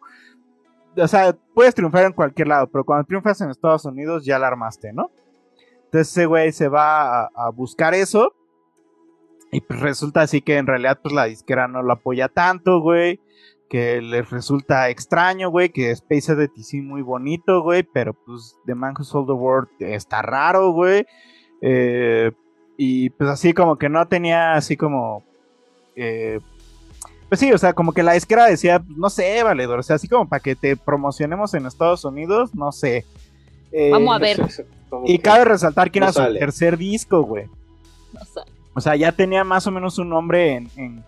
[0.98, 4.48] O sea, puedes triunfar en cualquier lado, pero cuando triunfas en Estados Unidos ya la
[4.48, 5.10] armaste, ¿no?
[5.86, 8.34] Entonces ese güey se va a, a buscar eso.
[9.52, 13.20] Y pues resulta así que en realidad pues la disquera no lo apoya tanto, güey
[13.72, 18.76] que les resulta extraño, güey, que Space Oddity sí muy bonito, güey, pero pues The
[18.76, 21.06] Man Who Sold the World está raro, güey.
[21.62, 22.34] Eh,
[22.76, 25.24] y pues así como que no tenía así como...
[25.96, 26.42] eh,
[27.30, 30.10] pues sí, o sea, como que la disquera decía, no sé, valedor, o sea, así
[30.10, 33.06] como para que te promocionemos en Estados Unidos, no sé.
[33.72, 34.38] Eh, Vamos a ver.
[34.90, 36.40] Como Y cabe resaltar que no era su sale.
[36.40, 37.46] tercer disco, güey.
[38.12, 38.51] No sé.
[38.74, 41.04] O sea, ya tenía más o menos un nombre en, en,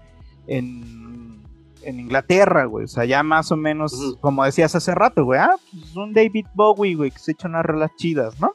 [0.47, 1.41] en,
[1.83, 2.85] en Inglaterra, güey.
[2.85, 5.39] O sea, ya más o menos, como decías hace rato, güey.
[5.39, 8.53] Ah, pues un David Bowie, güey, que se echa unas rolas chidas, ¿no?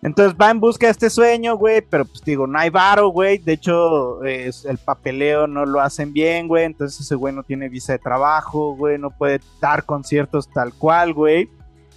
[0.00, 3.38] Entonces va en busca de este sueño, güey, pero pues digo, no hay varo, güey.
[3.38, 6.64] De hecho, es- el papeleo no lo hacen bien, güey.
[6.64, 8.96] Entonces ese güey no tiene visa de trabajo, güey.
[8.96, 11.48] No puede dar conciertos tal cual, güey.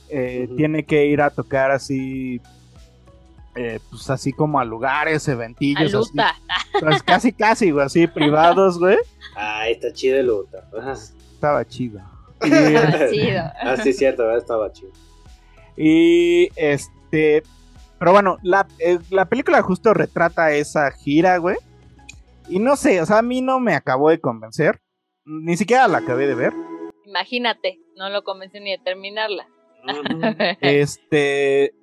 [0.09, 0.49] Eh.
[0.57, 2.41] Tiene que ir a tocar así,
[3.55, 5.93] eh, pues así como a lugares, A eventillos.
[5.93, 6.11] así.
[6.11, 6.35] Luta.
[6.79, 8.97] Pues casi, casi, güey, así privados, güey.
[9.35, 10.69] Ay, está chido el Luta.
[11.33, 12.01] Estaba chido.
[12.43, 13.43] Y, Chido.
[13.61, 14.39] Ah, sí, cierto, ¿verdad?
[14.39, 14.91] estaba chido.
[15.77, 17.43] y, este,
[17.99, 21.57] pero bueno, la, eh, la película justo retrata esa gira, güey.
[22.49, 24.81] Y no sé, o sea, a mí no me acabó de convencer.
[25.23, 26.53] Ni siquiera la acabé de ver.
[27.05, 29.47] Imagínate, no lo convenció ni de terminarla.
[30.61, 31.73] Este,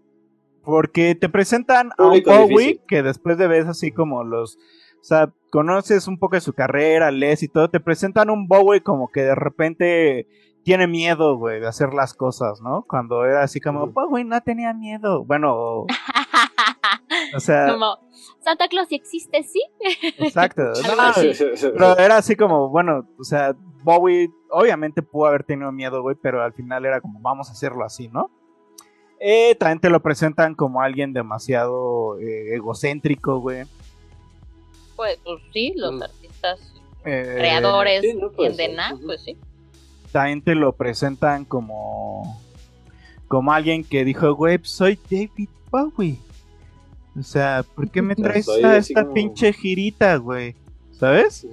[0.68, 2.82] porque te presentan a un Bowie difícil.
[2.86, 4.58] que después de ver así como los,
[5.00, 8.82] o sea, conoces un poco de su carrera, lees y todo, te presentan un Bowie
[8.82, 10.28] como que de repente
[10.64, 12.84] tiene miedo, güey, de hacer las cosas, ¿no?
[12.86, 13.86] Cuando era así como.
[13.86, 15.24] Bowie no tenía miedo.
[15.24, 15.86] Bueno, o,
[17.34, 17.96] o sea, Como,
[18.40, 19.62] Santa Claus si existe, sí.
[20.18, 20.64] exacto.
[20.96, 21.30] No, así.
[21.72, 26.42] pero era así como, bueno, o sea, Bowie obviamente pudo haber tenido miedo, güey, pero
[26.42, 28.30] al final era como, vamos a hacerlo así, ¿no?
[29.20, 33.64] Eh, también te lo presentan como alguien demasiado eh, egocéntrico, güey.
[34.96, 36.02] Pues, pues sí, los Mm.
[36.02, 36.72] artistas
[37.04, 38.80] Eh, creadores sí, no tienden ser.
[38.80, 39.36] a, pues sí.
[40.12, 42.40] También te lo presentan como,
[43.28, 46.18] como alguien que dijo, güey, pues soy David Bowie.
[47.18, 50.54] O sea, ¿por qué me traes a esta como- pinche girita, güey?
[50.92, 51.46] ¿Sabes?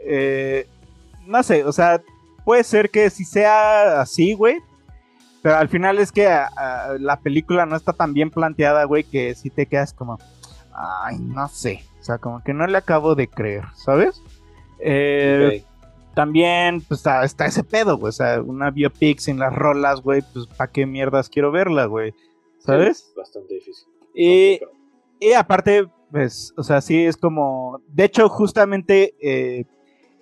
[0.00, 0.66] Eh,
[1.26, 2.02] no sé, o sea,
[2.44, 4.58] puede ser que sí sea así, güey.
[5.44, 9.04] Pero al final es que ah, ah, la película no está tan bien planteada, güey,
[9.04, 10.18] que si te quedas como,
[10.72, 11.84] ay, no sé.
[12.00, 14.22] O sea, como que no le acabo de creer, ¿sabes?
[14.78, 15.62] Eh,
[16.14, 18.08] También, pues está, está ese pedo, güey.
[18.08, 22.14] O sea, una biopic sin las rolas, güey, pues ¿para qué mierdas quiero verla, güey?
[22.60, 23.00] ¿Sabes?
[23.00, 23.86] Sí, bastante difícil.
[24.14, 24.60] Y,
[25.20, 27.82] y aparte, pues, o sea, sí es como.
[27.88, 29.66] De hecho, justamente eh,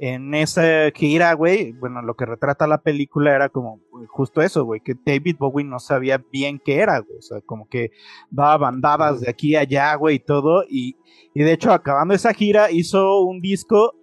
[0.04, 4.80] en esa gira, güey, bueno, lo que retrata la película era como justo eso, güey,
[4.80, 7.18] que David Bowie no sabía bien qué era, güey.
[7.18, 7.92] O sea, como que
[8.28, 10.64] daba bandadas de aquí a allá, güey, y todo.
[10.68, 10.96] Y,
[11.34, 13.94] y de hecho, acabando esa gira, hizo un disco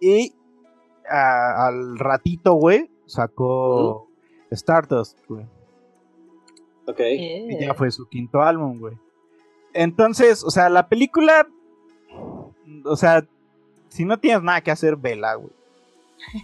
[0.00, 0.32] y
[1.08, 4.08] a- al ratito, güey, sacó
[4.50, 5.46] Stardust, güey.
[6.88, 6.98] Ok.
[7.00, 8.96] Y ya fue su quinto álbum, güey.
[9.72, 11.46] Entonces, o sea, la película.
[12.84, 13.24] O sea,
[13.88, 15.52] si no tienes nada que hacer, vela, güey.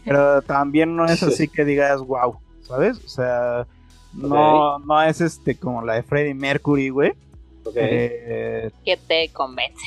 [0.05, 2.99] Pero también no es así que digas, wow, ¿sabes?
[3.05, 3.67] O sea,
[4.13, 7.13] no, no es este como la de Freddie Mercury, güey.
[7.65, 7.75] Ok.
[7.77, 9.85] Eh, Que te convence.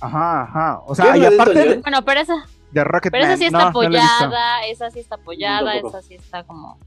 [0.00, 0.80] ajá, ajá.
[0.86, 1.76] O sea, ¿Qué y aparte de?
[1.78, 5.16] Bueno, pero esa, de Rocket pero esa sí está no, no apoyada, esa sí está
[5.16, 6.78] apoyada, esa sí está como...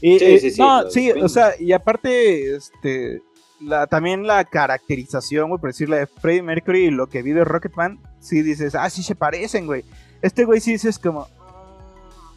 [0.00, 3.20] Y, Sí, eh, sí, sí, no, sí, o sea, y aparte, este,
[3.60, 7.44] la, también la caracterización, güey, por decirle de Freddie Mercury y lo que vi de
[7.44, 9.84] Rocketman, sí dices, ah, sí se parecen, güey.
[10.22, 11.28] Este güey sí dices como,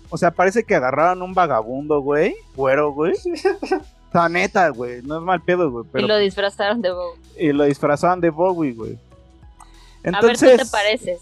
[0.10, 3.14] o sea, parece que agarraron un vagabundo, güey, güero, güey.
[3.14, 7.20] O sea, neta, güey, no es mal pedo, güey, pero Y lo disfrazaron de Bowie.
[7.40, 8.94] y lo disfrazaban de Bowie, güey.
[8.94, 11.20] A ver, ¿tú Entonces, te pareces?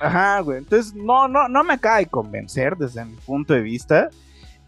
[0.00, 0.58] Ajá, güey.
[0.58, 4.10] Entonces, no, no, no me acaba de convencer desde mi punto de vista.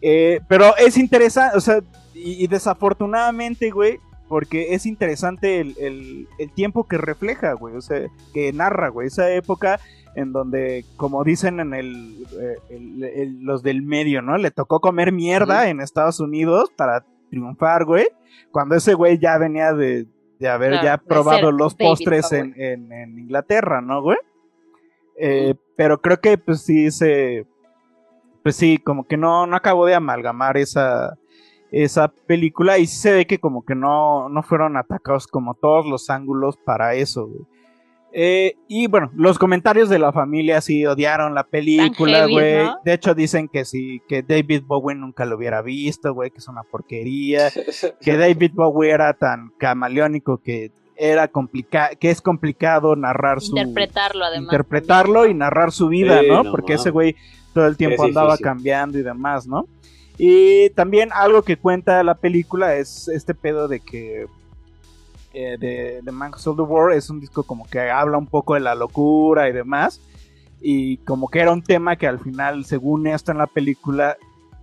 [0.01, 1.81] Eh, pero es interesante, o sea,
[2.15, 7.81] y, y desafortunadamente, güey, porque es interesante el, el- el tiempo que refleja, güey, o
[7.81, 9.81] sea, que narra, güey, esa época
[10.15, 14.37] en donde, como dicen en el, eh, el- los del medio, ¿no?
[14.37, 18.09] Le tocó comer mierda en Estados Unidos para triunfar, güey,
[18.51, 20.07] cuando ese güey ya venía de,
[20.39, 24.19] de haber ya probado los postres en, en- en Inglaterra, ¿no, güey?
[25.21, 27.45] Eh, pero creo que pues sí se
[28.43, 31.19] pues sí como que no no acabó de amalgamar esa
[31.71, 35.87] esa película y sí se ve que como que no no fueron atacados como todos
[35.87, 37.41] los ángulos para eso güey.
[38.11, 42.65] Eh, y bueno, los comentarios de la familia sí odiaron la película, güey.
[42.65, 42.79] ¿no?
[42.83, 46.49] De hecho dicen que sí, que David Bowie nunca lo hubiera visto, güey, que es
[46.49, 47.51] una porquería
[48.01, 54.25] que David Bowie era tan camaleónico que era complicado, que es complicado narrar su Interpretarlo,
[54.25, 54.45] además.
[54.53, 56.45] interpretarlo y narrar su vida, Sí, ¿no?
[56.45, 57.15] no Porque ese güey
[57.53, 58.45] todo el tiempo andaba difícil.
[58.45, 59.67] cambiando y demás, ¿no?
[60.19, 64.27] Y también algo que cuenta la película es este pedo de que
[65.33, 68.55] eh, de, de Man Who the World es un disco como que habla un poco
[68.55, 70.01] de la locura y demás.
[70.61, 74.17] Y como que era un tema que al final, según esto en la película,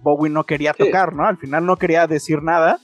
[0.03, 1.25] Bowie no quería tocar, ¿no?
[1.25, 2.79] Al final no quería decir nada.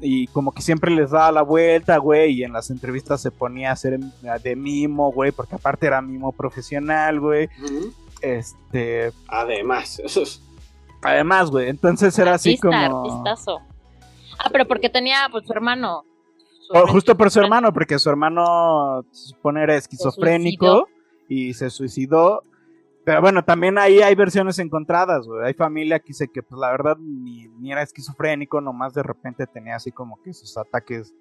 [0.00, 3.70] Y como que siempre les daba la vuelta, güey, y en las entrevistas se ponía
[3.70, 3.98] a hacer
[4.42, 7.48] de mimo, güey, porque aparte era mimo profesional, güey.
[8.20, 10.42] Este, Además, eso es-
[11.06, 12.76] además, güey, entonces era así como...
[12.76, 13.60] artistazo.
[14.38, 16.04] Ah, pero porque tenía, pues, su hermano.
[16.60, 17.56] Su O justo por su hermano.
[17.56, 20.88] hermano, porque su hermano se supone era esquizofrénico
[21.28, 22.42] y se suicidó.
[23.04, 25.46] Pero bueno, también ahí hay versiones encontradas, güey.
[25.46, 29.46] Hay familia que dice que, pues la verdad, ni, ni era esquizofrénico, nomás de repente
[29.46, 31.14] tenía así como que sus ataques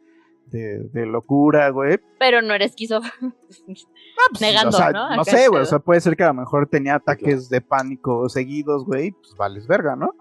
[0.47, 1.99] de, de locura, güey.
[2.19, 3.35] Pero no era esquizofrénico.
[4.41, 5.15] Negando, o sea, ¿no?
[5.15, 5.61] No sé, güey.
[5.61, 9.11] O sea, puede ser que a lo mejor tenía ataques de pánico seguidos, güey.
[9.11, 10.13] Pues vales verga, ¿no?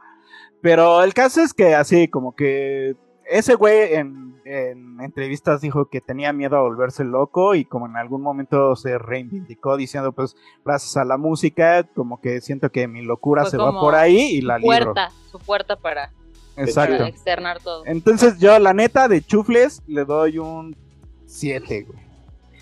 [0.60, 2.96] Pero el caso es que así, como que
[3.26, 7.96] ese güey en, en entrevistas dijo que tenía miedo a volverse loco y como en
[7.96, 13.02] algún momento se reivindicó diciendo, pues, gracias a la música, como que siento que mi
[13.02, 14.68] locura Fue se va por ahí y la libro.
[14.76, 16.12] puerta, su puerta para,
[16.56, 16.98] Exacto.
[16.98, 17.82] para externar todo.
[17.86, 20.76] Entonces yo, la neta, de chufles, le doy un
[21.26, 21.98] 7, güey.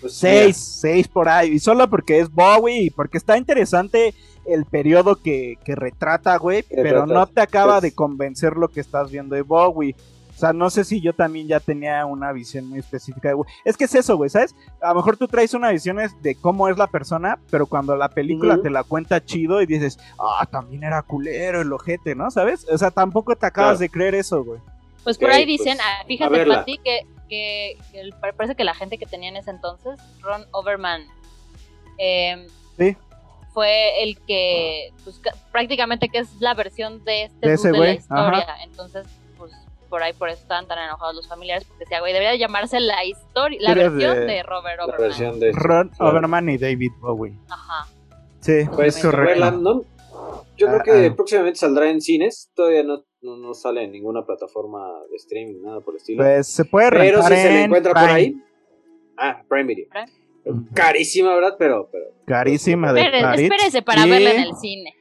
[0.01, 1.53] pues, 6, 6 por ahí.
[1.53, 4.13] Y solo porque es Bowie y porque está interesante
[4.45, 6.63] el periodo que, que retrata, güey.
[6.63, 7.83] Pero retrata, no te acaba pues.
[7.83, 9.95] de convencer lo que estás viendo de Bowie.
[10.35, 13.35] O sea, no sé si yo también ya tenía una visión muy específica de.
[13.65, 14.55] Es que es eso, güey, ¿sabes?
[14.81, 17.95] A lo mejor tú traes una visión es de cómo es la persona, pero cuando
[17.95, 22.31] la película te la cuenta chido y dices, ah, también era culero el ojete, ¿no?
[22.31, 22.67] ¿Sabes?
[22.69, 23.79] O sea, tampoco te acabas Claro.
[23.79, 24.59] de creer eso, güey.
[25.03, 26.45] Pues por ahí dicen, pues, ah, a fíjate.
[26.45, 26.99] Pati, que,
[27.29, 31.01] que, que el- parece que la gente que tenía en ese entonces, Ron Overman,
[31.99, 32.47] eh,
[32.77, 32.97] Sí.
[33.53, 37.77] fue el que, pues ca- prácticamente que es la versión de este De ese de
[37.77, 38.47] la historia.
[38.63, 39.22] Entonces, pues
[39.93, 42.79] por ahí por eso estaban tan enojados los familiares, porque decía, güey, debería de llamarse
[42.79, 45.01] la historia, la versión de- de, Robert La Overman.
[45.07, 45.51] versión de...
[45.51, 46.11] Ron claro.
[46.11, 47.37] Overman y David Bowie.
[47.47, 47.87] Ajá.
[48.39, 49.51] Sí, Pues, es correcto.
[49.51, 49.81] ¿no?
[50.57, 51.15] Yo creo Ah, que ah.
[51.15, 52.49] próximamente saldrá en cines.
[52.55, 56.23] Todavía no, no, no sale en ninguna plataforma de streaming, nada por el estilo.
[56.23, 58.35] Pues se puede Pero rentar si se le encuentra por ahí.
[59.15, 59.87] Ah, Prime Video.
[60.73, 61.55] Carísima, ¿verdad?
[61.59, 62.05] Pero, pero.
[62.25, 63.49] Carísima de París.
[63.51, 64.93] espérese para Y- verla en el cine.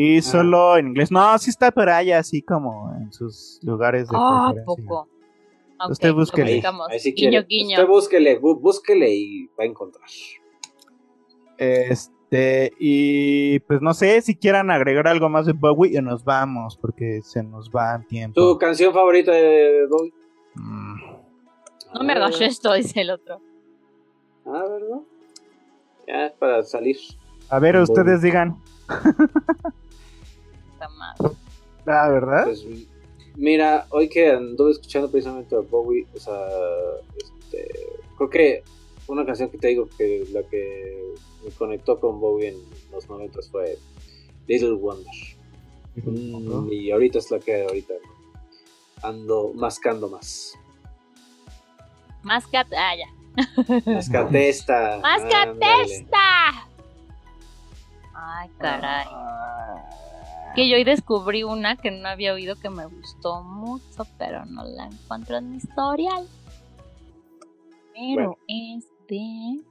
[0.00, 1.10] Y solo en inglés.
[1.10, 5.08] No, sí está por ahí, así como en sus lugares de Ah, poco.
[5.90, 6.62] Usted búsquele.
[6.88, 7.76] Ahí sí guiño, guiño.
[7.78, 10.04] Usted búsquele, bú- búsquele y va a encontrar.
[11.56, 16.76] Este, y pues no sé si quieran agregar algo más de Bowie y nos vamos,
[16.76, 18.40] porque se nos va el tiempo.
[18.40, 20.12] ¿Tu canción favorita de Bowie?
[21.94, 23.40] No me hagas esto, dice el otro.
[24.46, 25.00] Ah, ¿verdad?
[26.06, 26.96] Ya, es para salir.
[27.50, 28.56] A ver, ustedes digan.
[31.86, 32.44] Ah, ¿verdad?
[32.44, 32.64] Pues,
[33.36, 36.46] mira, hoy que anduve escuchando precisamente a Bowie, o sea,
[37.16, 37.68] este,
[38.16, 38.62] creo que
[39.06, 41.14] una canción que te digo que la que
[41.44, 42.56] me conectó con Bowie en
[42.92, 43.78] los 90 fue
[44.46, 45.14] Little Wonder.
[45.96, 47.94] Mm, y ahorita es la que ahorita
[49.02, 50.54] ando mascando más.
[52.22, 53.06] Mascat, ah, ya.
[53.86, 54.98] Mascate esta.
[54.98, 55.84] Mascat ándale.
[55.84, 56.68] esta.
[58.14, 59.06] Ay, caray.
[60.54, 64.64] Que yo hoy descubrí una que no había oído que me gustó mucho, pero no
[64.64, 66.26] la encuentro en mi historial.
[67.94, 68.36] Pero Bueno.
[68.48, 69.62] es de.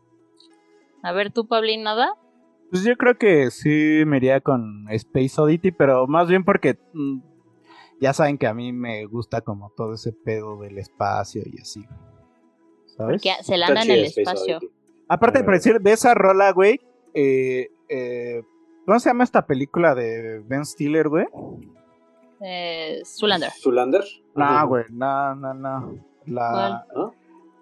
[1.03, 2.13] A ver, tú, Pablín, nada.
[2.69, 7.19] Pues yo creo que sí me iría con Space Oddity, pero más bien porque mm,
[8.01, 11.85] ya saben que a mí me gusta como todo ese pedo del espacio y así.
[12.97, 13.21] ¿Sabes?
[13.21, 14.59] Porque se la anda en el espacio.
[15.07, 16.81] Aparte de decir de esa rola, güey,
[17.13, 18.41] eh, eh,
[18.87, 21.27] ¿cómo se llama esta película de Ben Stiller, güey?
[22.41, 23.51] Eh, Zulander.
[23.51, 24.03] ¿Zulander?
[24.35, 25.95] No, güey, no, no, no.
[26.25, 27.13] La, ¿No?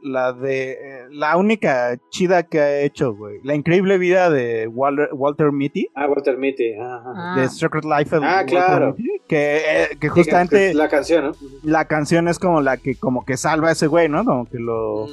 [0.03, 0.72] la de.
[0.72, 3.39] eh, la única chida que ha hecho, güey.
[3.43, 5.88] La increíble vida de Walter, Walter Mitty.
[5.95, 6.73] Ah, Walter Mitty.
[6.73, 7.35] ajá.
[7.39, 8.95] De Secret Life of Ah, Walter claro.
[8.97, 10.73] Mitty, que, eh, que Sí, justamente.
[10.73, 11.31] La canción, ¿no?
[11.64, 14.26] la canción es como la que como que salva a ese güey, ¿no?
[14.26, 15.07] Como que lo,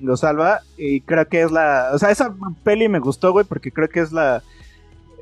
[0.00, 0.60] lo salva.
[0.78, 1.90] Y creo que es la.
[1.92, 4.42] O sea, esa peli me gustó, güey, porque creo que es la.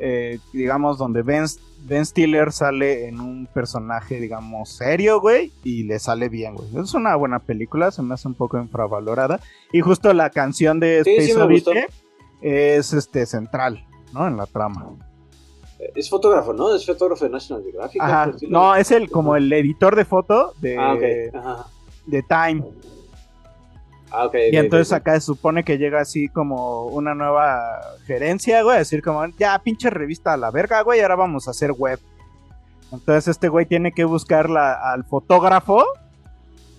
[0.01, 1.45] Eh, digamos, donde Ben,
[1.87, 6.69] Ben Stiller sale en un personaje, digamos, serio, güey, y le sale bien, güey.
[6.83, 9.41] Es una buena película, se me hace un poco infravalorada.
[9.73, 11.73] Y justo la canción de Sí, sí Space Oddity gustó.
[12.43, 14.27] es este central, ¿no?
[14.27, 14.91] En la trama.
[15.95, 16.75] Es fotógrafo, ¿no?
[16.75, 18.01] Es fotógrafo de National Geographic.
[18.01, 18.33] Ajá.
[18.49, 21.67] No, es el como el editor de foto de, Ah,
[22.07, 22.65] de Time.
[24.17, 24.35] Ah, ok.
[24.53, 29.03] Y entonces acá se supone que llega así como una nueva gerencia, güey, a decir
[29.03, 31.99] como, ya, pinche revista a la verga, güey, ahora vamos a hacer web.
[32.93, 35.85] Entonces este güey tiene que buscar la- al fotógrafo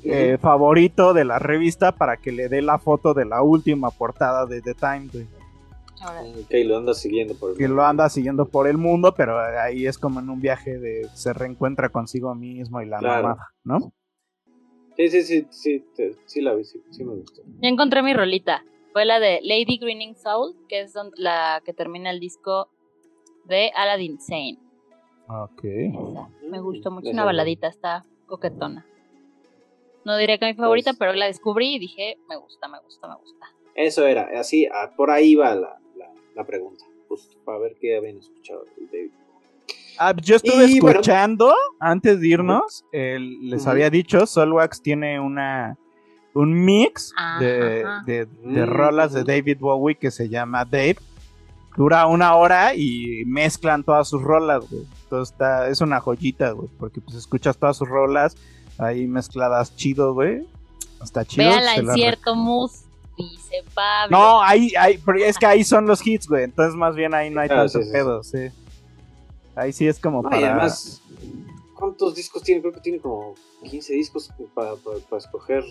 [0.08, 4.46] eh, favorito de la revista para que le dé la foto de la última portada
[4.46, 5.28] de The Time, güey.
[6.44, 9.88] Ok, lo anda siguiendo por el Que lo anda siguiendo por el mundo, pero ahí
[9.88, 13.24] es como en un viaje de se reencuentra consigo mismo y la Claro.
[13.30, 13.92] mamá, ¿no?
[14.96, 17.42] Sí, sí, sí, sí, te- sí la vi, sí, sí me gustó.
[17.62, 18.64] Ya encontré mi rolita.
[18.94, 22.70] Fue la de Lady Greening Soul, que es la que termina el disco
[23.46, 24.58] de Aladdin Sane.
[25.28, 25.64] Ok.
[26.50, 28.86] Me gustó mucho, una baladita, está coquetona.
[30.06, 33.08] No diré que mi favorita, Pues- pero la descubrí y dije, me gusta, me gusta,
[33.08, 33.48] me gusta.
[33.74, 36.86] Eso era, así, ah, por ahí va la, la, la pregunta.
[37.10, 39.12] Justo, para ver qué habían escuchado David.
[39.98, 41.00] Ah, yo estuve Y bueno.
[41.00, 45.78] escuchando antes de irnos, el- les había dicho, Solwax tiene una
[46.34, 48.04] un mix Ah, de, ajá.
[48.06, 49.24] de- de Mm, rolas de.
[49.24, 50.98] David Bowie que se llama Dave.
[51.78, 54.84] Dura una hora y mezclan todas sus rolas, güey.
[55.04, 58.36] Entonces está, es una joyita, güey, porque pues escuchas todas sus rolas
[58.78, 60.46] ahí mezcladas chido, güey.
[61.02, 61.48] Está chido.
[61.48, 62.84] Véala en la cierto mus,
[63.18, 64.18] dice Pablo.
[64.18, 66.44] no, ahí, ahí, pero es que ahí son los hits, güey.
[66.44, 68.48] Entonces, más bien ahí no hay Ah, tanto sí, sí, pedo, sí.
[69.56, 70.42] Ahí sí es como No, para.
[70.42, 71.02] y además,
[71.74, 72.62] ¿cuántos discos tiene?
[72.62, 74.74] Creo que tiene como 15 discos para
[75.18, 75.64] escoger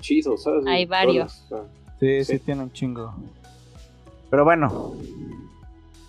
[0.00, 0.66] chidos, ¿sabes?
[0.66, 1.14] Hay varios.
[1.16, 1.64] Rolas, o sea,
[2.00, 2.38] Sí, sí, Sí.
[2.40, 3.12] tiene un chingo.
[4.30, 4.94] Pero bueno,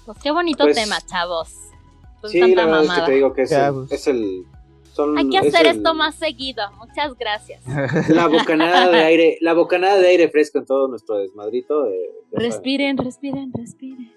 [0.06, 1.53] Pues qué bonito Pues- tema, chavos.
[2.19, 3.91] Pues sí, la verdad es que te digo que es, Ya, el, pues.
[3.91, 4.43] es el.
[4.93, 6.64] son- Hay que es hacer el- esto más seguido.
[6.80, 7.61] Muchas gracias.
[8.10, 11.84] La bocanada de aire, la bocanada de aire fresco en todo nuestro desmadrito.
[11.84, 12.10] de-.
[12.31, 14.11] Respiren, respiren, respiren.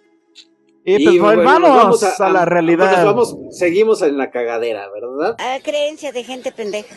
[0.85, 2.91] Y pues bueno, volvamos nos vamos a, la realidad.
[2.91, 5.37] pues vamos, seguimos en la cagadera, ¿verdad?
[5.39, 6.97] Ah, creencia de gente pendeja.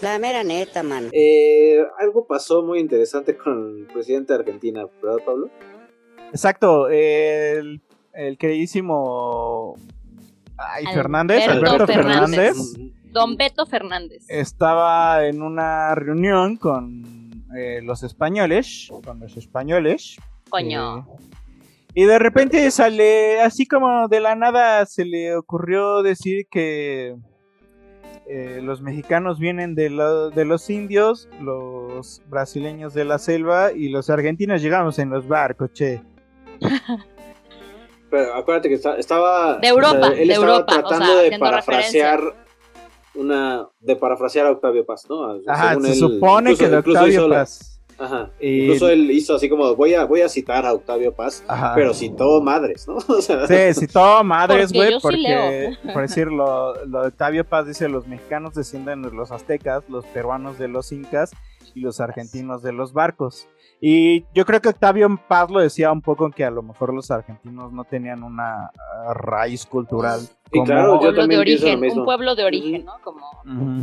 [0.00, 1.08] La mera neta, mano.
[1.12, 5.50] Eh, algo pasó muy interesante con el presidente de Argentina, ¿verdad, Pablo?
[6.30, 7.80] Exacto, el,
[8.14, 9.76] el queridísimo
[10.56, 12.56] ay, Alberto Fernández, Alberto Fernández.
[12.56, 14.24] Fernández, Don Beto Fernández.
[14.28, 20.16] estaba en una reunión con eh, los españoles, con los españoles,
[20.48, 21.06] Coño.
[21.94, 27.16] Y de repente sale, así como de la nada, se le ocurrió decir que
[28.26, 33.88] eh, los mexicanos vienen de, lo- de los indios, los brasileños de la selva y
[33.88, 36.00] los argentinos llegamos en los barcos, che.
[38.10, 39.58] Pero acuérdate que está- estaba.
[39.58, 42.20] De Europa, él de estaba Europa, o tratando sea, de parafrasear
[43.14, 43.68] una.
[43.80, 45.38] De parafrasear a Octavio Paz, ¿no?
[45.46, 47.71] Ajá, Según se él, supone incluso- que de Octavio Paz.
[48.02, 48.30] Ajá.
[48.40, 51.72] Y- Incluso él hizo así como: voy a, voy a citar a Octavio Paz, Ajá.
[51.74, 52.96] pero citó madres, ¿no?
[53.08, 57.08] O sea, Sí, si todo madres, Porque güey, yo sí porque, por decirlo, lo de
[57.08, 61.32] Octavio Paz dice, los mexicanos descienden de los aztecas, los peruanos de los incas
[61.74, 63.48] y los argentinos de los barcos.
[63.84, 67.10] Y yo creo que Octavio Paz lo decía un poco que a lo mejor los
[67.10, 68.70] argentinos no tenían una
[69.14, 70.20] raíz cultural.
[70.52, 72.00] Sí, claro, yo pueblo de lo origen, mismo.
[72.00, 72.92] un pueblo de origen, ¿no?
[73.02, 73.80] Como una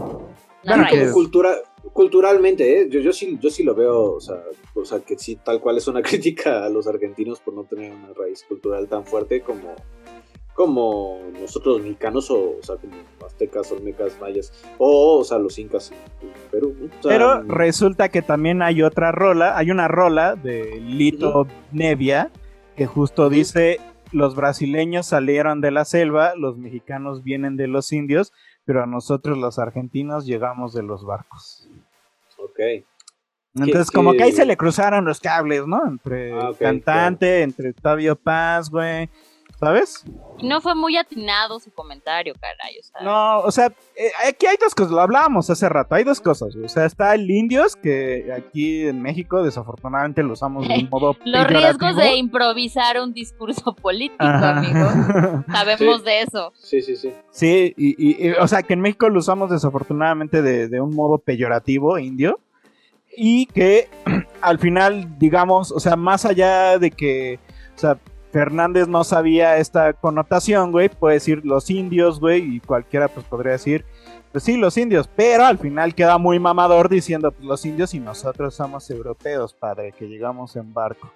[0.62, 1.08] Claro raíz.
[1.08, 1.50] que- Cultura,
[1.94, 2.90] culturalmente, ¿eh?
[2.90, 4.44] yo, yo, sí, yo sí lo veo, o sea,
[4.74, 7.92] o sea, que sí, tal cual es una crítica a los argentinos por no tener
[7.92, 9.76] una raíz cultural tan fuerte como,
[10.54, 12.94] como nosotros los mexicanos, o, o sea, como
[13.26, 16.76] aztecas, olmecas, mayas, o, o sea, los incas en Perú.
[16.80, 16.86] ¿no?
[16.86, 22.32] O sea, Pero resulta que también hay otra rola, hay una rola de Lito Nevia
[22.76, 23.80] que justo dice
[24.12, 28.34] los brasileños salieron de la selva, los mexicanos vienen de los indios,
[28.66, 31.70] pero a nosotros los argentinos llegamos de los barcos.
[32.44, 32.60] Ok.
[33.56, 35.82] Entonces ¿Qué- como que ahí se le cruzaron los cables, ¿no?
[35.88, 39.10] Entre Ah, cantante, entre Octavio Paz, güey.
[39.60, 40.06] ¿Sabes?
[40.38, 42.80] Y no fue muy atinado su comentario, caray.
[42.80, 43.66] O sea, No, o sea,
[43.98, 47.14] eh, aquí hay dos cosas, lo hablábamos hace rato, hay dos cosas, o sea, está
[47.14, 52.16] el indios, que aquí en México desafortunadamente lo usamos de un modo los riesgos de
[52.16, 54.60] improvisar un discurso político, Ajá.
[54.60, 55.44] amigo.
[55.52, 56.04] Sabemos Sí.
[56.06, 56.54] de eso.
[56.56, 57.14] Sí, sí, sí.
[57.32, 60.96] Sí, y, y- y, o sea, que en México lo usamos desafortunadamente de, de un
[60.96, 62.40] modo peyorativo indio.
[63.18, 63.90] Y que
[64.42, 67.40] al final, digamos, o sea, más allá de que,
[67.76, 67.98] o sea,
[68.32, 73.54] Fernández no sabía esta connotación, güey, puede decir los indios, güey, y cualquiera pues podría
[73.54, 73.86] decir,
[74.32, 78.00] pues sí, los indios, pero al final queda muy mamador diciendo, pues los indios y
[78.00, 81.12] nosotros somos europeos, padre, que llegamos en barco.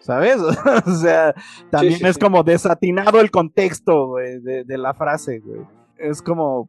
[0.00, 0.36] ¿Sabes?
[0.86, 1.34] o sea,
[1.70, 2.20] también sí, es sí.
[2.20, 5.60] como desatinado el contexto, güey, de, de la frase, güey.
[5.96, 6.68] Es como...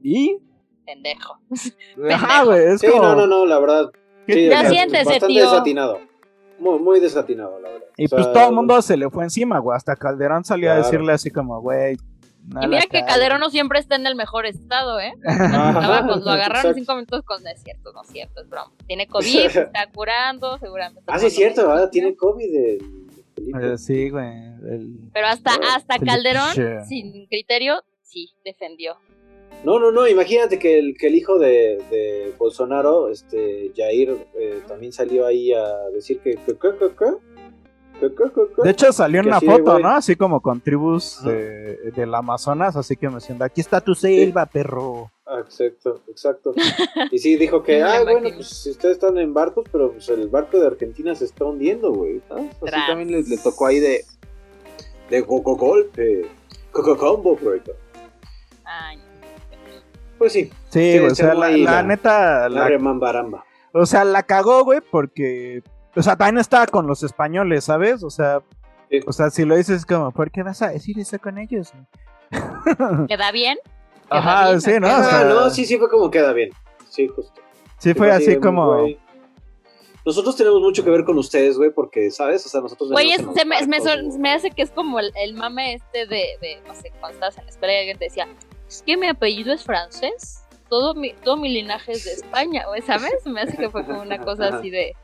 [0.00, 0.38] ¿Y?
[0.84, 1.38] Pendejo.
[2.10, 3.02] Ajá, güey, es Sí, como...
[3.02, 3.90] no, no, no, la verdad.
[4.26, 5.50] ¿Qué Sí, Ya o sea, siéntese, bastante tío.
[5.50, 6.00] desatinado.
[6.62, 7.86] Muy, muy desatinado, la verdad.
[7.96, 9.76] Y O sea, pues todo el mundo se le fue encima, güey.
[9.76, 11.96] Hasta Calderón salió a decirle así como, güey...
[12.46, 13.06] no Y mira que cagues".
[13.06, 15.12] Calderón no siempre está en el mejor estado, ¿eh?
[15.26, 16.74] Ajá, con- lo agarraron exacto.
[16.74, 17.42] cinco minutos con...
[17.42, 18.70] No es cierto, no es cierto, es broma.
[18.86, 21.02] Tiene COVID, se está curando, seguramente.
[21.08, 21.90] Ah, sí, es cierto, ¿verdad?
[21.90, 22.78] Tiene COVID el
[23.34, 23.72] Felipe.
[23.72, 24.28] Eh, sí, güey.
[24.28, 26.52] el- Pero hasta, hasta Calderón,
[26.86, 28.96] sin criterio, sí, defendió.
[29.64, 34.60] No, no, no, imagínate que el, que el hijo de, de Bolsonaro, este, Jair, eh,
[34.66, 35.64] también salió ahí a
[35.94, 36.32] decir que...
[36.32, 37.12] que, que, que, que,
[38.00, 38.62] que, que, que, que.
[38.64, 39.78] De hecho salió una de, foto.
[39.78, 39.90] ¿no?
[39.90, 44.46] Así como con tribus de- del Amazonas, así que me siento, aquí está tu selva,
[44.46, 45.12] perro.
[45.24, 46.52] Ah, exacto, exacto.
[47.12, 50.28] Y sí, dijo que, ah, bueno, pues si ustedes están en barcos, pero pues el
[50.28, 52.20] barco de Argentina se está hundiendo, güey.
[52.28, 52.50] ¿sabes?
[52.50, 52.86] Así Tras.
[52.88, 54.04] también le, le tocó ahí de...
[55.08, 56.26] De coco golpe.
[56.72, 57.76] Coco combo breaker.
[58.64, 58.98] Ay,
[60.22, 60.50] Pues sí.
[60.70, 63.44] Sí, o se sea, la, ahí la la- neta, La la- remambaramba.
[63.72, 65.62] o sea, la cagó, güey, porque,
[65.96, 68.04] o sea, también estaba con los españoles, ¿sabes?
[68.04, 68.40] O sea,
[68.88, 69.00] Sí.
[69.04, 71.72] o sea, si lo dices es como, ¿por qué vas a decir eso con ellos?
[73.08, 73.58] ¿Queda bien?
[74.08, 74.60] ¿Queda Ajá, bien?
[74.60, 74.86] sí, ¿no?
[74.86, 76.50] ¿Queda O sea, Ah, no, sí, sí fue como queda bien.
[76.88, 77.40] Sí, justo.
[77.78, 78.98] sí fue así como, güey,
[80.04, 82.44] Nosotros tenemos mucho que ver con ustedes, güey, porque, ¿sabes?
[82.46, 82.90] O sea, nosotros...
[82.90, 84.18] Güey, se me, me barcos, son- güey.
[84.18, 87.38] me hace que es como el, el mame este de, de, no sé, cuando estabas
[87.38, 88.28] en la escuela y alguien te decía,
[88.72, 92.82] es que mi apellido es francés, todo mi, todo mi linaje es de España, güey,
[92.82, 93.24] ¿sabes?
[93.26, 94.94] Me hace que fue como una cosa así de,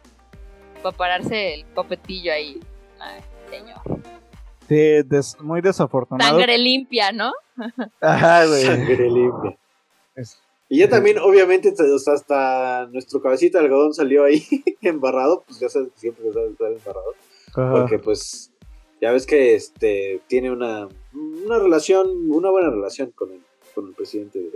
[0.83, 2.59] para pararse el copetillo ahí.
[3.01, 3.21] Ay,
[3.51, 3.79] señor.
[4.69, 6.31] sí, des- muy desafortunado.
[6.39, 7.33] Sangre limpia, ¿no?
[8.01, 8.63] Ajá, güey.
[8.65, 9.59] Sangre limpia.
[10.17, 10.41] Es-
[10.71, 14.43] Y ya también, obviamente, t- o sea, hasta nuestro cabecita de algodón salió ahí
[14.83, 17.15] embarrado, pues ya sabes que siempre estar embarrado.
[17.55, 17.73] Ajá.
[17.73, 18.51] Porque pues
[19.01, 23.41] ya ves que este tiene una, una relación, una buena relación con el,
[23.81, 24.51] con el presidente de,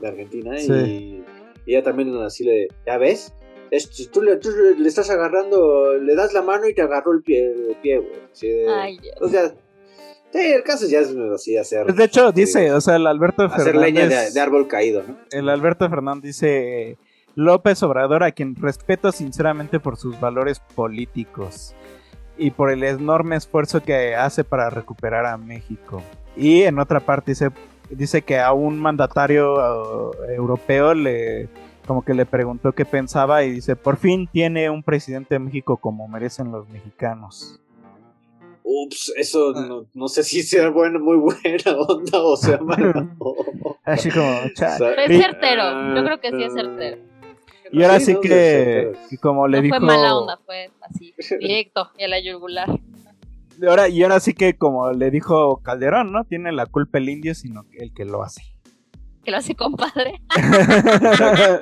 [0.00, 0.72] de Argentina Sí.
[0.72, 1.24] y,
[1.66, 3.34] y ella también así le, ya ves,
[3.70, 7.22] Este, tú, le, tú le estás agarrando, le das la mano y te agarró el
[7.22, 8.12] pie, el pie, güey.
[8.32, 9.48] Así de- Ay, o sea,
[10.32, 13.64] sí, el caso ya es así hacer, de hecho, dice, o sea, el Alberto hacer
[13.74, 13.94] Fernández.
[13.94, 15.16] leña de, de árbol caído, ¿no?
[15.30, 16.98] El Alberto Fernández dice
[17.34, 21.74] López Obrador, a quien respeto sinceramente por sus valores políticos
[22.36, 26.02] y por el enorme esfuerzo que hace para recuperar a México.
[26.36, 27.50] Y en otra parte dice,
[27.90, 31.48] dice que a un mandatario uh, europeo le
[31.86, 35.76] como que le preguntó qué pensaba y dice, por fin tiene un presidente de México
[35.76, 37.58] como merecen los mexicanos.
[38.64, 43.08] Ups, eso no, no sé si sea bueno, muy buena onda o sea mala.
[43.84, 44.54] Así como, es
[45.20, 45.94] certero.
[45.96, 46.98] Yo creo que sí es certero.
[47.72, 48.98] y ahora Sí, sí no, que, certero.
[49.10, 49.76] que como le no dijo...
[49.78, 52.68] fue mala onda, fue así, directo y a la yugular.
[53.60, 56.24] Y ahora, y ahora sí que como le dijo Calderón, ¿no?
[56.24, 58.42] Tiene la culpa el indio, sino el que lo hace.
[59.24, 60.20] Que lo hace compadre.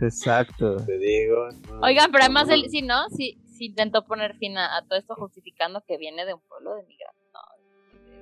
[0.00, 0.76] Exacto.
[0.84, 1.48] Te digo.
[1.72, 3.08] no, Oigan, pero además él sí, ¿no?
[3.10, 6.74] Sí, sí intentó poner fin a, a todo esto justificando que viene de un pueblo
[6.76, 7.28] de migrantes.
[7.32, 7.40] No,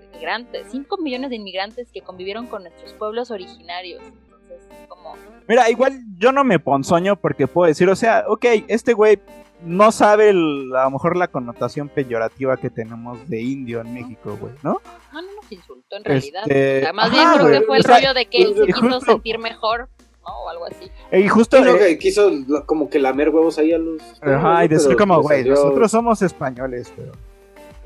[0.01, 0.67] de migrantes.
[0.71, 4.03] Cinco millones de inmigrantes que convivieron con nuestros pueblos originarios.
[4.03, 5.15] Entonces, como...
[5.49, 9.21] Mira, igual yo no me ponzoño porque puedo decir, o sea, ok, este güey
[9.63, 14.37] no sabe el- a lo mejor la connotación peyorativa que tenemos de indio en México,
[14.41, 14.81] güey, ¿no?
[15.13, 16.43] No, no nos insultó en realidad.
[16.43, 18.27] Este, O sea, más ajá, bien creo güey, que fue el o sea, rollo de
[18.27, 19.89] que él se quiso justo- sentir mejor,
[20.27, 20.39] ¿no?
[20.45, 20.91] O algo así.
[21.13, 21.61] Y justo...
[21.65, 22.31] No, eh, que quiso
[22.67, 24.03] como que lamer huevos ahí a los.
[24.21, 27.13] Ajá, y decir pero como, güey, salió- nosotros somos españoles, pero...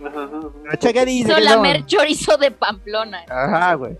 [0.09, 1.05] Ajá, ajá, ajá.
[1.05, 3.25] dice Hizo que la somos- mer chorizo de Pamplona.
[3.29, 3.97] Ajá, güey.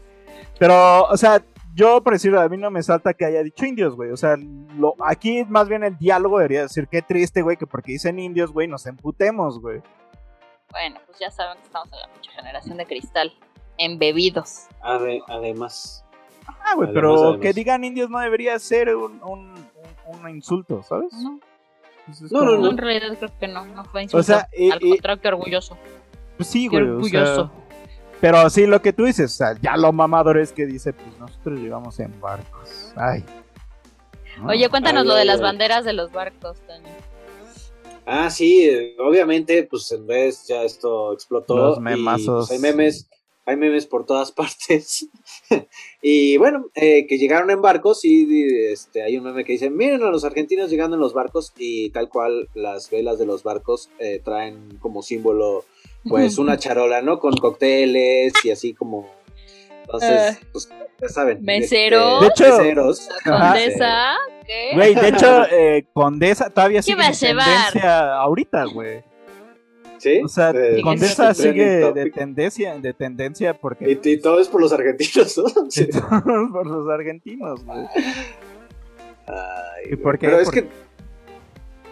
[0.59, 1.43] Pero, o sea,
[1.75, 4.11] yo por decirlo, a mí no me salta que haya dicho indios, güey.
[4.11, 4.37] O sea,
[4.77, 8.53] lo, aquí más bien el diálogo debería decir qué triste, güey, que porque dicen indios,
[8.53, 9.81] güey, nos emputemos, güey.
[10.73, 13.33] Bueno, pues ya saben que estamos en la mucha generación de cristal.
[13.79, 14.67] Embebidos.
[14.83, 16.05] Ade- además.
[16.65, 17.41] Ah, güey, pero además.
[17.41, 21.13] que digan indios no debería ser un, un, un- un insulto, ¿sabes?
[21.15, 21.41] No,
[22.07, 24.21] Pues es No, no, como- no, en realidad creo que no, no fue insulto.
[24.21, 25.79] O sea, y- Al y- contrario, que orgulloso.
[26.37, 26.83] Pues sí, Qué güey.
[26.83, 27.51] o sea, orgulloso.
[28.21, 31.19] Pero sí, lo que tú dices, o sea, ya lo mamador es que dice, pues
[31.19, 32.93] nosotros llegamos en barcos.
[32.97, 33.25] Ay.
[34.39, 34.49] ¿no?
[34.49, 36.89] Oye, cuéntanos Ay, lo de ay, las banderas de los barcos, Toño.
[38.07, 41.57] Ah, sí, obviamente, pues en vez ya esto explotó.
[41.57, 42.49] Los y, memazos.
[42.49, 43.09] pues, hay memes,
[43.47, 45.09] hay memes por todas partes.
[46.03, 49.71] y bueno, eh, que llegaron en barcos y y, este, hay un meme que dice,
[49.71, 53.45] miren a los argentinos llegando en los barcos y tal cual las velas de los
[53.45, 55.65] barcos eh, traen como símbolo
[56.09, 57.19] pues una charola, ¿no?
[57.19, 59.09] Con cócteles y así como...
[59.83, 60.69] Entonces, pues
[61.01, 61.43] ya saben.
[61.43, 62.21] Meseros.
[62.21, 63.09] De hecho- meseros.
[63.25, 64.15] Condesa,
[64.47, 64.71] ¿qué?
[64.75, 67.45] Güey, de hecho, eh, Condesa todavía sigue llevar?
[67.47, 69.03] tendencia ahorita, güey.
[69.99, 70.21] ¿Sí?
[70.25, 74.61] O sea, Eh, Condesa sigue de tendencia, de tendencia porque Y, y todo es por
[74.61, 75.45] los argentinos, ¿no?
[75.71, 75.87] Sí.
[76.53, 77.87] por los argentinos, güey.
[79.27, 80.27] Ay, ¿Y por qué?
[80.27, 80.69] Pero es Porque- que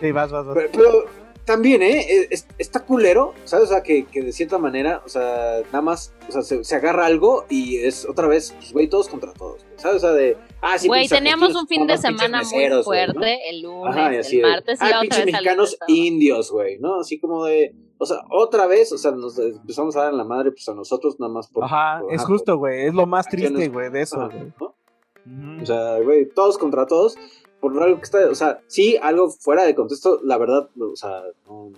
[0.01, 0.55] Sí, vas, vas, vas.
[0.57, 1.05] Pero, pero
[1.49, 2.29] también, ¿eh?
[2.31, 3.65] Es- está culero, ¿sabes?
[3.67, 6.77] O sea, que, que de cierta manera, o sea, nada más, o sea, se, se
[6.77, 9.97] agarra algo y es otra vez, pues, güey, todos contra todos, ¿sabes?
[9.97, 13.07] O sea, de, ah, sí, Güey, pinches teníamos un fin de semana muy meseros, güey,
[13.09, 13.15] ¿no?
[13.15, 15.33] fuerte, el lunes, Ajá, y así el de, martes, y ah, ya otra pinches vez
[15.35, 17.01] mexicanos indios, güey, ¿no?
[17.01, 20.25] Así como de, o sea, otra vez, o sea, nos empezamos a dar en la
[20.25, 21.65] madre, pues a nosotros nada más por...
[21.65, 22.87] Ajá, por- es ajá, justo, güey.
[22.87, 25.63] Es lo más triste, güey, de eso, Ajá, güey.
[25.63, 27.17] O sea, güey, todos contra todos,
[27.61, 31.23] por algo que está, o sea, sí, algo fuera de contexto, la verdad, o sea,
[31.47, 31.73] no,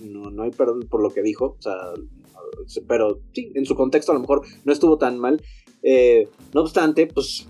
[0.00, 1.74] no, no hay perdón por lo que dijo, o sea,
[2.86, 5.42] pero sí, en su contexto a lo mejor no estuvo tan mal.
[5.82, 7.46] Eh, no obstante, pues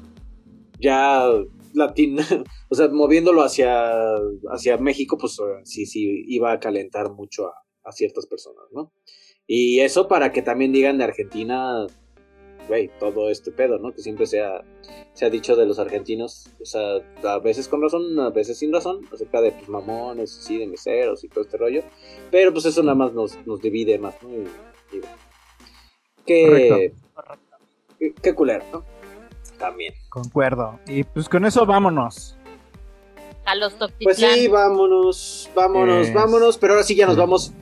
[0.78, 1.30] ya
[1.72, 2.26] latina,
[2.68, 3.93] o sea, moviéndolo hacia,
[4.51, 7.51] hacia México, pues sí, sí, iba a calentar mucho
[7.84, 8.93] a ciertas personas, ¿no?
[9.47, 11.86] Y eso para que también digan de Argentina,
[12.68, 13.93] güey, todo este pedo, ¿no?
[13.94, 14.62] Que siempre se ha,
[15.14, 18.72] se ha dicho de los argentinos, o sea, a veces con razón, a veces sin
[18.72, 21.82] razón, acerca de pues mamones, sí, de meseros y todo este rollo,
[22.30, 24.30] pero pues eso nada más nos, nos divide más, ¿no?
[24.30, 25.16] Y, y bueno.
[26.26, 26.93] Qué,
[27.98, 28.84] qué, qué culero, ¿no?
[29.59, 29.94] También.
[30.09, 30.78] Concuerdo.
[30.86, 32.36] Y pues con eso vámonos.
[33.44, 33.74] A los.
[34.02, 37.52] Pues sí, vámonos, vámonos, Es- vámonos, pero ahora sí ya nos vamos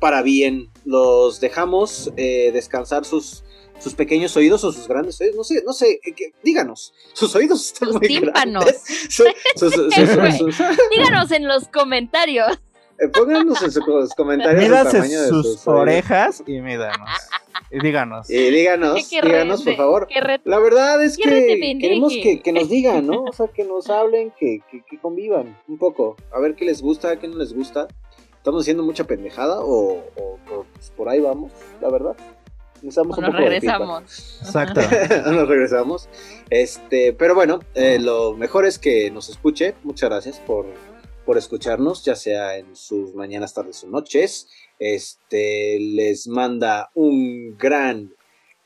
[0.00, 0.68] para bien.
[0.84, 3.44] Los dejamos eh, descansar sus,
[3.80, 7.34] sus pequeños oídos o sus grandes oídos, no sé, no sé, eh, que- díganos, sus
[7.34, 8.64] oídos están Sus muy tímpanos.
[8.64, 8.82] grandes.
[9.08, 9.24] Su-
[9.56, 10.32] sus- sus- sus- Güey.
[10.38, 10.58] sus-
[10.96, 12.58] Díganos en los comentarios.
[12.98, 17.08] eh, pónganos en sus comentarios el Mídase tamaño de sus, orejas y mídanos.
[17.70, 18.28] Y díganos.
[18.28, 20.08] Y díganos, Qué díganos, rete, por favor.
[20.44, 23.22] La verdad es que queremos que, que nos digan, ¿no?
[23.28, 26.16] O sea, que nos hablen, que, que, que convivan un poco.
[26.32, 27.86] A ver qué les gusta, qué no les gusta.
[28.36, 32.16] ¿Estamos haciendo mucha pendejada o, o- o, pues, por ahí vamos, la verdad?
[32.82, 33.38] Un nos poco de feedback.
[33.38, 34.38] regresamos.
[34.40, 34.80] Exacto.
[35.30, 36.08] nos regresamos.
[36.48, 39.74] Este, pero bueno, eh, lo mejor es que nos escuche.
[39.82, 40.66] Muchas gracias por,
[41.24, 44.48] por escucharnos, ya sea en sus mañanas, tardes o noches.
[44.78, 48.14] Este, les manda un gran,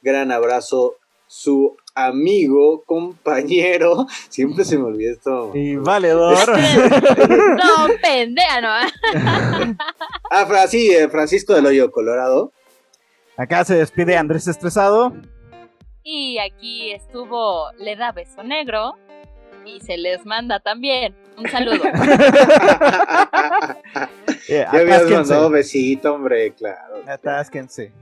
[0.02, 0.96] gran abrazo
[1.26, 4.06] su amigo, compañero.
[4.28, 5.50] Siempre se me olvida esto.
[5.54, 6.38] Y valedor.
[7.54, 8.68] No, pendeja, ¿no?
[10.30, 12.52] Ah, sí, eh, Francisco del Hoyo Colorado.
[13.36, 15.12] Acá se despide Andrés Estresado.
[16.02, 18.94] Y aquí estuvo Le da beso negro.
[19.64, 21.14] Y se les manda también.
[21.38, 21.82] Un saludo.
[24.46, 25.14] Eh, Ya habías atásquense.
[25.14, 26.96] mandado besito, hombre, claro.
[27.06, 27.92] Atásquense.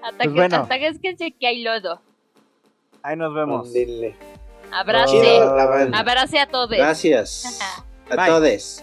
[0.00, 0.56] Pues que, bueno.
[0.56, 2.00] hasta que hay lodo.
[3.02, 3.70] Ahí nos vemos.
[3.70, 4.16] Dile.
[4.72, 5.40] Abrace.
[5.40, 5.98] Banda.
[5.98, 6.70] Abrace a todos.
[6.70, 7.60] Gracias
[8.10, 8.82] a todos.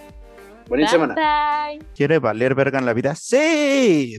[0.70, 1.16] Bonita Bye, semana.
[1.16, 1.80] bye.
[1.96, 3.16] ¿Quiere valer verga en la vida?
[3.16, 4.10] Sí.